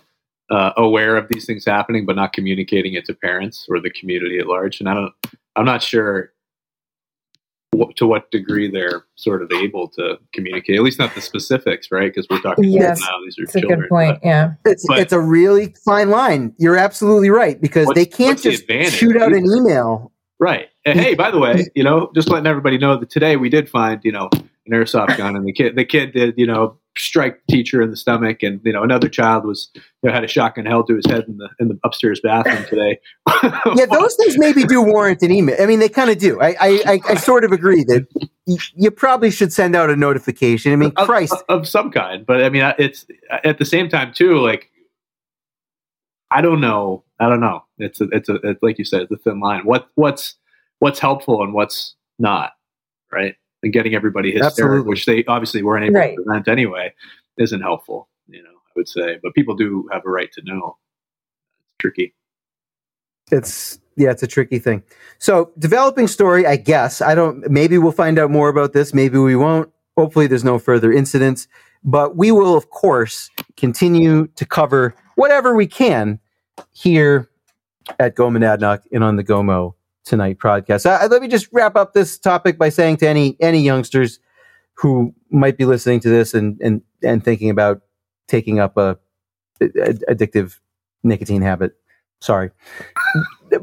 uh, 0.52 0.72
aware 0.78 1.18
of 1.18 1.28
these 1.30 1.46
things 1.46 1.66
happening, 1.66 2.06
but 2.06 2.16
not 2.16 2.32
communicating 2.32 2.94
it 2.94 3.06
to 3.06 3.14
parents 3.16 3.66
or 3.70 3.80
the 3.80 3.90
community 3.90 4.38
at 4.38 4.46
large. 4.46 4.80
And 4.80 4.88
I 4.88 4.94
don't, 4.94 5.14
I'm 5.56 5.66
not 5.66 5.82
sure 5.82 6.32
to 7.96 8.06
what 8.06 8.30
degree 8.30 8.70
they're 8.70 9.06
sort 9.16 9.42
of 9.42 9.52
able 9.52 9.88
to 9.88 10.20
communicate. 10.32 10.76
At 10.76 10.84
least 10.84 11.00
not 11.00 11.16
the 11.16 11.22
specifics, 11.22 11.92
right? 11.92 12.14
Because 12.14 12.28
we're 12.30 12.42
talking 12.42 12.66
yes, 12.66 13.02
now; 13.02 13.20
these 13.24 13.40
are 13.40 13.52
children. 13.52 13.80
a 13.80 13.82
good 13.82 13.90
point. 13.90 14.20
But, 14.22 14.28
yeah, 14.28 14.54
it's 14.64 14.86
but, 14.88 15.00
it's 15.00 15.14
a 15.14 15.20
really 15.20 15.74
fine 15.84 16.12
line. 16.12 16.54
You're 16.60 16.78
absolutely 16.78 17.32
right 17.32 17.60
because 17.60 17.88
they 17.96 18.06
can't 18.06 18.40
just 18.40 18.68
the 18.68 18.92
shoot 18.92 19.18
out 19.20 19.34
an 19.34 19.46
email. 19.46 20.12
Right. 20.40 20.68
And 20.86 21.00
hey, 21.00 21.16
by 21.16 21.32
the 21.32 21.40
way, 21.40 21.68
you 21.74 21.84
know, 21.84 22.12
just 22.14 22.30
letting 22.30 22.48
everybody 22.48 22.78
know 22.78 22.98
that 22.98 23.10
today 23.10 23.38
we 23.38 23.50
did 23.50 23.70
find, 23.70 24.02
you 24.04 24.12
know, 24.12 24.30
an 24.66 24.74
airsoft 24.74 25.18
gun, 25.18 25.36
and 25.36 25.46
the 25.46 25.54
kid, 25.54 25.76
the 25.76 25.86
kid 25.86 26.14
did, 26.14 26.36
you 26.38 26.48
know, 26.48 26.78
strike 26.98 27.42
teacher 27.50 27.82
in 27.82 27.90
the 27.90 27.98
stomach, 27.98 28.44
and 28.44 28.62
you 28.64 28.72
know 28.72 28.84
another 28.84 29.10
child 29.10 29.46
was 29.46 29.70
you 29.76 29.82
know, 30.04 30.12
had 30.12 30.24
a 30.24 30.28
shotgun 30.28 30.66
held 30.66 30.88
to 30.88 30.96
his 30.96 31.06
head 31.06 31.26
in 31.28 31.38
the 31.38 31.50
in 31.60 31.68
the 31.68 31.80
upstairs 31.84 32.20
bathroom 32.22 32.64
today. 32.66 33.00
yeah, 33.76 33.86
those 33.86 34.16
things 34.16 34.38
maybe 34.38 34.64
do 34.64 34.82
warrant 34.82 35.22
an 35.22 35.32
email. 35.32 35.56
I 35.60 35.66
mean, 35.66 35.80
they 35.80 35.90
kind 35.90 36.10
of 36.10 36.18
do. 36.18 36.40
I, 36.42 36.56
I 36.60 37.02
I 37.10 37.16
sort 37.16 37.44
of 37.44 37.52
agree 37.52 37.84
that 37.86 38.08
you 38.46 38.92
probably 38.92 39.32
should 39.32 39.54
send 39.54 39.76
out 39.76 39.90
a 39.90 39.96
notification. 39.96 40.74
I 40.74 40.76
mean, 40.76 40.92
Christ, 40.92 41.34
of, 41.34 41.62
of 41.62 41.68
some 41.68 41.92
kind. 41.92 42.26
But 42.26 42.44
I 42.44 42.50
mean, 42.50 42.74
it's 42.78 43.06
at 43.44 43.58
the 43.58 43.66
same 43.66 43.90
time 43.90 44.14
too. 44.14 44.40
Like, 44.40 44.70
I 46.32 46.42
don't 46.42 46.62
know. 46.62 47.04
I 47.20 47.30
don't 47.30 47.40
know. 47.40 47.64
It's 47.78 48.02
a, 48.02 48.06
it's 48.12 48.30
a 48.30 48.36
it's 48.36 48.62
like 48.62 48.78
you 48.78 48.86
said, 48.86 49.04
it's 49.04 49.12
a 49.12 49.18
thin 49.18 49.40
line. 49.40 49.62
What 49.66 49.88
what's 49.96 50.36
what's 50.80 51.00
helpful 51.00 51.44
and 51.44 51.54
what's 51.54 51.96
not, 52.20 52.52
right? 53.12 53.36
And 53.64 53.74
getting 53.74 53.96
everybody 53.96 54.32
hysterical, 54.32 54.88
which 54.88 55.06
they 55.06 55.24
obviously 55.26 55.64
weren't 55.64 55.86
able 55.86 55.96
right. 55.96 56.16
to 56.16 56.24
prevent 56.24 56.48
anyway, 56.48 56.94
isn't 57.38 57.62
helpful. 57.62 58.10
You 58.28 58.44
know, 58.44 58.50
I 58.50 58.72
would 58.76 58.88
say, 58.88 59.20
but 59.24 59.34
people 59.34 59.56
do 59.56 59.88
have 59.92 60.04
a 60.06 60.10
right 60.10 60.32
to 60.34 60.42
know. 60.44 60.78
It's 61.66 61.78
tricky. 61.80 62.14
It's 63.32 63.80
yeah, 63.96 64.12
it's 64.12 64.24
a 64.24 64.28
tricky 64.28 64.60
thing. 64.60 64.84
So 65.20 65.52
developing 65.58 66.08
story, 66.08 66.46
I 66.46 66.58
guess. 66.58 67.02
I 67.02 67.16
don't. 67.16 67.50
Maybe 67.50 67.78
we'll 67.78 67.92
find 67.92 68.20
out 68.20 68.30
more 68.30 68.50
about 68.50 68.74
this. 68.74 68.94
Maybe 68.94 69.18
we 69.18 69.36
won't. 69.36 69.72
Hopefully, 69.98 70.28
there's 70.28 70.44
no 70.44 70.60
further 70.60 70.92
incidents. 70.92 71.48
But 71.86 72.16
we 72.16 72.32
will, 72.32 72.56
of 72.56 72.70
course, 72.70 73.30
continue 73.58 74.28
to 74.36 74.46
cover 74.46 74.96
whatever 75.16 75.54
we 75.56 75.68
can 75.68 76.20
here 76.72 77.30
at 78.00 78.16
Go 78.16 78.30
Monadnock 78.30 78.84
and 78.92 79.04
on 79.04 79.18
the 79.18 79.24
GOMO 79.24 79.76
tonight 80.06 80.40
podcast. 80.40 80.86
Uh, 80.86 81.08
let 81.08 81.22
me 81.22 81.28
just 81.28 81.48
wrap 81.52 81.76
up 81.76 81.94
this 81.94 82.18
topic 82.18 82.58
by 82.58 82.70
saying 82.70 82.98
to 82.98 83.08
any 83.08 83.38
any 83.40 83.62
youngsters 83.62 84.20
who 84.76 85.14
might 85.30 85.58
be 85.58 85.66
listening 85.66 86.00
to 86.02 86.10
this 86.10 86.34
and 86.34 86.60
and 86.62 86.82
and 87.04 87.24
thinking 87.24 87.50
about 87.50 87.82
taking 88.28 88.60
up 88.60 88.78
a, 88.78 88.98
a 89.62 89.66
addictive 90.10 90.60
nicotine 91.04 91.42
habit. 91.42 91.74
Sorry, 92.22 92.52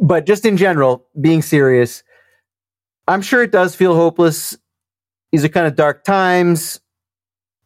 but 0.00 0.26
just 0.26 0.44
in 0.44 0.56
general, 0.56 1.06
being 1.20 1.42
serious, 1.42 2.02
I'm 3.08 3.22
sure 3.22 3.42
it 3.42 3.52
does 3.52 3.74
feel 3.74 3.94
hopeless. 3.94 4.56
These 5.32 5.44
are 5.44 5.48
kind 5.48 5.66
of 5.66 5.76
dark 5.76 6.04
times. 6.04 6.80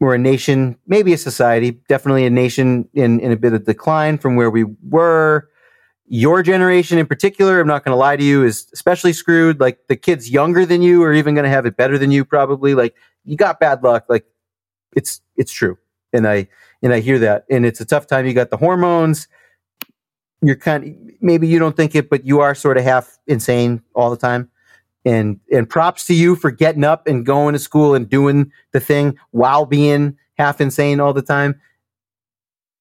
We're 0.01 0.15
a 0.15 0.19
nation, 0.19 0.77
maybe 0.87 1.13
a 1.13 1.19
society, 1.19 1.81
definitely 1.89 2.27
a 2.27 2.31
nation 2.31 2.89
in, 2.95 3.21
in 3.21 3.33
a 3.33 3.37
bit 3.37 3.55
of 3.55 3.65
decline 3.65 4.19
from 4.19 4.37
where 4.37 4.51
we 4.51 4.65
were 4.83 5.49
your 6.07 6.43
generation 6.43 6.99
in 6.99 7.07
particular, 7.07 7.61
I'm 7.61 7.67
not 7.67 7.85
going 7.85 7.95
to 7.95 7.99
lie 7.99 8.17
to 8.17 8.25
you, 8.25 8.45
is 8.45 8.67
especially 8.73 9.13
screwed. 9.13 9.61
Like 9.61 9.87
the 9.89 9.97
kids 9.97 10.31
younger 10.31 10.67
than 10.67 10.83
you 10.83 11.03
are 11.03 11.13
even 11.13 11.35
going 11.35 11.45
to 11.45 11.51
have 11.51 11.67
it 11.67 11.77
better 11.77 11.99
than 11.99 12.11
you, 12.11 12.25
probably. 12.25 12.75
Like 12.75 12.95
you 13.25 13.37
got 13.37 13.59
bad 13.59 13.83
luck. 13.83 14.05
Like 14.09 14.27
it's 14.95 15.21
it's 15.37 15.53
true, 15.53 15.79
and 16.13 16.27
I 16.29 16.49
and 16.83 16.93
I 16.93 17.01
hear 17.01 17.19
that, 17.21 17.45
and 17.51 17.65
it's 17.65 17.81
a 17.81 17.85
tough 17.85 18.07
time. 18.07 18.27
You 18.27 18.35
got 18.35 18.51
the 18.51 18.57
hormones. 18.57 19.29
You're 20.43 20.57
kind 20.57 20.85
of, 20.85 21.15
maybe 21.23 21.49
you 21.49 21.59
don't 21.59 21.75
think 21.75 21.95
it, 21.95 22.11
but 22.11 22.27
you 22.27 22.41
are 22.41 22.55
sort 22.55 22.77
of 22.77 22.85
half 22.85 23.19
insane 23.27 23.83
all 23.95 24.11
the 24.11 24.17
time. 24.17 24.51
And 25.07 25.41
and 25.51 25.69
props 25.69 26.07
to 26.07 26.15
you 26.15 26.37
for 26.37 26.51
getting 26.51 26.85
up 26.85 27.07
and 27.07 27.25
going 27.25 27.55
to 27.55 27.59
school 27.59 27.95
and 27.95 28.09
doing 28.09 28.53
the 28.73 28.81
thing 28.81 29.19
while 29.31 29.65
being 29.65 30.19
half 30.37 30.61
insane 30.61 31.01
all 31.01 31.15
the 31.15 31.23
time. 31.23 31.61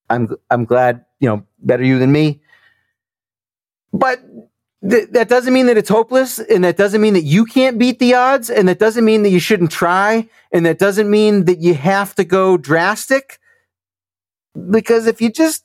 I'm 0.10 0.36
I'm 0.50 0.66
glad 0.66 1.06
you 1.22 1.30
know 1.30 1.46
better 1.60 1.84
you 1.84 2.00
than 2.00 2.12
me 2.12 2.42
but 3.94 4.20
th- 4.90 5.10
that 5.12 5.30
doesn't 5.30 5.54
mean 5.54 5.68
that 5.68 5.78
it's 5.78 5.90
hopeless, 5.90 6.40
and 6.40 6.64
that 6.64 6.76
doesn't 6.76 7.00
mean 7.00 7.14
that 7.14 7.24
you 7.24 7.46
can't 7.46 7.78
beat 7.78 8.00
the 8.00 8.16
odds, 8.16 8.50
and 8.50 8.68
that 8.68 8.80
doesn't 8.80 9.06
mean 9.06 9.24
that 9.24 9.30
you 9.30 9.40
shouldn't 9.40 9.72
try, 9.72 10.28
and 10.52 10.66
that 10.66 10.80
doesn't 10.80 11.10
mean 11.10 11.46
that 11.46 11.60
you 11.60 11.76
have 11.76 12.16
to 12.16 12.24
go 12.24 12.58
drastic. 12.58 13.40
Because 14.70 15.08
if 15.08 15.22
you 15.22 15.32
just 15.32 15.64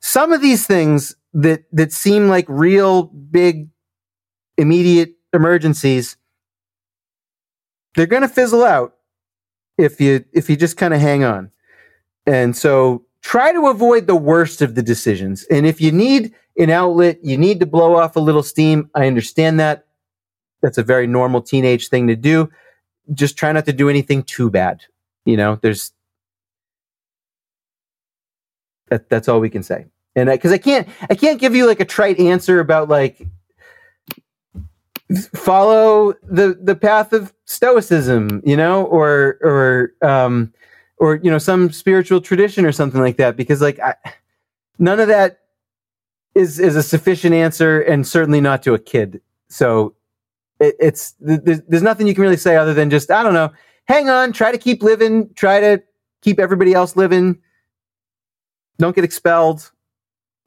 some 0.00 0.32
of 0.32 0.42
these 0.42 0.66
things 0.66 1.14
that 1.32 1.62
that 1.72 1.92
seem 1.92 2.28
like 2.28 2.46
real 2.48 3.04
big 3.04 3.68
immediate 4.58 5.14
emergencies, 5.32 6.16
they're 7.94 8.06
going 8.06 8.22
to 8.22 8.28
fizzle 8.28 8.64
out 8.64 8.96
if 9.78 10.00
you 10.00 10.24
if 10.32 10.50
you 10.50 10.56
just 10.56 10.76
kind 10.76 10.92
of 10.92 11.00
hang 11.00 11.24
on. 11.24 11.50
And 12.26 12.56
so 12.56 13.04
try 13.22 13.52
to 13.52 13.66
avoid 13.68 14.06
the 14.06 14.16
worst 14.16 14.62
of 14.62 14.74
the 14.74 14.82
decisions. 14.82 15.44
And 15.50 15.66
if 15.66 15.80
you 15.80 15.92
need 15.92 16.34
an 16.60 16.70
outlet, 16.70 17.18
you 17.22 17.36
need 17.36 17.60
to 17.60 17.66
blow 17.66 17.96
off 17.96 18.16
a 18.16 18.20
little 18.20 18.42
steam. 18.42 18.90
I 18.94 19.06
understand 19.06 19.60
that. 19.60 19.86
That's 20.62 20.78
a 20.78 20.82
very 20.82 21.06
normal 21.06 21.40
teenage 21.40 21.88
thing 21.88 22.06
to 22.08 22.16
do. 22.16 22.50
Just 23.12 23.36
try 23.36 23.50
not 23.52 23.64
to 23.66 23.72
do 23.72 23.88
anything 23.88 24.22
too 24.22 24.50
bad. 24.50 24.82
You 25.24 25.36
know, 25.36 25.58
there's 25.62 25.92
that, 28.88 29.08
that's 29.08 29.28
all 29.28 29.40
we 29.40 29.50
can 29.50 29.62
say. 29.62 29.86
And 30.14 30.28
because 30.28 30.52
I, 30.52 30.56
I 30.56 30.58
can't, 30.58 30.88
I 31.08 31.14
can't 31.14 31.40
give 31.40 31.54
you 31.54 31.66
like 31.66 31.80
a 31.80 31.84
trite 31.84 32.18
answer 32.18 32.60
about 32.60 32.88
like 32.88 33.26
follow 35.34 36.14
the 36.22 36.58
the 36.60 36.74
path 36.74 37.12
of 37.12 37.32
stoicism, 37.44 38.42
you 38.44 38.56
know, 38.56 38.84
or 38.84 39.38
or 39.42 39.92
um, 40.08 40.52
or 40.98 41.16
you 41.16 41.30
know 41.30 41.38
some 41.38 41.70
spiritual 41.72 42.20
tradition 42.20 42.64
or 42.64 42.72
something 42.72 43.00
like 43.00 43.16
that 43.16 43.36
because 43.36 43.60
like 43.60 43.78
I, 43.80 43.94
none 44.78 45.00
of 45.00 45.08
that 45.08 45.39
is 46.34 46.58
is 46.58 46.76
a 46.76 46.82
sufficient 46.82 47.34
answer 47.34 47.80
and 47.80 48.06
certainly 48.06 48.40
not 48.40 48.62
to 48.62 48.74
a 48.74 48.78
kid. 48.78 49.20
So 49.48 49.94
it, 50.60 50.76
it's 50.78 51.14
there's, 51.20 51.62
there's 51.62 51.82
nothing 51.82 52.06
you 52.06 52.14
can 52.14 52.22
really 52.22 52.36
say 52.36 52.56
other 52.56 52.74
than 52.74 52.90
just 52.90 53.10
i 53.10 53.22
don't 53.22 53.34
know 53.34 53.50
hang 53.86 54.08
on 54.08 54.32
try 54.32 54.52
to 54.52 54.58
keep 54.58 54.82
living 54.82 55.32
try 55.34 55.60
to 55.60 55.82
keep 56.22 56.38
everybody 56.38 56.72
else 56.72 56.96
living. 56.96 57.38
Don't 58.78 58.94
get 58.94 59.04
expelled. 59.04 59.70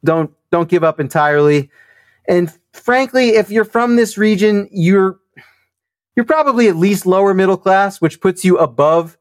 Don't 0.04 0.32
don't 0.52 0.70
give 0.70 0.84
up 0.84 1.00
entirely. 1.00 1.70
And 2.28 2.52
frankly 2.74 3.30
if 3.30 3.50
you're 3.50 3.66
from 3.66 3.96
this 3.96 4.18
region 4.18 4.68
you're 4.72 5.20
you're 6.16 6.26
probably 6.26 6.68
at 6.68 6.76
least 6.76 7.06
lower 7.06 7.34
middle 7.34 7.58
class 7.58 8.02
which 8.02 8.22
puts 8.22 8.46
you 8.46 8.58
above 8.58 9.18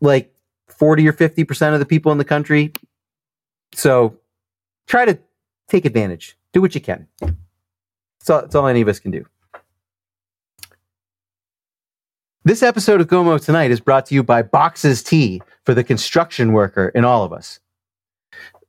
like 0.00 0.32
40 0.68 1.08
or 1.08 1.12
50% 1.12 1.72
of 1.72 1.80
the 1.80 1.86
people 1.86 2.12
in 2.12 2.18
the 2.18 2.24
country. 2.24 2.72
So 3.74 4.16
try 4.86 5.04
to 5.04 5.18
take 5.68 5.84
advantage. 5.84 6.36
Do 6.52 6.60
what 6.60 6.74
you 6.74 6.80
can. 6.80 7.06
That's 7.20 8.30
all, 8.30 8.62
all 8.62 8.66
any 8.66 8.80
of 8.80 8.88
us 8.88 8.98
can 8.98 9.10
do. 9.10 9.26
This 12.44 12.62
episode 12.62 13.00
of 13.00 13.08
GOMO 13.08 13.44
Tonight 13.44 13.70
is 13.70 13.80
brought 13.80 14.06
to 14.06 14.14
you 14.14 14.22
by 14.22 14.42
Boxes 14.42 15.02
Tea 15.02 15.42
for 15.64 15.74
the 15.74 15.84
construction 15.84 16.52
worker 16.52 16.88
in 16.94 17.04
all 17.04 17.22
of 17.22 17.32
us. 17.32 17.60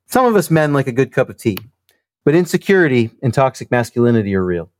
Some 0.06 0.26
of 0.26 0.36
us 0.36 0.50
men 0.50 0.72
like 0.72 0.86
a 0.86 0.92
good 0.92 1.12
cup 1.12 1.30
of 1.30 1.38
tea, 1.38 1.56
but 2.24 2.34
insecurity 2.34 3.10
and 3.22 3.32
toxic 3.32 3.70
masculinity 3.70 4.34
are 4.34 4.44
real. 4.44 4.70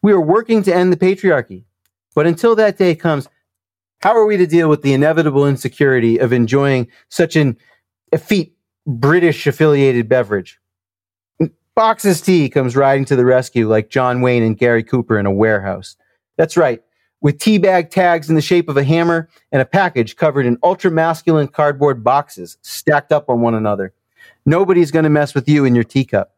We 0.00 0.12
are 0.12 0.20
working 0.20 0.62
to 0.62 0.74
end 0.74 0.92
the 0.92 0.96
patriarchy, 0.96 1.64
but 2.14 2.26
until 2.26 2.54
that 2.56 2.78
day 2.78 2.94
comes, 2.94 3.28
how 4.00 4.16
are 4.16 4.24
we 4.24 4.36
to 4.36 4.46
deal 4.46 4.70
with 4.70 4.82
the 4.82 4.94
inevitable 4.94 5.46
insecurity 5.46 6.18
of 6.18 6.32
enjoying 6.32 6.88
such 7.10 7.36
an 7.36 7.58
effete 8.12 8.56
British 8.86 9.46
affiliated 9.46 10.08
beverage? 10.08 10.58
Boxes 11.74 12.20
Tea 12.20 12.50
comes 12.50 12.76
riding 12.76 13.06
to 13.06 13.16
the 13.16 13.24
rescue 13.24 13.66
like 13.66 13.88
John 13.88 14.20
Wayne 14.20 14.42
and 14.42 14.58
Gary 14.58 14.82
Cooper 14.82 15.18
in 15.18 15.24
a 15.24 15.32
warehouse. 15.32 15.96
That's 16.36 16.56
right, 16.56 16.82
with 17.22 17.38
tea 17.38 17.56
bag 17.56 17.88
tags 17.88 18.28
in 18.28 18.34
the 18.34 18.42
shape 18.42 18.68
of 18.68 18.76
a 18.76 18.84
hammer 18.84 19.30
and 19.52 19.62
a 19.62 19.66
package 19.66 20.16
covered 20.16 20.44
in 20.44 20.58
ultra 20.62 20.90
masculine 20.90 21.48
cardboard 21.48 22.04
boxes 22.04 22.58
stacked 22.60 23.10
up 23.10 23.30
on 23.30 23.40
one 23.40 23.54
another. 23.54 23.94
Nobody's 24.44 24.90
going 24.90 25.04
to 25.04 25.10
mess 25.10 25.34
with 25.34 25.48
you 25.48 25.64
and 25.64 25.74
your 25.74 25.84
teacup. 25.84 26.36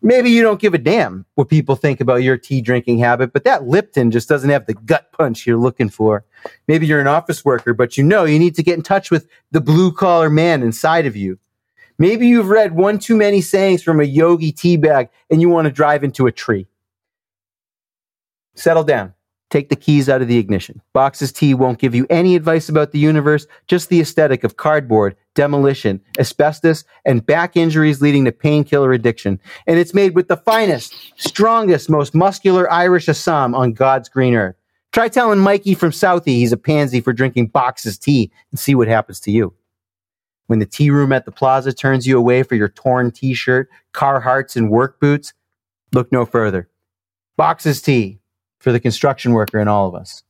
Maybe 0.00 0.30
you 0.30 0.40
don't 0.40 0.60
give 0.60 0.72
a 0.72 0.78
damn 0.78 1.26
what 1.34 1.50
people 1.50 1.76
think 1.76 2.00
about 2.00 2.22
your 2.22 2.38
tea 2.38 2.62
drinking 2.62 3.00
habit, 3.00 3.34
but 3.34 3.44
that 3.44 3.66
Lipton 3.66 4.10
just 4.10 4.30
doesn't 4.30 4.48
have 4.48 4.64
the 4.64 4.72
gut 4.72 5.12
punch 5.12 5.46
you're 5.46 5.58
looking 5.58 5.90
for. 5.90 6.24
Maybe 6.66 6.86
you're 6.86 7.02
an 7.02 7.06
office 7.06 7.44
worker, 7.44 7.74
but 7.74 7.98
you 7.98 8.04
know 8.04 8.24
you 8.24 8.38
need 8.38 8.54
to 8.54 8.62
get 8.62 8.78
in 8.78 8.82
touch 8.82 9.10
with 9.10 9.28
the 9.50 9.60
blue 9.60 9.92
collar 9.92 10.30
man 10.30 10.62
inside 10.62 11.04
of 11.04 11.14
you. 11.14 11.38
Maybe 12.00 12.26
you've 12.26 12.48
read 12.48 12.74
one 12.74 12.98
too 12.98 13.14
many 13.14 13.42
sayings 13.42 13.82
from 13.82 14.00
a 14.00 14.04
yogi 14.04 14.52
tea 14.52 14.78
bag 14.78 15.10
and 15.28 15.42
you 15.42 15.50
want 15.50 15.66
to 15.66 15.70
drive 15.70 16.02
into 16.02 16.26
a 16.26 16.32
tree. 16.32 16.66
Settle 18.54 18.84
down. 18.84 19.12
Take 19.50 19.68
the 19.68 19.76
keys 19.76 20.08
out 20.08 20.22
of 20.22 20.28
the 20.28 20.38
ignition. 20.38 20.80
Boxes 20.94 21.30
Tea 21.30 21.52
won't 21.52 21.78
give 21.78 21.94
you 21.94 22.06
any 22.08 22.36
advice 22.36 22.70
about 22.70 22.92
the 22.92 22.98
universe, 22.98 23.46
just 23.66 23.90
the 23.90 24.00
aesthetic 24.00 24.44
of 24.44 24.56
cardboard, 24.56 25.14
demolition, 25.34 26.00
asbestos, 26.18 26.84
and 27.04 27.26
back 27.26 27.54
injuries 27.54 28.00
leading 28.00 28.24
to 28.24 28.32
painkiller 28.32 28.92
addiction. 28.92 29.38
And 29.66 29.78
it's 29.78 29.92
made 29.92 30.14
with 30.14 30.28
the 30.28 30.38
finest, 30.38 30.94
strongest, 31.16 31.90
most 31.90 32.14
muscular 32.14 32.70
Irish 32.72 33.10
Assam 33.10 33.54
on 33.54 33.74
God's 33.74 34.08
green 34.08 34.34
earth. 34.34 34.56
Try 34.92 35.08
telling 35.08 35.40
Mikey 35.40 35.74
from 35.74 35.90
Southie 35.90 36.38
he's 36.38 36.52
a 36.52 36.56
pansy 36.56 37.02
for 37.02 37.12
drinking 37.12 37.48
Boxes 37.48 37.98
Tea 37.98 38.30
and 38.52 38.58
see 38.58 38.74
what 38.74 38.88
happens 38.88 39.20
to 39.20 39.30
you. 39.30 39.52
When 40.50 40.58
the 40.58 40.66
tea 40.66 40.90
room 40.90 41.12
at 41.12 41.26
the 41.26 41.30
plaza 41.30 41.72
turns 41.72 42.08
you 42.08 42.18
away 42.18 42.42
for 42.42 42.56
your 42.56 42.70
torn 42.70 43.12
t 43.12 43.34
shirt, 43.34 43.70
Carhartts, 43.94 44.56
and 44.56 44.68
work 44.68 44.98
boots, 44.98 45.32
look 45.92 46.10
no 46.10 46.26
further. 46.26 46.68
Boxes 47.36 47.80
Tea 47.80 48.18
for 48.58 48.72
the 48.72 48.80
construction 48.80 49.30
worker 49.30 49.60
and 49.60 49.68
all 49.68 49.86
of 49.86 49.94
us. 49.94 50.24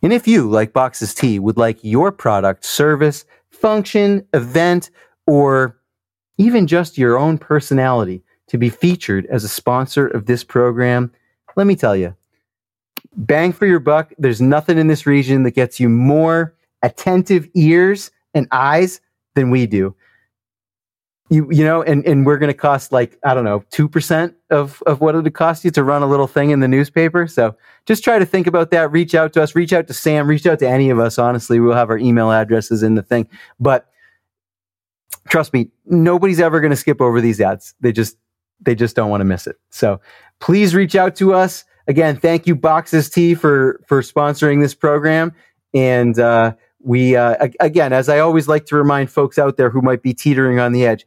And 0.00 0.14
if 0.14 0.26
you, 0.26 0.48
like 0.48 0.72
Boxes 0.72 1.12
Tea, 1.12 1.38
would 1.38 1.58
like 1.58 1.84
your 1.84 2.10
product, 2.10 2.64
service, 2.64 3.26
function, 3.50 4.26
event, 4.32 4.90
or 5.26 5.78
even 6.38 6.66
just 6.66 6.96
your 6.96 7.18
own 7.18 7.36
personality 7.36 8.22
to 8.46 8.56
be 8.56 8.70
featured 8.70 9.26
as 9.26 9.44
a 9.44 9.48
sponsor 9.48 10.06
of 10.06 10.24
this 10.24 10.42
program, 10.42 11.12
let 11.54 11.66
me 11.66 11.76
tell 11.76 11.94
you, 11.94 12.16
bang 13.14 13.52
for 13.52 13.66
your 13.66 13.78
buck. 13.78 14.10
There's 14.16 14.40
nothing 14.40 14.78
in 14.78 14.86
this 14.86 15.04
region 15.04 15.42
that 15.42 15.50
gets 15.50 15.78
you 15.78 15.90
more 15.90 16.54
attentive 16.82 17.48
ears 17.54 18.10
and 18.34 18.46
eyes 18.52 19.00
than 19.34 19.50
we 19.50 19.66
do. 19.66 19.94
You 21.32 21.46
you 21.50 21.64
know 21.64 21.80
and 21.82 22.04
and 22.06 22.26
we're 22.26 22.38
going 22.38 22.50
to 22.50 22.58
cost 22.58 22.90
like 22.90 23.16
i 23.22 23.34
don't 23.34 23.44
know 23.44 23.60
2% 23.70 24.34
of 24.50 24.82
of 24.84 25.00
what 25.00 25.14
it 25.14 25.22
would 25.22 25.32
cost 25.32 25.64
you 25.64 25.70
to 25.70 25.84
run 25.84 26.02
a 26.02 26.06
little 26.06 26.26
thing 26.26 26.50
in 26.50 26.58
the 26.58 26.66
newspaper. 26.66 27.28
So 27.28 27.56
just 27.86 28.02
try 28.02 28.18
to 28.18 28.26
think 28.26 28.48
about 28.48 28.72
that. 28.72 28.90
Reach 28.90 29.14
out 29.14 29.32
to 29.34 29.42
us. 29.42 29.54
Reach 29.54 29.72
out 29.72 29.86
to 29.86 29.94
sam. 29.94 30.26
Reach 30.26 30.44
out 30.44 30.58
to 30.58 30.68
any 30.68 30.90
of 30.90 30.98
us 30.98 31.18
honestly. 31.18 31.60
We'll 31.60 31.76
have 31.76 31.88
our 31.88 31.98
email 31.98 32.32
addresses 32.32 32.82
in 32.82 32.96
the 32.96 33.02
thing. 33.02 33.28
But 33.60 33.88
trust 35.28 35.52
me 35.52 35.70
nobody's 35.86 36.40
ever 36.40 36.60
going 36.60 36.72
to 36.72 36.76
skip 36.76 37.00
over 37.00 37.20
these 37.20 37.40
ads. 37.40 37.74
They 37.80 37.92
just 37.92 38.16
they 38.60 38.74
just 38.74 38.96
don't 38.96 39.08
want 39.08 39.20
to 39.20 39.24
miss 39.24 39.46
it. 39.46 39.54
So 39.70 40.00
please 40.40 40.74
reach 40.74 40.96
out 40.96 41.14
to 41.16 41.32
us. 41.32 41.64
Again 41.86 42.16
thank 42.16 42.48
you 42.48 42.56
boxes 42.56 43.08
tea 43.08 43.36
for 43.36 43.80
for 43.86 44.02
sponsoring 44.02 44.60
this 44.60 44.74
program. 44.74 45.32
And 45.74 46.18
uh 46.18 46.54
we 46.82 47.14
uh, 47.16 47.48
again 47.60 47.92
as 47.92 48.08
i 48.08 48.18
always 48.18 48.48
like 48.48 48.64
to 48.66 48.76
remind 48.76 49.10
folks 49.10 49.38
out 49.38 49.56
there 49.56 49.70
who 49.70 49.82
might 49.82 50.02
be 50.02 50.14
teetering 50.14 50.58
on 50.58 50.72
the 50.72 50.86
edge 50.86 51.04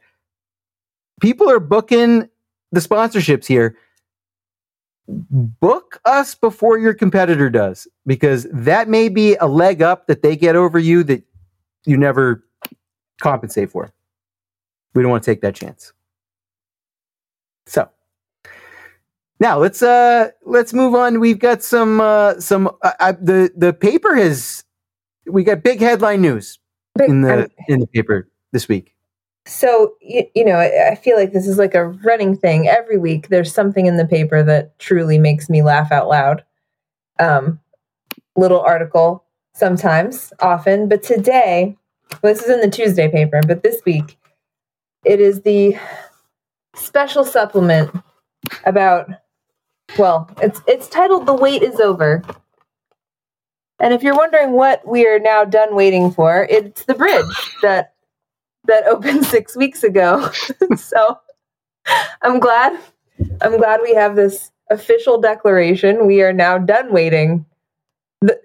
people 1.24 1.49
are 1.49 1.59
booking 1.59 2.30
the 2.74 2.80
sponsorships 2.80 3.45
here. 3.45 3.78
Book 5.07 6.01
us 6.05 6.36
before 6.36 6.78
your 6.78 6.93
competitor 6.93 7.49
does, 7.49 7.88
because 8.05 8.47
that 8.51 8.89
may 8.89 9.09
be 9.09 9.36
a 9.36 9.47
leg 9.47 9.82
up 9.82 10.07
that 10.07 10.21
they 10.21 10.36
get 10.36 10.55
over 10.55 10.80
you 10.80 11.03
that 11.03 11.24
you 11.86 11.97
never 11.97 12.43
compensate 13.21 13.71
for. 13.71 13.93
We 14.93 15.01
don't 15.01 15.11
want 15.11 15.24
to 15.24 15.32
take 15.32 15.41
that 15.41 15.55
chance. 15.55 15.93
So 17.65 17.89
now 19.39 19.59
let's 19.59 19.82
uh 19.82 20.30
let's 20.45 20.74
move 20.74 20.95
on. 20.95 21.19
We've 21.19 21.39
got 21.39 21.63
some 21.63 21.99
uh 21.99 22.39
some 22.39 22.67
uh, 22.82 22.91
uh 22.99 23.13
the 23.21 23.51
the 23.55 23.74
paper 23.74 24.15
has 24.15 24.63
we 25.26 25.43
got 25.43 25.63
big 25.63 25.80
headline 25.80 26.21
news 26.21 26.59
in 26.99 27.21
the 27.21 27.49
in 27.67 27.80
the 27.80 27.88
paper 27.88 28.30
this 28.51 28.67
week. 28.67 28.95
So, 29.45 29.95
you, 29.99 30.24
you 30.36 30.45
know, 30.45 30.55
I, 30.55 30.91
I 30.91 30.95
feel 30.95 31.17
like 31.17 31.34
this 31.34 31.47
is 31.47 31.57
like 31.57 31.76
a 31.76 31.86
running 31.86 32.38
thing. 32.38 32.67
Every 32.67 32.97
week 32.97 33.28
there's 33.28 33.53
something 33.53 33.86
in 33.86 33.97
the 33.97 34.05
paper 34.05 34.41
that 34.43 34.78
truly 34.80 35.19
makes 35.19 35.49
me 35.49 35.61
laugh 35.61 35.91
out 35.91 36.07
loud. 36.07 36.45
Um, 37.19 37.59
little 38.36 38.61
article 38.61 39.26
sometimes, 39.53 40.32
often, 40.39 40.88
but 40.88 41.03
today, 41.03 41.78
well, 42.21 42.34
this 42.34 42.43
is 42.43 42.49
in 42.49 42.61
the 42.61 42.69
Tuesday 42.69 43.09
paper, 43.09 43.41
but 43.45 43.63
this 43.63 43.82
week 43.86 44.17
it 45.03 45.19
is 45.19 45.41
the 45.41 45.78
special 46.76 47.26
supplement 47.26 47.91
about 48.65 49.09
well, 49.97 50.30
it's 50.41 50.61
it's 50.67 50.88
titled 50.88 51.26
The 51.26 51.34
Wait 51.34 51.61
is 51.61 51.80
Over. 51.80 52.24
And 53.84 53.93
if 53.93 54.01
you're 54.01 54.15
wondering 54.15 54.53
what 54.53 54.88
we 54.88 55.05
are 55.05 55.19
now 55.19 55.43
done 55.43 55.75
waiting 55.75 56.09
for, 56.09 56.47
it's 56.49 56.86
the 56.86 56.93
bridge 56.93 57.25
that 57.61 57.93
that 58.63 58.86
opened 58.88 59.25
six 59.25 59.57
weeks 59.57 59.84
ago. 59.84 60.31
so 60.77 61.19
I'm 62.21 62.39
glad. 62.39 62.79
I'm 63.41 63.57
glad 63.57 63.81
we 63.84 63.93
have 63.93 64.15
this 64.15 64.51
official 64.71 65.19
declaration. 65.19 66.07
We 66.07 66.21
are 66.21 66.31
now 66.31 66.57
done 66.57 66.93
waiting. 66.93 67.45
The, 68.21 68.39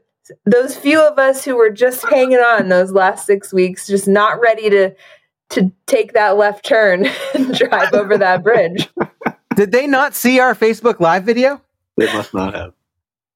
those 0.45 0.76
few 0.76 1.01
of 1.01 1.20
us 1.20 1.45
who 1.45 1.55
were 1.55 1.70
just 1.70 2.05
hanging 2.05 2.39
on 2.39 2.68
those 2.68 2.91
last 2.91 3.24
six 3.24 3.53
weeks, 3.53 3.86
just 3.86 4.09
not 4.09 4.41
ready 4.41 4.68
to 4.70 4.93
to 5.51 5.72
take 5.86 6.14
that 6.14 6.36
left 6.36 6.64
turn 6.64 7.07
and 7.34 7.55
drive 7.55 7.95
over 7.95 8.18
that 8.18 8.43
bridge. 8.43 8.89
Did 9.55 9.70
they 9.70 9.86
not 9.86 10.16
see 10.16 10.41
our 10.41 10.57
Facebook 10.57 10.99
Live 10.99 11.22
video? 11.22 11.62
They 11.97 12.12
must 12.12 12.34
not 12.34 12.55
have. 12.55 12.72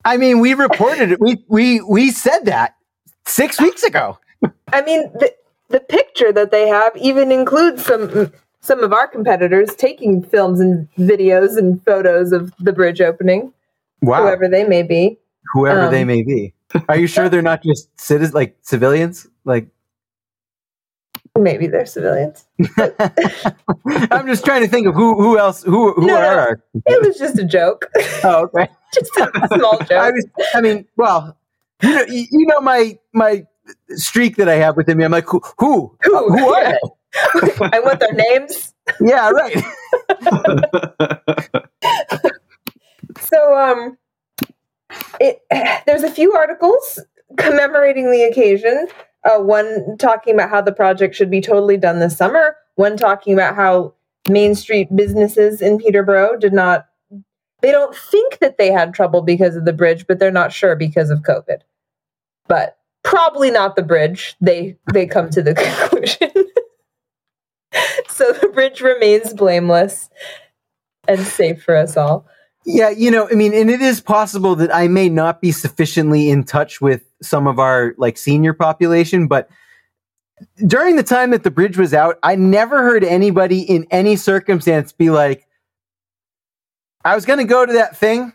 I 0.04 0.16
mean, 0.16 0.40
we 0.40 0.54
reported 0.54 1.12
it. 1.12 1.20
We 1.20 1.44
we 1.48 1.80
we 1.82 2.10
said 2.10 2.40
that 2.46 2.76
six 3.26 3.60
weeks 3.60 3.82
ago. 3.82 4.18
I 4.72 4.82
mean, 4.82 5.10
the, 5.14 5.32
the 5.68 5.80
picture 5.80 6.32
that 6.32 6.50
they 6.50 6.68
have 6.68 6.96
even 6.96 7.30
includes 7.30 7.84
some 7.84 8.32
some 8.60 8.82
of 8.82 8.92
our 8.92 9.08
competitors 9.08 9.74
taking 9.74 10.22
films 10.22 10.60
and 10.60 10.88
videos 10.98 11.56
and 11.56 11.84
photos 11.84 12.32
of 12.32 12.52
the 12.58 12.72
bridge 12.72 13.00
opening. 13.00 13.52
Wow. 14.00 14.22
Whoever 14.22 14.48
they 14.48 14.64
may 14.64 14.82
be. 14.82 15.18
Whoever 15.54 15.82
um, 15.82 15.90
they 15.92 16.04
may 16.04 16.22
be. 16.22 16.54
Are 16.88 16.96
you 16.96 17.06
sure 17.06 17.28
they're 17.28 17.42
not 17.42 17.62
just 17.62 17.88
citizens 18.00 18.34
like 18.34 18.56
civilians? 18.62 19.26
Like 19.44 19.68
maybe 21.38 21.66
they're 21.66 21.86
civilians. 21.86 22.46
I'm 24.10 24.26
just 24.26 24.44
trying 24.44 24.62
to 24.62 24.68
think 24.68 24.86
of 24.86 24.94
who 24.94 25.20
who 25.20 25.38
else 25.38 25.62
who 25.62 25.92
who 25.94 26.06
no, 26.06 26.16
are. 26.16 26.62
It 26.86 27.06
was 27.06 27.18
just 27.18 27.38
a 27.38 27.44
joke. 27.44 27.90
Oh, 28.24 28.44
okay. 28.54 28.68
just 28.94 29.10
a 29.16 29.48
small 29.56 29.78
joke. 29.78 29.92
I 29.92 30.10
was 30.12 30.24
I 30.54 30.60
mean, 30.60 30.86
well, 30.96 31.36
you 31.82 31.94
know 31.94 32.04
you 32.06 32.46
know 32.46 32.60
my 32.60 32.96
my 33.12 33.44
streak 33.90 34.36
that 34.36 34.48
I 34.48 34.54
have 34.54 34.76
with 34.76 34.88
him. 34.88 35.00
I'm 35.00 35.10
like, 35.10 35.26
who? 35.26 35.40
Who, 35.58 35.96
who, 36.02 36.28
who 36.36 36.54
are 36.54 36.62
yeah. 36.62 36.76
they? 37.40 37.68
I 37.72 37.80
want 37.80 37.98
their 37.98 38.12
names. 38.12 38.74
Yeah, 39.00 39.30
right. 39.30 39.56
so, 43.20 43.58
um, 43.58 43.98
it 45.20 45.42
there's 45.86 46.04
a 46.04 46.10
few 46.10 46.32
articles 46.34 47.00
commemorating 47.36 48.10
the 48.10 48.22
occasion. 48.24 48.86
Uh, 49.24 49.38
one 49.38 49.96
talking 49.98 50.34
about 50.34 50.50
how 50.50 50.60
the 50.60 50.72
project 50.72 51.14
should 51.14 51.30
be 51.30 51.40
totally 51.40 51.76
done 51.76 52.00
this 52.00 52.16
summer. 52.16 52.56
One 52.74 52.96
talking 52.96 53.34
about 53.34 53.54
how 53.54 53.94
Main 54.28 54.54
Street 54.54 54.94
businesses 54.94 55.60
in 55.60 55.78
Peterborough 55.78 56.36
did 56.36 56.52
not. 56.52 56.86
They 57.60 57.70
don't 57.70 57.94
think 57.94 58.38
that 58.40 58.58
they 58.58 58.72
had 58.72 58.92
trouble 58.92 59.22
because 59.22 59.54
of 59.54 59.64
the 59.64 59.72
bridge, 59.72 60.06
but 60.08 60.18
they're 60.18 60.32
not 60.32 60.52
sure 60.52 60.74
because 60.74 61.10
of 61.10 61.20
COVID. 61.20 61.58
But 62.48 62.76
probably 63.04 63.50
not 63.50 63.76
the 63.76 63.82
bridge. 63.82 64.34
They 64.40 64.76
they 64.92 65.06
come 65.06 65.30
to 65.30 65.42
the 65.42 65.54
conclusion. 65.90 66.30
so 68.08 68.32
the 68.32 68.48
bridge 68.48 68.80
remains 68.80 69.32
blameless 69.32 70.10
and 71.08 71.20
safe 71.20 71.62
for 71.62 71.76
us 71.76 71.96
all. 71.96 72.26
Yeah, 72.64 72.90
you 72.90 73.10
know, 73.10 73.28
I 73.28 73.34
mean, 73.34 73.52
and 73.54 73.70
it 73.70 73.80
is 73.80 74.00
possible 74.00 74.54
that 74.56 74.74
I 74.74 74.86
may 74.86 75.08
not 75.08 75.40
be 75.40 75.50
sufficiently 75.50 76.30
in 76.30 76.44
touch 76.44 76.80
with 76.80 77.02
some 77.20 77.46
of 77.46 77.58
our 77.58 77.94
like 77.98 78.16
senior 78.16 78.52
population, 78.52 79.26
but 79.26 79.48
during 80.66 80.96
the 80.96 81.02
time 81.02 81.30
that 81.30 81.42
the 81.42 81.50
bridge 81.50 81.76
was 81.76 81.92
out, 81.92 82.18
I 82.22 82.36
never 82.36 82.82
heard 82.82 83.04
anybody 83.04 83.60
in 83.62 83.86
any 83.90 84.16
circumstance 84.16 84.92
be 84.92 85.10
like, 85.10 85.46
I 87.04 87.14
was 87.14 87.24
going 87.24 87.40
to 87.40 87.44
go 87.44 87.66
to 87.66 87.72
that 87.72 87.96
thing 87.96 88.32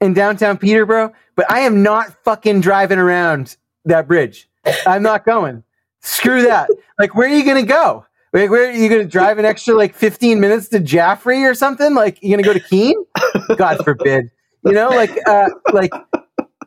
in 0.00 0.12
downtown 0.12 0.58
Peterborough, 0.58 1.12
but 1.36 1.50
I 1.50 1.60
am 1.60 1.82
not 1.82 2.16
fucking 2.24 2.60
driving 2.60 2.98
around 2.98 3.56
that 3.84 4.08
bridge. 4.08 4.48
I'm 4.86 5.02
not 5.02 5.24
going. 5.24 5.62
Screw 6.00 6.42
that. 6.42 6.68
Like, 6.98 7.14
where 7.14 7.28
are 7.28 7.34
you 7.34 7.44
going 7.44 7.64
to 7.64 7.68
go? 7.68 8.04
Like, 8.32 8.50
where 8.50 8.68
are 8.68 8.72
you 8.72 8.88
going 8.88 9.02
to 9.02 9.08
drive 9.08 9.38
an 9.38 9.44
extra 9.44 9.74
like 9.74 9.94
15 9.94 10.40
minutes 10.40 10.68
to 10.68 10.80
Jaffrey 10.80 11.44
or 11.44 11.54
something? 11.54 11.94
Like, 11.94 12.18
you're 12.22 12.36
going 12.36 12.42
to 12.42 12.48
go 12.48 12.54
to 12.54 12.68
Keene? 12.68 13.04
God 13.56 13.84
forbid. 13.84 14.30
You 14.64 14.72
know, 14.72 14.88
like, 14.88 15.10
uh, 15.26 15.50
like, 15.72 15.92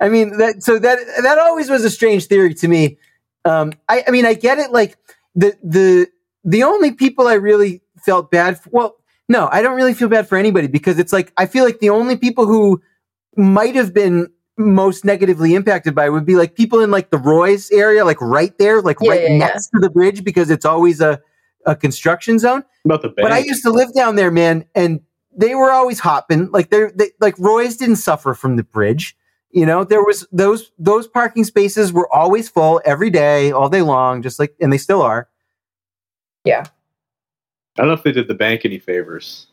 I 0.00 0.08
mean, 0.08 0.38
that, 0.38 0.62
so 0.62 0.78
that, 0.78 0.98
that 1.22 1.38
always 1.38 1.68
was 1.68 1.84
a 1.84 1.90
strange 1.90 2.26
theory 2.26 2.54
to 2.54 2.68
me. 2.68 2.96
Um, 3.44 3.72
I, 3.88 4.04
I 4.06 4.10
mean, 4.10 4.24
I 4.24 4.34
get 4.34 4.58
it. 4.58 4.70
Like, 4.70 4.96
the, 5.34 5.54
the, 5.62 6.06
the 6.44 6.62
only 6.62 6.92
people 6.92 7.26
I 7.26 7.34
really 7.34 7.82
felt 8.04 8.30
bad 8.30 8.60
for, 8.60 8.70
well, 8.70 8.96
no, 9.28 9.48
I 9.50 9.62
don't 9.62 9.76
really 9.76 9.94
feel 9.94 10.08
bad 10.08 10.28
for 10.28 10.38
anybody 10.38 10.68
because 10.68 10.98
it's 10.98 11.12
like, 11.12 11.32
I 11.36 11.46
feel 11.46 11.64
like 11.64 11.80
the 11.80 11.90
only 11.90 12.16
people 12.16 12.46
who 12.46 12.80
might 13.36 13.74
have 13.74 13.92
been 13.92 14.28
most 14.56 15.04
negatively 15.04 15.54
impacted 15.54 15.94
by 15.94 16.08
would 16.08 16.26
be 16.26 16.36
like 16.36 16.54
people 16.54 16.80
in 16.80 16.90
like 16.90 17.10
the 17.10 17.18
Roy's 17.18 17.70
area, 17.70 18.04
like 18.04 18.20
right 18.20 18.56
there, 18.58 18.80
like 18.80 18.98
yeah, 19.00 19.10
right 19.10 19.22
yeah, 19.22 19.38
next 19.38 19.70
yeah. 19.72 19.78
to 19.78 19.82
the 19.82 19.90
bridge 19.90 20.24
because 20.24 20.50
it's 20.50 20.64
always 20.64 21.00
a, 21.00 21.20
a 21.66 21.74
construction 21.74 22.38
zone. 22.38 22.64
About 22.84 23.02
the 23.02 23.08
bank. 23.08 23.24
But 23.24 23.32
I 23.32 23.38
used 23.38 23.62
to 23.64 23.70
live 23.70 23.92
down 23.94 24.16
there, 24.16 24.30
man, 24.30 24.64
and 24.74 25.00
they 25.36 25.54
were 25.54 25.70
always 25.70 25.98
hopping. 25.98 26.50
Like 26.50 26.70
they're 26.70 26.92
they, 26.92 27.10
like 27.20 27.38
Roy's 27.38 27.76
didn't 27.76 27.96
suffer 27.96 28.34
from 28.34 28.56
the 28.56 28.64
bridge. 28.64 29.16
You 29.50 29.66
know, 29.66 29.84
there 29.84 30.02
was 30.02 30.26
those 30.32 30.70
those 30.78 31.06
parking 31.06 31.44
spaces 31.44 31.92
were 31.92 32.12
always 32.12 32.48
full 32.48 32.80
every 32.84 33.10
day, 33.10 33.52
all 33.52 33.68
day 33.68 33.82
long, 33.82 34.22
just 34.22 34.38
like 34.38 34.54
and 34.60 34.72
they 34.72 34.78
still 34.78 35.02
are. 35.02 35.28
Yeah. 36.44 36.64
I 37.76 37.82
don't 37.82 37.88
know 37.88 37.94
if 37.94 38.02
they 38.04 38.12
did 38.12 38.28
the 38.28 38.34
bank 38.34 38.64
any 38.64 38.78
favors. 38.78 39.48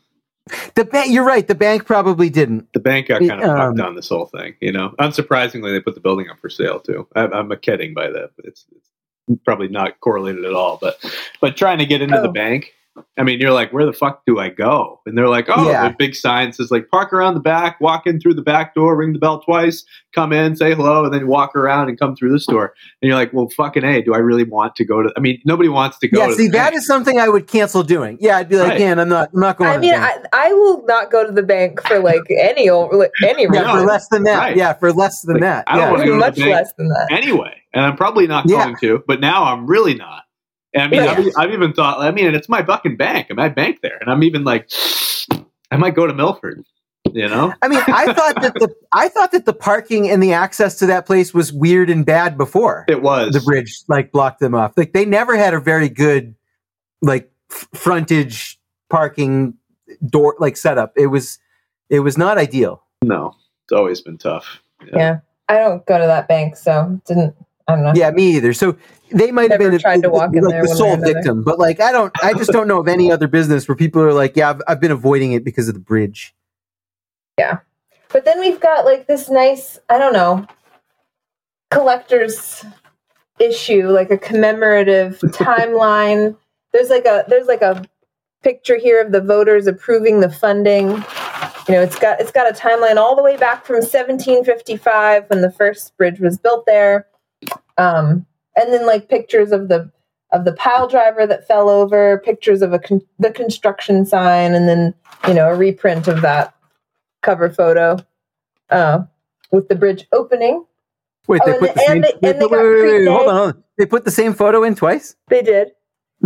The 0.74 0.84
bank, 0.84 1.12
you're 1.12 1.24
right. 1.24 1.46
The 1.46 1.54
bank 1.54 1.86
probably 1.86 2.28
didn't. 2.28 2.72
The 2.72 2.80
bank 2.80 3.08
got 3.08 3.20
kind 3.20 3.42
of 3.42 3.48
um, 3.48 3.56
fucked 3.56 3.80
on 3.80 3.94
this 3.94 4.08
whole 4.08 4.26
thing. 4.26 4.54
You 4.60 4.72
know, 4.72 4.94
unsurprisingly, 4.98 5.72
they 5.72 5.80
put 5.80 5.94
the 5.94 6.00
building 6.00 6.28
up 6.28 6.40
for 6.40 6.50
sale 6.50 6.80
too. 6.80 7.06
I, 7.14 7.26
I'm 7.26 7.54
kidding 7.58 7.94
by 7.94 8.08
that, 8.10 8.30
it's, 8.38 8.66
it's 9.28 9.40
probably 9.44 9.68
not 9.68 10.00
correlated 10.00 10.44
at 10.44 10.52
all. 10.52 10.78
But 10.80 10.98
but 11.40 11.56
trying 11.56 11.78
to 11.78 11.86
get 11.86 12.02
into 12.02 12.18
oh. 12.18 12.22
the 12.22 12.28
bank 12.32 12.74
I 13.16 13.22
mean, 13.22 13.40
you're 13.40 13.52
like, 13.52 13.72
where 13.72 13.86
the 13.86 13.92
fuck 13.92 14.22
do 14.26 14.38
I 14.38 14.50
go? 14.50 15.00
And 15.06 15.16
they're 15.16 15.28
like, 15.28 15.46
oh, 15.48 15.70
yeah. 15.70 15.88
the 15.88 15.94
big 15.98 16.14
sign 16.14 16.52
says 16.52 16.70
like 16.70 16.88
park 16.90 17.12
around 17.12 17.34
the 17.34 17.40
back, 17.40 17.80
walk 17.80 18.06
in 18.06 18.20
through 18.20 18.34
the 18.34 18.42
back 18.42 18.74
door, 18.74 18.96
ring 18.96 19.14
the 19.14 19.18
bell 19.18 19.40
twice, 19.40 19.84
come 20.14 20.32
in, 20.32 20.56
say 20.56 20.74
hello, 20.74 21.04
and 21.04 21.12
then 21.12 21.26
walk 21.26 21.56
around 21.56 21.88
and 21.88 21.98
come 21.98 22.14
through 22.14 22.32
the 22.32 22.44
door. 22.50 22.74
And 23.00 23.08
you're 23.08 23.16
like, 23.16 23.32
well, 23.32 23.48
fucking 23.56 23.82
a, 23.82 24.02
do 24.02 24.14
I 24.14 24.18
really 24.18 24.44
want 24.44 24.76
to 24.76 24.84
go 24.84 25.02
to? 25.02 25.10
I 25.16 25.20
mean, 25.20 25.40
nobody 25.46 25.70
wants 25.70 25.98
to 26.00 26.08
go. 26.08 26.20
Yeah, 26.20 26.26
to 26.28 26.34
see, 26.34 26.48
that 26.48 26.74
is 26.74 26.86
something 26.86 27.18
I 27.18 27.28
would 27.28 27.46
cancel 27.46 27.82
doing. 27.82 28.18
Yeah, 28.20 28.36
I'd 28.36 28.48
be 28.48 28.56
like, 28.56 28.70
right. 28.70 28.80
man, 28.80 28.98
I'm 28.98 29.08
not, 29.08 29.30
I'm 29.32 29.40
not 29.40 29.56
going. 29.56 29.70
I 29.70 29.78
mean, 29.78 29.94
I, 29.94 30.18
I, 30.32 30.52
will 30.52 30.84
not 30.84 31.10
go 31.10 31.26
to 31.26 31.32
the 31.32 31.42
bank 31.42 31.80
for 31.86 31.98
like 31.98 32.22
any 32.30 32.68
any 32.68 33.46
reason. 33.46 33.54
Yeah, 33.54 33.72
for 33.72 33.86
less 33.86 34.08
than 34.08 34.24
that. 34.24 34.38
Right. 34.38 34.56
Yeah, 34.56 34.72
for 34.74 34.92
less 34.92 35.22
than 35.22 35.36
like, 35.36 35.42
that. 35.42 35.64
I 35.66 35.76
don't 35.76 35.84
yeah. 35.84 35.90
want 35.90 36.02
to 36.02 36.08
go 36.08 36.18
much 36.18 36.38
less 36.38 36.72
than 36.74 36.88
that 36.88 37.08
anyway. 37.10 37.54
And 37.74 37.86
I'm 37.86 37.96
probably 37.96 38.26
not 38.26 38.46
going 38.46 38.76
yeah. 38.82 38.88
to, 38.88 39.04
but 39.06 39.20
now 39.20 39.44
I'm 39.44 39.66
really 39.66 39.94
not. 39.94 40.24
And 40.74 40.82
I 40.82 40.88
mean, 40.88 41.04
yeah. 41.04 41.12
I've, 41.12 41.48
I've, 41.48 41.52
even 41.52 41.72
thought, 41.72 42.00
I 42.00 42.10
mean, 42.10 42.34
it's 42.34 42.48
my 42.48 42.62
fucking 42.64 42.96
bank. 42.96 43.28
I 43.36 43.48
bank 43.48 43.80
there. 43.82 43.98
And 44.00 44.10
I'm 44.10 44.22
even 44.22 44.44
like, 44.44 44.70
I 45.70 45.76
might 45.76 45.94
go 45.94 46.06
to 46.06 46.14
Milford. 46.14 46.64
You 47.12 47.28
know, 47.28 47.52
I 47.60 47.68
mean, 47.68 47.80
I 47.88 48.12
thought 48.14 48.40
that 48.40 48.54
the 48.54 48.72
I 48.92 49.08
thought 49.08 49.32
that 49.32 49.44
the 49.44 49.52
parking 49.52 50.08
and 50.08 50.22
the 50.22 50.32
access 50.32 50.78
to 50.78 50.86
that 50.86 51.04
place 51.04 51.34
was 51.34 51.52
weird 51.52 51.90
and 51.90 52.06
bad 52.06 52.38
before 52.38 52.86
it 52.88 53.02
was 53.02 53.34
the 53.34 53.40
bridge 53.40 53.82
like 53.88 54.12
blocked 54.12 54.40
them 54.40 54.54
off. 54.54 54.72
Like 54.76 54.92
they 54.92 55.04
never 55.04 55.36
had 55.36 55.52
a 55.52 55.60
very 55.60 55.88
good 55.88 56.34
like 57.02 57.30
f- 57.50 57.68
frontage 57.74 58.58
parking 58.88 59.54
door 60.06 60.36
like 60.38 60.56
setup. 60.56 60.92
It 60.96 61.08
was 61.08 61.38
it 61.90 62.00
was 62.00 62.16
not 62.16 62.38
ideal. 62.38 62.82
No, 63.02 63.34
it's 63.64 63.72
always 63.72 64.00
been 64.00 64.16
tough. 64.16 64.62
Yeah, 64.86 64.96
yeah. 64.96 65.18
I 65.48 65.58
don't 65.58 65.84
go 65.84 65.98
to 65.98 66.06
that 66.06 66.28
bank, 66.28 66.56
so 66.56 67.00
didn't 67.04 67.34
I 67.68 67.74
don't 67.74 67.84
know. 67.84 67.92
Yeah, 67.94 68.10
me 68.10 68.36
either. 68.36 68.52
So 68.52 68.76
they 69.10 69.30
might 69.30 69.50
Never 69.50 69.64
have 69.64 69.72
been 69.72 69.80
tried 69.80 69.98
a, 70.00 70.02
to 70.02 70.10
walk 70.10 70.34
in 70.34 70.44
there 70.44 70.62
the 70.62 70.68
sole 70.68 70.96
victim, 70.96 71.42
but 71.42 71.58
like 71.58 71.80
I 71.80 71.92
don't, 71.92 72.12
I 72.22 72.32
just 72.32 72.50
don't 72.50 72.68
know 72.68 72.80
of 72.80 72.88
any 72.88 73.12
other 73.12 73.28
business 73.28 73.68
where 73.68 73.76
people 73.76 74.02
are 74.02 74.12
like, 74.12 74.36
yeah, 74.36 74.50
I've, 74.50 74.62
I've 74.66 74.80
been 74.80 74.90
avoiding 74.90 75.32
it 75.32 75.44
because 75.44 75.68
of 75.68 75.74
the 75.74 75.80
bridge. 75.80 76.34
Yeah, 77.38 77.58
but 78.10 78.24
then 78.24 78.40
we've 78.40 78.60
got 78.60 78.84
like 78.84 79.06
this 79.06 79.30
nice, 79.30 79.78
I 79.88 79.98
don't 79.98 80.12
know, 80.12 80.46
collector's 81.70 82.64
issue, 83.38 83.88
like 83.88 84.10
a 84.10 84.18
commemorative 84.18 85.18
timeline. 85.26 86.36
There's 86.72 86.90
like 86.90 87.06
a 87.06 87.24
there's 87.28 87.46
like 87.46 87.62
a 87.62 87.84
picture 88.42 88.76
here 88.76 89.00
of 89.00 89.12
the 89.12 89.20
voters 89.20 89.66
approving 89.66 90.20
the 90.20 90.30
funding. 90.30 90.88
You 91.68 91.74
know, 91.74 91.82
it's 91.82 91.98
got 91.98 92.20
it's 92.20 92.32
got 92.32 92.50
a 92.50 92.54
timeline 92.54 92.96
all 92.96 93.14
the 93.14 93.22
way 93.22 93.36
back 93.36 93.64
from 93.64 93.76
1755 93.76 95.30
when 95.30 95.42
the 95.42 95.50
first 95.50 95.96
bridge 95.96 96.18
was 96.18 96.38
built 96.38 96.66
there 96.66 97.06
um, 97.78 98.26
and 98.56 98.72
then 98.72 98.86
like 98.86 99.08
pictures 99.08 99.52
of 99.52 99.68
the 99.68 99.90
of 100.32 100.44
the 100.46 100.52
pile 100.54 100.88
driver 100.88 101.26
that 101.26 101.46
fell 101.46 101.68
over, 101.68 102.18
pictures 102.24 102.62
of 102.62 102.72
a 102.72 102.78
con- 102.78 103.02
the 103.18 103.30
construction 103.30 104.06
sign, 104.06 104.54
and 104.54 104.68
then 104.68 104.94
you 105.28 105.34
know 105.34 105.50
a 105.50 105.54
reprint 105.54 106.08
of 106.08 106.22
that 106.22 106.54
cover 107.22 107.50
photo 107.50 107.96
uh, 108.70 109.00
with 109.50 109.68
the 109.68 109.74
bridge 109.74 110.06
opening. 110.12 110.64
Wait, 111.28 111.40
they 111.44 111.52
oh, 111.52 111.58
put 111.58 111.74
the, 111.74 111.80
the 111.80 111.86
same. 111.86 112.00
They, 112.00 112.12
wait, 112.22 112.40
wait, 112.40 112.50
wait, 112.50 113.06
hold 113.06 113.28
on, 113.28 113.34
hold 113.34 113.48
on. 113.54 113.64
They 113.78 113.86
put 113.86 114.04
the 114.04 114.10
same 114.10 114.34
photo 114.34 114.64
in 114.64 114.74
twice. 114.74 115.16
They 115.28 115.42
did. 115.42 115.72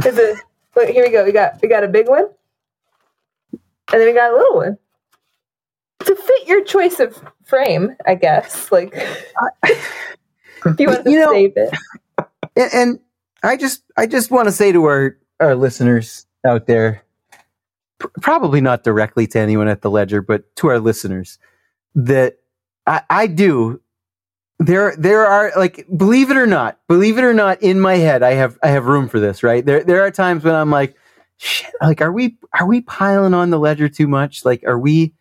A, 0.04 0.34
wait, 0.74 0.90
here 0.90 1.04
we 1.04 1.10
go. 1.10 1.24
We 1.24 1.32
got 1.32 1.60
we 1.60 1.68
got 1.68 1.84
a 1.84 1.88
big 1.88 2.08
one, 2.08 2.26
and 3.52 3.60
then 4.00 4.06
we 4.06 4.12
got 4.12 4.32
a 4.32 4.36
little 4.36 4.56
one 4.56 4.78
to 6.00 6.14
fit 6.14 6.46
your 6.46 6.64
choice 6.64 7.00
of 7.00 7.20
frame, 7.44 7.96
I 8.06 8.14
guess. 8.14 8.70
Like. 8.72 8.94
If 10.66 10.80
you 10.80 10.88
want 10.88 11.04
to 11.04 11.10
you 11.10 11.18
know, 11.18 11.32
save 11.32 11.52
it. 11.56 11.74
And, 12.56 12.70
and 12.74 13.00
I 13.42 13.56
just 13.56 13.82
I 13.96 14.06
just 14.06 14.30
want 14.30 14.46
to 14.46 14.52
say 14.52 14.72
to 14.72 14.84
our 14.84 15.16
our 15.40 15.54
listeners 15.54 16.26
out 16.46 16.66
there, 16.66 17.02
pr- 17.98 18.08
probably 18.20 18.60
not 18.60 18.84
directly 18.84 19.26
to 19.28 19.38
anyone 19.38 19.68
at 19.68 19.82
the 19.82 19.90
Ledger, 19.90 20.22
but 20.22 20.54
to 20.56 20.68
our 20.68 20.80
listeners, 20.80 21.38
that 21.94 22.38
I, 22.86 23.02
I 23.08 23.26
do 23.26 23.80
there 24.58 24.94
there 24.96 25.26
are 25.26 25.52
like 25.56 25.86
believe 25.96 26.30
it 26.30 26.36
or 26.36 26.46
not 26.46 26.78
believe 26.88 27.18
it 27.18 27.24
or 27.24 27.34
not 27.34 27.60
in 27.62 27.78
my 27.78 27.96
head 27.96 28.22
i 28.22 28.32
have 28.32 28.58
i 28.62 28.68
have 28.68 28.86
room 28.86 29.06
for 29.06 29.20
this 29.20 29.42
right 29.42 29.66
there 29.66 29.84
there 29.84 30.02
are 30.02 30.10
times 30.10 30.44
when 30.44 30.54
i'm 30.54 30.70
like 30.70 30.96
shit 31.36 31.70
like 31.82 32.00
are 32.00 32.12
we 32.12 32.38
are 32.58 32.66
we 32.66 32.80
piling 32.80 33.34
on 33.34 33.50
the 33.50 33.58
ledger 33.58 33.88
too 33.88 34.08
much 34.08 34.44
like 34.46 34.64
are 34.64 34.78
we 34.78 35.12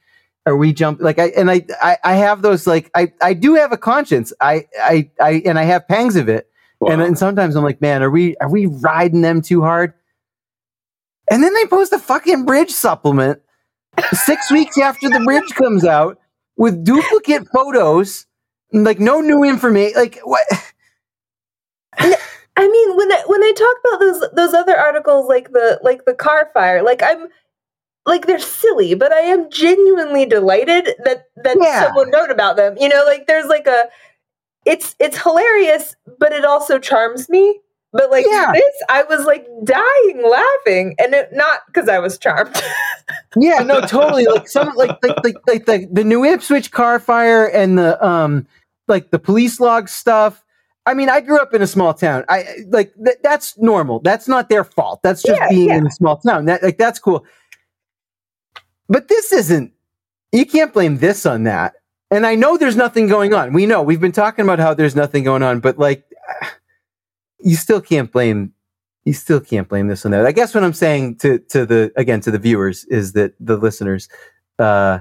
are 0.46 0.56
we 0.56 0.74
jump 0.74 1.02
like 1.02 1.18
I 1.20 1.28
and 1.30 1.50
I, 1.50 1.66
I 1.82 1.98
I 2.04 2.14
have 2.16 2.42
those 2.42 2.68
like 2.68 2.92
I 2.94 3.12
I 3.22 3.34
do 3.34 3.56
have 3.56 3.72
a 3.72 3.78
conscience. 3.78 4.32
I 4.40 4.68
I 4.80 5.10
I 5.20 5.42
and 5.46 5.58
I 5.58 5.64
have 5.64 5.88
pangs 5.88 6.16
of 6.16 6.30
it. 6.30 6.50
Wow. 6.80 6.92
And 6.92 7.02
then 7.02 7.16
sometimes 7.16 7.56
I'm 7.56 7.64
like, 7.64 7.82
man, 7.82 8.04
are 8.04 8.12
we 8.12 8.36
are 8.38 8.50
we 8.50 8.68
riding 8.68 9.22
them 9.22 9.42
too 9.42 9.62
hard? 9.62 9.94
And 11.32 11.42
then 11.44 11.54
they 11.54 11.66
post 11.66 11.94
a 11.94 12.00
fucking 12.00 12.46
bridge 12.46 12.70
supplement 12.72 13.42
six 14.12 14.52
weeks 14.52 14.78
after 14.78 15.10
the 15.10 15.22
bridge 15.22 15.50
comes 15.56 15.84
out 15.84 16.20
with 16.58 16.84
duplicate 16.84 17.48
photos, 17.54 18.28
like 18.72 19.00
no 19.00 19.22
new 19.22 19.44
information. 19.44 20.00
Like 20.00 20.20
what? 20.24 20.46
I 22.58 22.70
mean, 22.70 22.96
when 22.96 23.12
I, 23.12 23.24
when 23.26 23.44
I 23.44 23.54
talk 23.58 23.78
about 23.84 24.00
those 24.00 24.32
those 24.34 24.54
other 24.54 24.78
articles, 24.78 25.28
like 25.28 25.52
the 25.52 25.80
like 25.84 26.06
the 26.06 26.14
car 26.14 26.50
fire, 26.54 26.84
like 26.84 27.02
I'm 27.04 27.28
like 28.06 28.28
they're 28.28 28.40
silly, 28.40 28.94
but 28.94 29.12
I 29.12 29.22
am 29.22 29.50
genuinely 29.50 30.26
delighted 30.26 30.90
that 31.04 31.26
that 31.38 31.58
yeah. 31.60 31.86
someone 31.86 32.12
wrote 32.12 32.32
about 32.32 32.56
them. 32.56 32.76
You 32.80 32.90
know, 32.90 33.04
like 33.06 33.28
there's 33.28 33.48
like 33.48 33.68
a 33.68 33.86
it's 34.66 34.96
it's 35.00 35.22
hilarious, 35.22 35.96
but 36.20 36.32
it 36.32 36.46
also 36.46 36.80
charms 36.80 37.30
me. 37.30 37.60
But 37.94 38.12
like 38.12 38.26
yeah. 38.28 38.52
this, 38.54 38.76
I 38.90 39.04
was 39.04 39.26
like 39.26 39.48
dying 39.64 40.30
laughing, 40.30 40.96
and 41.00 41.14
it, 41.14 41.30
not 41.32 41.62
because 41.68 41.88
I 41.88 41.98
was 42.00 42.18
charmed. 42.18 42.62
yeah, 43.38 43.60
no, 43.60 43.80
totally. 43.88 44.26
Like 44.26 44.50
some 44.50 44.76
like 44.76 44.98
like 45.02 45.24
like, 45.24 45.36
like 45.48 45.66
the, 45.66 45.88
the 45.92 46.04
New 46.04 46.26
Ipswich 46.26 46.72
car 46.72 47.00
fire 47.00 47.46
and 47.46 47.78
the 47.78 48.06
um 48.06 48.46
like 48.88 49.12
the 49.12 49.20
police 49.20 49.60
log 49.60 49.88
stuff. 49.88 50.44
I 50.86 50.94
mean, 50.94 51.10
I 51.10 51.22
grew 51.22 51.40
up 51.40 51.54
in 51.54 51.62
a 51.62 51.68
small 51.68 51.94
town. 51.94 52.26
I 52.30 52.46
like 52.68 52.94
th- 53.04 53.18
that's 53.24 53.58
normal. 53.58 54.02
That's 54.02 54.28
not 54.28 54.50
their 54.50 54.64
fault. 54.64 55.00
That's 55.02 55.24
just 55.24 55.40
yeah, 55.40 55.50
being 55.50 55.70
yeah. 55.70 55.78
in 55.78 55.88
a 55.88 55.92
small 55.92 56.18
town. 56.18 56.46
That 56.46 56.62
like 56.62 56.78
that's 56.78 57.00
cool. 57.00 57.26
But 58.88 59.08
this 59.08 59.32
isn't, 59.32 59.74
you 60.32 60.46
can't 60.46 60.74
blame 60.74 60.98
this 60.98 61.26
on 61.26 61.44
that. 61.44 61.76
And 62.12 62.26
I 62.26 62.36
know 62.36 62.58
there's 62.58 62.76
nothing 62.76 63.08
going 63.08 63.34
on. 63.34 63.54
We 63.54 63.66
know 63.66 63.82
we've 63.82 64.00
been 64.00 64.12
talking 64.12 64.44
about 64.44 64.60
how 64.60 64.74
there's 64.74 64.96
nothing 64.96 65.24
going 65.24 65.44
on, 65.44 65.60
but 65.60 65.80
like, 65.80 66.06
you 67.40 67.56
still 67.56 67.82
can't 67.82 68.12
blame, 68.12 68.54
you 69.06 69.14
still 69.14 69.40
can't 69.40 69.68
blame 69.68 69.88
this 69.88 70.06
on 70.06 70.12
that. 70.12 70.26
I 70.26 70.32
guess 70.32 70.54
what 70.54 70.64
I'm 70.64 70.74
saying 70.74 71.18
to, 71.18 71.40
to 71.50 71.66
the, 71.66 71.92
again, 71.96 72.22
to 72.22 72.32
the 72.32 72.40
viewers 72.40 72.86
is 72.86 73.14
that 73.14 73.34
the 73.40 73.58
listeners, 73.58 74.08
uh, 74.60 75.00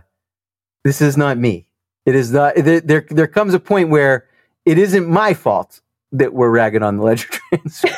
this 0.82 1.00
is 1.00 1.16
not 1.16 1.38
me. 1.38 1.68
It 2.06 2.14
is 2.14 2.32
not, 2.32 2.54
there, 2.56 2.80
there, 2.80 3.06
there 3.10 3.26
comes 3.26 3.54
a 3.54 3.60
point 3.60 3.90
where 3.90 4.26
it 4.64 4.78
isn't 4.78 5.06
my 5.06 5.34
fault 5.34 5.80
that 6.12 6.32
we're 6.32 6.50
ragging 6.50 6.82
on 6.82 6.96
the 6.96 7.02
ledger 7.02 7.28
transfer. 7.50 7.88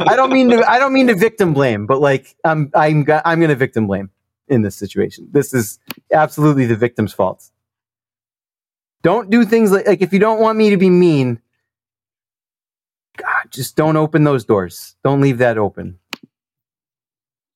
I 0.06 0.16
don't 0.16 0.32
mean 0.32 0.50
to, 0.50 0.68
I 0.70 0.78
don't 0.78 0.92
mean 0.92 1.06
to 1.08 1.14
victim 1.14 1.54
blame, 1.54 1.86
but 1.86 2.00
like, 2.00 2.36
I'm, 2.44 2.70
I'm, 2.74 3.04
I'm 3.24 3.40
going 3.40 3.48
to 3.48 3.56
victim 3.56 3.86
blame 3.86 4.10
in 4.48 4.62
this 4.62 4.76
situation. 4.76 5.28
This 5.30 5.52
is 5.52 5.78
absolutely 6.12 6.66
the 6.66 6.76
victim's 6.76 7.12
fault. 7.12 7.50
Don't 9.02 9.30
do 9.30 9.44
things 9.44 9.70
like, 9.70 9.86
like 9.86 10.02
if 10.02 10.12
you 10.12 10.18
don't 10.18 10.40
want 10.40 10.58
me 10.58 10.70
to 10.70 10.76
be 10.76 10.90
mean, 10.90 11.40
God, 13.16 13.46
just 13.50 13.76
don't 13.76 13.96
open 13.96 14.24
those 14.24 14.44
doors. 14.44 14.96
Don't 15.04 15.20
leave 15.20 15.38
that 15.38 15.58
open. 15.58 15.98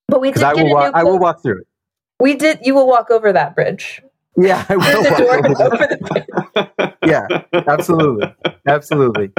But 0.09 0.21
we 0.21 0.33
did 0.33 0.43
I 0.43 0.55
will, 0.55 0.71
walk, 0.71 0.93
I 0.95 1.05
will 1.05 1.19
walk 1.19 1.43
through 1.43 1.61
it. 1.61 1.67
We 2.19 2.35
did. 2.35 2.61
You 2.63 2.75
will 2.75 2.87
walk 2.87 3.11
over 3.11 3.33
that 3.33 3.55
bridge. 3.55 4.03
Yeah, 4.37 4.65
I 4.69 4.77
will. 4.77 5.03
the 5.03 5.11
door 5.11 5.39
over 5.39 5.87
the 5.87 6.77
bridge. 6.77 6.93
yeah, 7.05 7.27
absolutely, 7.69 8.35
absolutely. 8.67 9.33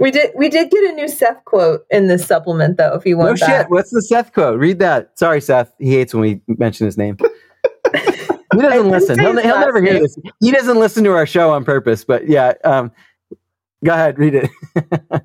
We 0.00 0.10
did 0.10 0.30
we 0.34 0.48
did 0.48 0.70
get 0.70 0.82
a 0.90 0.94
new 0.94 1.08
Seth 1.08 1.44
quote 1.44 1.84
in 1.90 2.06
this 2.06 2.26
supplement 2.26 2.78
though, 2.78 2.94
if 2.94 3.04
you 3.04 3.18
want. 3.18 3.38
No 3.38 3.46
that. 3.46 3.62
shit. 3.62 3.70
What's 3.70 3.90
the 3.90 4.00
Seth 4.00 4.32
quote? 4.32 4.58
Read 4.58 4.78
that. 4.78 5.18
Sorry, 5.18 5.42
Seth. 5.42 5.72
He 5.78 5.90
hates 5.90 6.14
when 6.14 6.22
we 6.22 6.40
mention 6.56 6.86
his 6.86 6.96
name. 6.96 7.18
he 7.94 8.60
doesn't 8.60 8.88
listen. 8.88 9.18
He'll, 9.18 9.38
he'll 9.38 9.60
never 9.60 9.82
hear 9.82 10.00
this. 10.00 10.16
He 10.40 10.50
doesn't 10.52 10.78
listen 10.78 11.04
to 11.04 11.10
our 11.10 11.26
show 11.26 11.52
on 11.52 11.66
purpose. 11.66 12.02
But 12.02 12.28
yeah, 12.28 12.54
um, 12.64 12.90
go 13.84 13.92
ahead, 13.92 14.18
read 14.18 14.34
it. 14.34 14.50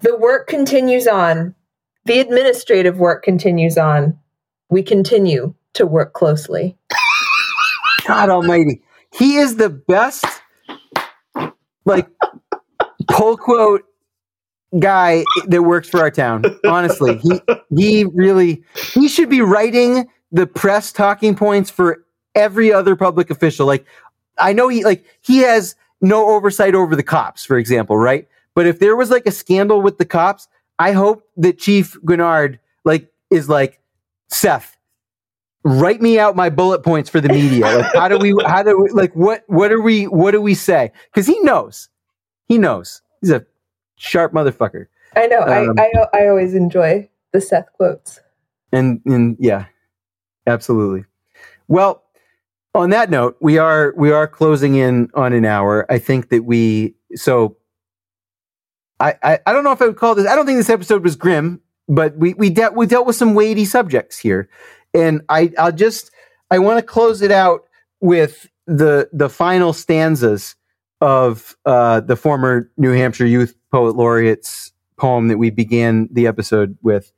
the 0.02 0.18
work 0.20 0.48
continues 0.48 1.08
on. 1.08 1.56
The 2.04 2.20
administrative 2.20 3.00
work 3.00 3.24
continues 3.24 3.78
on. 3.78 4.20
We 4.70 4.84
continue 4.84 5.56
to 5.76 5.86
work 5.86 6.12
closely. 6.12 6.78
God 8.06 8.30
Almighty, 8.30 8.84
he 9.18 9.38
is 9.38 9.56
the 9.56 9.70
best. 9.70 10.26
Like 11.86 12.10
pull 13.08 13.38
quote 13.38 13.84
guy 14.80 15.24
that 15.48 15.64
works 15.64 15.90
for 15.90 16.00
our 16.00 16.12
town. 16.12 16.44
Honestly, 16.66 17.18
he 17.18 17.42
he 17.76 18.06
really 18.06 18.64
he 18.94 19.08
should 19.08 19.30
be 19.30 19.42
writing 19.42 20.08
the 20.32 20.48
press 20.48 20.92
talking 20.92 21.36
points 21.36 21.70
for 21.70 22.04
every 22.36 22.72
other 22.72 22.96
public 22.96 23.30
official. 23.30 23.66
Like 23.66 23.86
I 24.38 24.54
know 24.54 24.68
he 24.68 24.84
like 24.84 25.06
he 25.22 25.40
has 25.40 25.76
no 26.02 26.30
oversight 26.30 26.76
over 26.76 26.96
the 26.96 27.04
cops, 27.04 27.46
for 27.46 27.58
example, 27.58 27.98
right? 27.98 28.28
But 28.54 28.68
if 28.68 28.80
there 28.80 28.96
was 28.96 29.12
like 29.12 29.26
a 29.26 29.32
scandal 29.32 29.82
with 29.82 29.98
the 29.98 30.06
cops, 30.06 30.48
I 30.80 30.92
hope 30.92 31.24
that 31.38 31.58
Chief 31.58 31.98
Guinard 32.06 32.60
like 32.84 33.12
is 33.30 33.50
like 33.50 33.80
Seth. 34.30 34.78
Write 35.64 36.00
me 36.00 36.20
out 36.20 36.36
my 36.36 36.50
bullet 36.50 36.84
points 36.84 37.10
for 37.10 37.20
the 37.20 37.30
media. 37.30 37.66
Like, 37.66 37.94
how 37.96 38.08
do 38.08 38.20
we? 38.20 38.36
How 38.46 38.62
do 38.62 38.80
we? 38.80 38.90
Like, 38.90 39.16
what? 39.16 39.44
What 39.48 39.72
are 39.72 39.82
we? 39.82 40.06
What 40.06 40.32
do 40.32 40.42
we 40.42 40.54
say? 40.54 40.92
Because 41.12 41.26
he 41.26 41.40
knows. 41.40 41.90
He 42.48 42.60
knows. 42.60 43.02
He's 43.22 43.32
a 43.32 43.44
sharp 43.96 44.34
motherfucker. 44.34 44.88
I 45.16 45.28
know. 45.28 45.42
Um, 45.42 45.76
I, 45.78 45.92
I 46.14 46.22
I 46.22 46.28
always 46.28 46.54
enjoy 46.54 47.10
the 47.32 47.42
Seth 47.42 47.72
quotes. 47.74 48.20
And 48.72 49.02
and 49.06 49.38
yeah, 49.40 49.66
absolutely. 50.48 51.06
Well, 51.68 52.04
on 52.74 52.90
that 52.90 53.10
note, 53.10 53.38
we 53.40 53.58
are 53.58 53.94
we 53.98 54.12
are 54.12 54.28
closing 54.28 54.76
in 54.76 55.10
on 55.14 55.34
an 55.34 55.46
hour. 55.46 55.86
I 55.92 56.00
think 56.00 56.30
that 56.30 56.44
we 56.44 56.96
so. 57.16 57.58
I, 58.98 59.16
I, 59.24 59.40
I 59.46 59.52
don't 59.52 59.66
know 59.66 59.74
if 59.74 59.82
I 59.82 59.88
would 59.88 59.98
call 59.98 60.16
this. 60.16 60.26
I 60.26 60.36
don't 60.36 60.46
think 60.46 60.58
this 60.58 60.70
episode 60.70 61.04
was 61.04 61.18
grim, 61.18 61.60
but 61.90 62.18
we 62.18 62.34
we 62.36 62.50
dealt 62.50 62.76
we 62.76 62.86
dealt 62.86 63.06
with 63.06 63.16
some 63.18 63.34
weighty 63.34 63.66
subjects 63.66 64.18
here, 64.18 64.50
and 64.94 65.22
I 65.30 65.52
I'll 65.58 65.72
just 65.72 66.12
I 66.52 66.60
want 66.60 66.80
to 66.80 66.86
close 66.86 67.22
it 67.22 67.32
out 67.32 67.66
with 68.00 68.50
the 68.68 69.10
the 69.12 69.30
final 69.30 69.74
stanzas 69.74 70.56
of 71.02 71.56
uh, 71.66 72.02
the 72.02 72.16
former 72.16 72.72
New 72.78 72.92
Hampshire 72.92 73.26
Youth 73.26 73.56
Poet 73.72 73.96
Laureate's 73.96 74.72
poem 74.98 75.28
that 75.28 75.38
we 75.38 75.50
began 75.50 76.08
the 76.12 76.28
episode 76.28 76.78
with, 76.82 77.12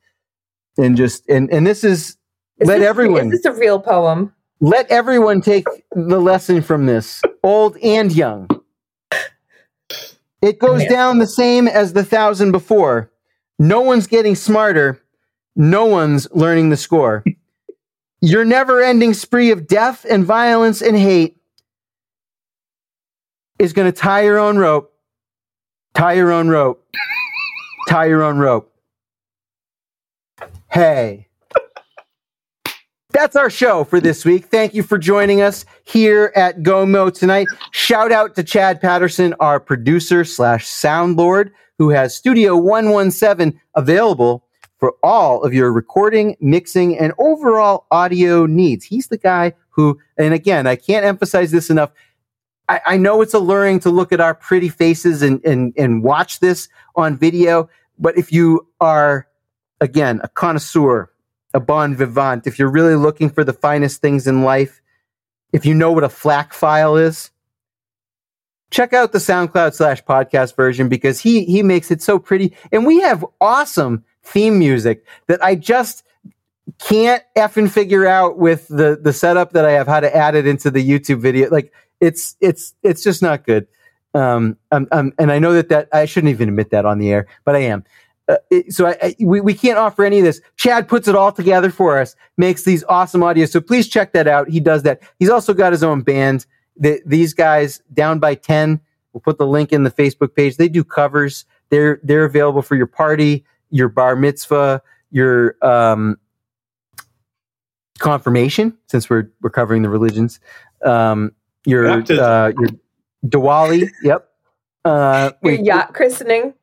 and 0.78 0.98
just 0.98 1.28
and 1.30 1.52
and 1.52 1.66
this 1.66 1.84
is, 1.84 2.18
is 2.60 2.68
let 2.68 2.80
this, 2.80 2.88
everyone. 2.88 3.28
Is 3.28 3.42
this 3.42 3.46
a 3.46 3.58
real 3.58 3.80
poem? 3.80 4.34
Let 4.60 4.90
everyone 4.90 5.42
take 5.42 5.66
the 5.92 6.20
lesson 6.20 6.62
from 6.62 6.88
this, 6.88 7.22
old 7.44 7.78
and 7.78 8.12
young. 8.12 8.48
It 10.42 10.60
goes 10.60 10.86
down 10.86 11.18
the 11.18 11.28
same 11.28 11.68
as 11.68 11.94
the 11.94 12.04
thousand 12.04 12.52
before. 12.52 13.12
No 13.60 13.82
one's 13.82 14.08
getting 14.08 14.36
smarter. 14.36 15.02
No 15.56 15.86
one's 15.86 16.28
learning 16.32 16.70
the 16.70 16.78
score. 16.78 17.24
Your 18.22 18.46
never 18.46 18.82
ending 18.82 19.14
spree 19.14 19.52
of 19.52 19.68
death 19.68 20.06
and 20.10 20.26
violence 20.26 20.82
and 20.82 20.98
hate 20.98 21.37
is 23.60 23.74
going 23.74 23.92
to 23.92 23.98
tie 23.98 24.24
your 24.24 24.40
own 24.40 24.58
rope, 24.58 24.94
tie 25.94 26.14
your 26.14 26.32
own 26.32 26.48
rope, 26.48 26.84
tie 27.88 28.06
your 28.06 28.24
own 28.24 28.38
rope. 28.38 28.74
Hey. 30.70 31.28
That's 33.12 33.36
our 33.36 33.50
show 33.50 33.84
for 33.84 34.00
this 34.00 34.26
week. 34.26 34.46
Thank 34.46 34.76
you 34.76 34.84
for 34.84 35.00
joining 35.00 35.42
us 35.42 35.66
here 35.86 36.32
at 36.36 36.62
GOMO 36.62 37.10
tonight. 37.10 37.48
Shout 37.72 38.12
out 38.12 38.36
to 38.36 38.44
Chad 38.44 38.80
Patterson, 38.80 39.34
our 39.40 39.60
producer 39.60 40.24
slash 40.24 40.68
soundlord, 40.68 41.52
who 41.80 41.90
has 41.90 42.16
Studio 42.16 42.56
117 42.56 43.60
available 43.76 44.44
for 44.78 44.94
all 45.02 45.44
of 45.44 45.54
your 45.54 45.72
recording, 45.72 46.36
mixing, 46.40 46.98
and 47.00 47.14
overall 47.18 47.88
audio 47.90 48.46
needs. 48.46 48.86
He's 48.86 49.08
the 49.08 49.18
guy 49.18 49.54
who, 49.70 50.00
and 50.18 50.34
again, 50.34 50.68
I 50.68 50.76
can't 50.76 51.06
emphasize 51.06 51.52
this 51.52 51.70
enough. 51.70 51.92
I, 52.70 52.82
I 52.86 52.98
know 52.98 53.22
it's 53.22 53.34
alluring 53.34 53.80
to 53.82 53.90
look 53.90 54.12
at 54.12 54.20
our 54.20 54.34
pretty 54.34 54.70
faces 54.70 55.22
and, 55.22 55.44
and, 55.46 55.74
and 55.78 56.04
watch 56.04 56.40
this 56.40 56.70
on 56.96 57.18
video, 57.18 57.70
but 57.98 58.18
if 58.18 58.32
you 58.32 58.68
are, 58.82 59.28
again, 59.82 60.20
a 60.24 60.28
connoisseur, 60.28 61.10
a 61.54 61.60
bon 61.60 61.96
vivant, 61.96 62.46
if 62.46 62.60
you're 62.60 62.72
really 62.72 62.96
looking 62.96 63.30
for 63.30 63.44
the 63.44 63.54
finest 63.54 64.02
things 64.02 64.28
in 64.28 64.44
life, 64.44 64.82
if 65.54 65.66
you 65.66 65.74
know 65.74 65.92
what 65.92 66.04
a 66.04 66.10
FLAC 66.10 66.54
file 66.54 66.98
is, 66.98 67.32
check 68.70 68.94
out 68.94 69.12
the 69.12 69.20
SoundCloud 69.20 69.74
slash 69.74 70.04
podcast 70.04 70.56
version 70.56 70.90
because 70.90 71.20
he 71.20 71.46
he 71.46 71.64
makes 71.64 71.90
it 71.90 72.02
so 72.02 72.20
pretty, 72.20 72.56
and 72.72 72.86
we 72.86 73.00
have 73.02 73.26
awesome 73.40 74.04
theme 74.24 74.60
music 74.60 75.06
that 75.28 75.44
I 75.44 75.56
just 75.56 76.04
can't 76.80 77.24
effing 77.38 77.70
figure 77.72 78.06
out 78.06 78.38
with 78.38 78.68
the 78.68 79.00
the 79.02 79.14
setup 79.14 79.54
that 79.54 79.66
I 79.66 79.72
have 79.72 79.88
how 79.88 80.02
to 80.02 80.14
add 80.14 80.36
it 80.36 80.46
into 80.46 80.70
the 80.70 80.88
YouTube 80.88 81.22
video. 81.22 81.50
Like 81.50 81.72
it's 82.00 82.36
it's 82.42 82.76
it's 82.84 83.04
just 83.04 83.22
not 83.22 83.46
good. 83.46 83.68
Um, 84.14 84.58
um, 84.72 84.88
um, 84.92 85.14
and 85.20 85.32
I 85.32 85.40
know 85.40 85.54
that 85.54 85.70
that 85.70 85.90
I 85.94 86.06
shouldn't 86.06 86.32
even 86.32 86.50
admit 86.50 86.72
that 86.72 86.86
on 86.86 87.00
the 87.00 87.12
air, 87.12 87.28
but 87.46 87.56
I 87.56 87.60
am. 87.60 87.84
Uh, 88.30 88.36
it, 88.50 88.74
so 88.74 88.88
I, 88.88 88.98
I, 89.02 89.16
we, 89.22 89.40
we 89.40 89.54
can't 89.54 89.78
offer 89.78 90.04
any 90.04 90.20
of 90.20 90.26
this. 90.26 90.42
Chad 90.58 90.90
puts 90.90 91.08
it 91.08 91.16
all 91.16 91.32
together 91.32 91.70
for 91.70 92.00
us, 92.00 92.16
makes 92.36 92.64
these 92.64 92.84
awesome 92.90 93.22
audios. 93.22 93.52
So 93.52 93.62
please 93.62 93.88
check 93.88 94.12
that 94.14 94.28
out. 94.28 94.50
He 94.50 94.60
does 94.60 94.84
that. 94.84 95.02
He's 95.18 95.30
also 95.30 95.54
got 95.54 95.72
his 95.72 95.84
own 95.84 96.02
band. 96.02 96.46
The, 96.76 97.02
these 97.06 97.34
guys 97.34 97.82
down 97.94 98.20
by 98.20 98.36
10, 98.36 98.82
we'll 99.14 99.22
put 99.22 99.38
the 99.38 99.48
link 99.48 99.72
in 99.72 99.84
the 99.84 99.92
Facebook 99.92 100.36
page. 100.36 100.58
They 100.58 100.68
do 100.68 100.84
covers. 100.84 101.46
They're, 101.70 102.02
they're 102.04 102.26
available 102.26 102.62
for 102.62 102.76
your 102.76 102.88
party, 102.88 103.46
your 103.70 103.88
bar 103.88 104.16
mitzvah, 104.16 104.82
your, 105.10 105.56
um, 105.66 106.18
confirmation, 108.00 108.78
since 108.88 109.10
we're, 109.10 109.32
we're 109.42 109.50
covering 109.50 109.82
the 109.82 109.90
religions. 109.90 110.40
Um, 110.84 111.32
your 111.66 111.90
uh, 111.90 112.02
your 112.50 112.70
Diwali. 113.26 113.90
Yep. 114.04 114.28
Uh, 114.86 115.32
your 115.44 115.54
yacht 115.54 115.94
christening. 115.94 116.54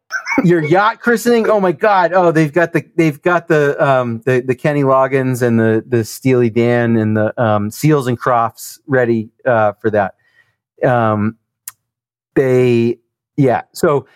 Your 0.45 0.63
yacht 0.63 1.01
christening. 1.01 1.49
Oh 1.49 1.61
my 1.61 1.73
God! 1.73 2.13
Oh, 2.13 2.33
they've 2.33 2.53
got 2.53 2.73
the 2.73 2.85
they've 2.97 3.21
got 3.21 3.49
the 3.49 3.83
um 3.85 4.21
the 4.25 4.41
the 4.41 4.55
Kenny 4.55 4.83
Loggins 4.83 5.43
and 5.43 5.59
the 5.59 5.85
the 5.87 6.05
Steely 6.05 6.51
Dan 6.51 6.97
and 6.97 7.17
the 7.17 7.41
um, 7.43 7.71
Seals 7.71 8.07
and 8.07 8.19
Crofts 8.19 8.81
ready 8.87 9.31
uh, 9.45 9.73
for 9.75 9.91
that. 9.91 10.15
Um, 10.85 11.37
they 12.35 12.99
yeah. 13.37 13.63
So 13.73 14.07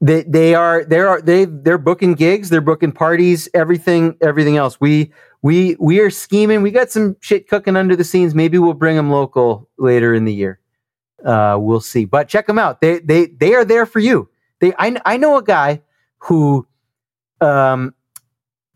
they 0.00 0.22
they 0.22 0.54
are 0.54 0.84
they 0.84 1.00
are 1.00 1.20
they 1.20 1.44
they're 1.46 1.78
booking 1.78 2.14
gigs, 2.14 2.50
they're 2.50 2.60
booking 2.60 2.92
parties, 2.92 3.48
everything 3.54 4.16
everything 4.20 4.56
else. 4.56 4.80
We 4.80 5.12
we 5.44 5.76
we 5.78 6.00
are 6.00 6.08
scheming. 6.08 6.62
We 6.62 6.70
got 6.70 6.90
some 6.90 7.16
shit 7.20 7.48
cooking 7.48 7.76
under 7.76 7.94
the 7.94 8.02
scenes. 8.02 8.34
Maybe 8.34 8.56
we'll 8.56 8.72
bring 8.72 8.96
them 8.96 9.10
local 9.10 9.68
later 9.76 10.14
in 10.14 10.24
the 10.24 10.32
year. 10.32 10.58
Uh, 11.22 11.58
we'll 11.60 11.82
see. 11.82 12.06
But 12.06 12.28
check 12.28 12.46
them 12.46 12.58
out. 12.58 12.80
They 12.80 13.00
they 13.00 13.26
they 13.26 13.52
are 13.52 13.64
there 13.66 13.84
for 13.84 13.98
you. 13.98 14.30
They 14.60 14.72
I 14.78 14.96
I 15.04 15.18
know 15.18 15.36
a 15.36 15.42
guy 15.42 15.82
who 16.16 16.66
um 17.42 17.94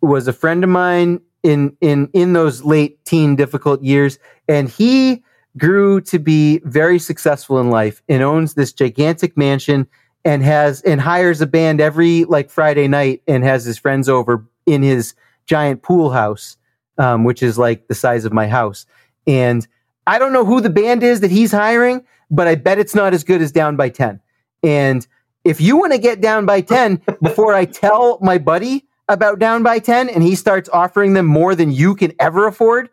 was 0.03 0.29
a 0.29 0.33
friend 0.35 0.62
of 0.62 0.69
mine 0.69 1.23
in 1.43 1.75
in 1.81 2.11
in 2.12 2.35
those 2.35 2.62
late 2.62 3.03
teen 3.07 3.35
difficult 3.35 3.83
years, 3.83 4.19
and 4.47 4.69
he 4.69 5.25
grew 5.57 6.03
to 6.03 6.19
be 6.19 6.61
very 6.64 6.99
successful 6.99 7.59
in 7.61 7.71
life 7.71 8.03
and 8.11 8.23
owns 8.23 8.53
this 8.55 8.75
gigantic 8.75 9.39
mansion 9.39 9.87
and 10.23 10.43
has 10.43 10.83
and 10.83 11.01
hires 11.01 11.41
a 11.41 11.47
band 11.47 11.81
every 11.81 12.27
like 12.27 12.51
Friday 12.51 12.89
night 12.89 13.23
and 13.27 13.43
has 13.43 13.64
his 13.64 13.79
friends 13.79 14.07
over 14.07 14.47
in 14.66 14.83
his 14.83 15.14
giant 15.49 15.82
pool 15.82 16.11
house, 16.11 16.57
um, 16.99 17.24
which 17.24 17.42
is 17.42 17.59
like 17.59 17.88
the 17.88 17.94
size 17.94 18.24
of 18.24 18.32
my 18.32 18.46
house. 18.46 18.86
And 19.26 19.66
I 20.07 20.18
don't 20.18 20.32
know 20.32 20.44
who 20.44 20.61
the 20.61 20.70
band 20.70 21.03
is 21.03 21.20
that 21.20 21.30
he's 21.30 21.51
hiring, 21.51 22.05
but 22.30 22.46
I 22.46 22.55
bet 22.55 22.78
it's 22.78 22.94
not 22.94 23.14
as 23.14 23.24
good 23.24 23.42
as 23.42 23.51
Down 23.51 23.74
by 23.76 23.88
10. 23.88 24.20
And 24.62 25.07
if 25.44 25.61
you 25.61 25.76
want 25.76 25.92
to 25.92 25.99
get 25.99 26.20
down 26.20 26.46
by 26.46 26.61
10 26.61 27.03
before 27.22 27.55
I 27.55 27.64
tell 27.64 28.18
my 28.20 28.38
buddy 28.38 28.86
about 29.09 29.38
down 29.38 29.62
by 29.62 29.78
10 29.78 30.09
and 30.09 30.22
he 30.22 30.34
starts 30.34 30.68
offering 30.68 31.14
them 31.14 31.26
more 31.26 31.55
than 31.55 31.72
you 31.72 31.94
can 31.94 32.12
ever 32.20 32.46
afford, 32.46 32.90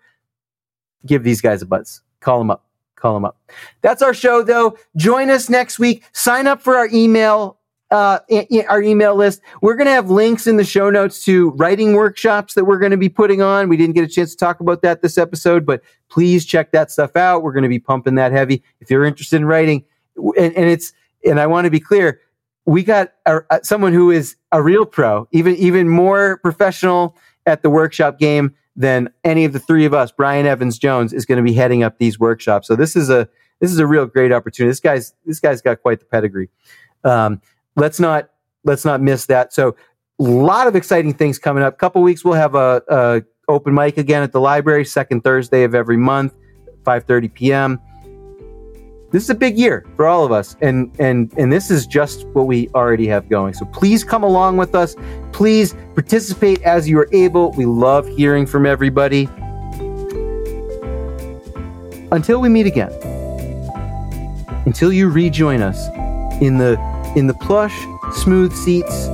give 1.06 1.24
these 1.24 1.42
guys 1.42 1.62
a 1.62 1.66
buzz. 1.66 2.02
Call 2.22 2.40
them 2.40 2.50
up. 2.50 2.66
Call 2.96 3.14
them 3.14 3.26
up. 3.26 3.38
That's 3.82 4.02
our 4.02 4.14
show, 4.14 4.42
though. 4.42 4.78
Join 4.96 5.30
us 5.30 5.50
next 5.50 5.80
week. 5.80 6.04
Sign 6.14 6.48
up 6.48 6.62
for 6.62 6.78
our 6.78 6.88
email 6.94 7.60
uh, 7.92 8.20
our 8.68 8.82
email 8.82 9.16
list. 9.16 9.42
We're 9.62 9.76
going 9.76 9.86
to 9.86 9.92
have 9.92 10.10
links 10.10 10.48
in 10.48 10.58
the 10.58 10.64
show 10.64 10.90
notes 10.90 11.24
to 11.26 11.52
writing 11.52 11.94
workshops 11.94 12.54
that 12.56 12.66
we're 12.66 12.80
going 12.80 12.92
to 12.92 12.98
be 12.98 13.10
putting 13.10 13.42
on. 13.42 13.70
We 13.70 13.78
didn't 13.78 13.96
get 13.96 14.04
a 14.04 14.08
chance 14.08 14.32
to 14.32 14.38
talk 14.38 14.60
about 14.60 14.82
that 14.82 15.02
this 15.02 15.18
episode, 15.18 15.66
but 15.66 15.82
please 16.10 16.46
check 16.46 16.72
that 16.72 16.92
stuff 16.92 17.16
out. 17.16 17.44
We're 17.44 17.54
going 17.54 17.64
to 17.64 17.70
be 17.70 17.80
pumping 17.80 18.16
that 18.16 18.32
heavy. 18.32 18.64
If 18.80 18.90
you're 18.90 19.06
interested 19.06 19.38
in 19.38 19.46
writing, 19.46 19.86
and, 20.16 20.56
and 20.56 20.70
it's, 20.70 20.94
and 21.26 21.40
I 21.40 21.48
want 21.48 21.66
to 21.66 21.72
be 21.72 21.80
clear, 21.80 22.22
we 22.66 22.84
got 22.84 23.14
a, 23.26 23.42
a, 23.50 23.64
someone 23.64 23.94
who 23.94 24.12
is 24.12 24.36
a 24.52 24.62
real 24.62 24.86
pro, 24.86 25.28
even 25.32 25.56
even 25.56 25.88
more 25.88 26.38
professional 26.38 27.16
at 27.46 27.62
the 27.62 27.70
workshop 27.70 28.18
game 28.18 28.56
than 28.76 29.10
any 29.24 29.46
of 29.46 29.54
the 29.54 29.60
three 29.60 29.86
of 29.86 29.94
us, 29.94 30.12
Brian 30.12 30.46
Evans 30.46 30.78
Jones, 30.78 31.14
is 31.14 31.26
going 31.26 31.38
to 31.38 31.44
be 31.44 31.54
heading 31.54 31.84
up 31.84 31.98
these 31.98 32.20
workshops. 32.20 32.68
So 32.68 32.76
this 32.76 32.96
is 32.96 33.10
a 33.10 33.30
this 33.60 33.72
is 33.72 33.78
a 33.78 33.88
real 33.88 34.06
great 34.06 34.32
opportunity. 34.32 34.72
This 34.72 34.80
guy's 34.80 35.14
this 35.26 35.40
guy's 35.40 35.62
got 35.62 35.82
quite 35.82 36.00
the 36.00 36.06
pedigree. 36.06 36.50
Um, 37.04 37.42
let's 37.76 38.00
not 38.00 38.30
let's 38.64 38.86
not 38.86 39.02
miss 39.02 39.26
that. 39.28 39.54
So 39.54 39.76
a 40.20 40.24
lot 40.24 40.68
of 40.68 40.76
exciting 40.76 41.14
things 41.14 41.38
coming 41.38 41.64
up. 41.64 41.78
Couple 41.78 42.02
weeks 42.02 42.24
we'll 42.24 42.34
have 42.34 42.56
a, 42.56 42.82
a 42.88 43.24
open 43.48 43.74
mic 43.74 43.98
again 43.98 44.24
at 44.24 44.32
the 44.32 44.42
library, 44.42 44.86
second 44.86 45.24
Thursday 45.24 45.64
of 45.64 45.76
every 45.76 45.98
month, 45.98 46.34
5:30 46.84 47.34
p.m 47.34 47.80
this 49.16 49.24
is 49.24 49.30
a 49.30 49.36
big 49.36 49.58
year 49.58 49.86
for 49.96 50.08
all 50.08 50.26
of 50.26 50.34
us 50.34 50.58
and 50.62 50.94
and 51.00 51.32
and 51.38 51.54
this 51.54 51.72
is 51.72 51.88
just 51.88 52.28
what 52.34 52.48
we 52.48 52.68
already 52.76 53.08
have 53.08 53.30
going. 53.30 53.54
So 53.54 53.66
please 53.66 54.04
come 54.04 54.24
along 54.24 54.58
with 54.58 54.76
us. 54.76 54.96
Please 55.32 55.74
participate 55.94 56.62
as 56.64 56.90
you 56.90 57.00
are 57.00 57.08
able. 57.14 57.52
We 57.52 57.66
love 57.66 58.06
hearing 58.10 58.46
from 58.46 58.66
everybody. 58.66 59.30
Until 62.12 62.42
we 62.42 62.50
meet 62.50 62.66
again 62.66 62.92
until 64.66 64.92
you 64.92 65.10
rejoin 65.10 65.62
us 65.62 65.88
in 66.42 66.58
the 66.58 66.76
in 67.16 67.28
the 67.28 67.34
plush 67.34 67.86
smooth 68.14 68.54
seats 68.54 69.08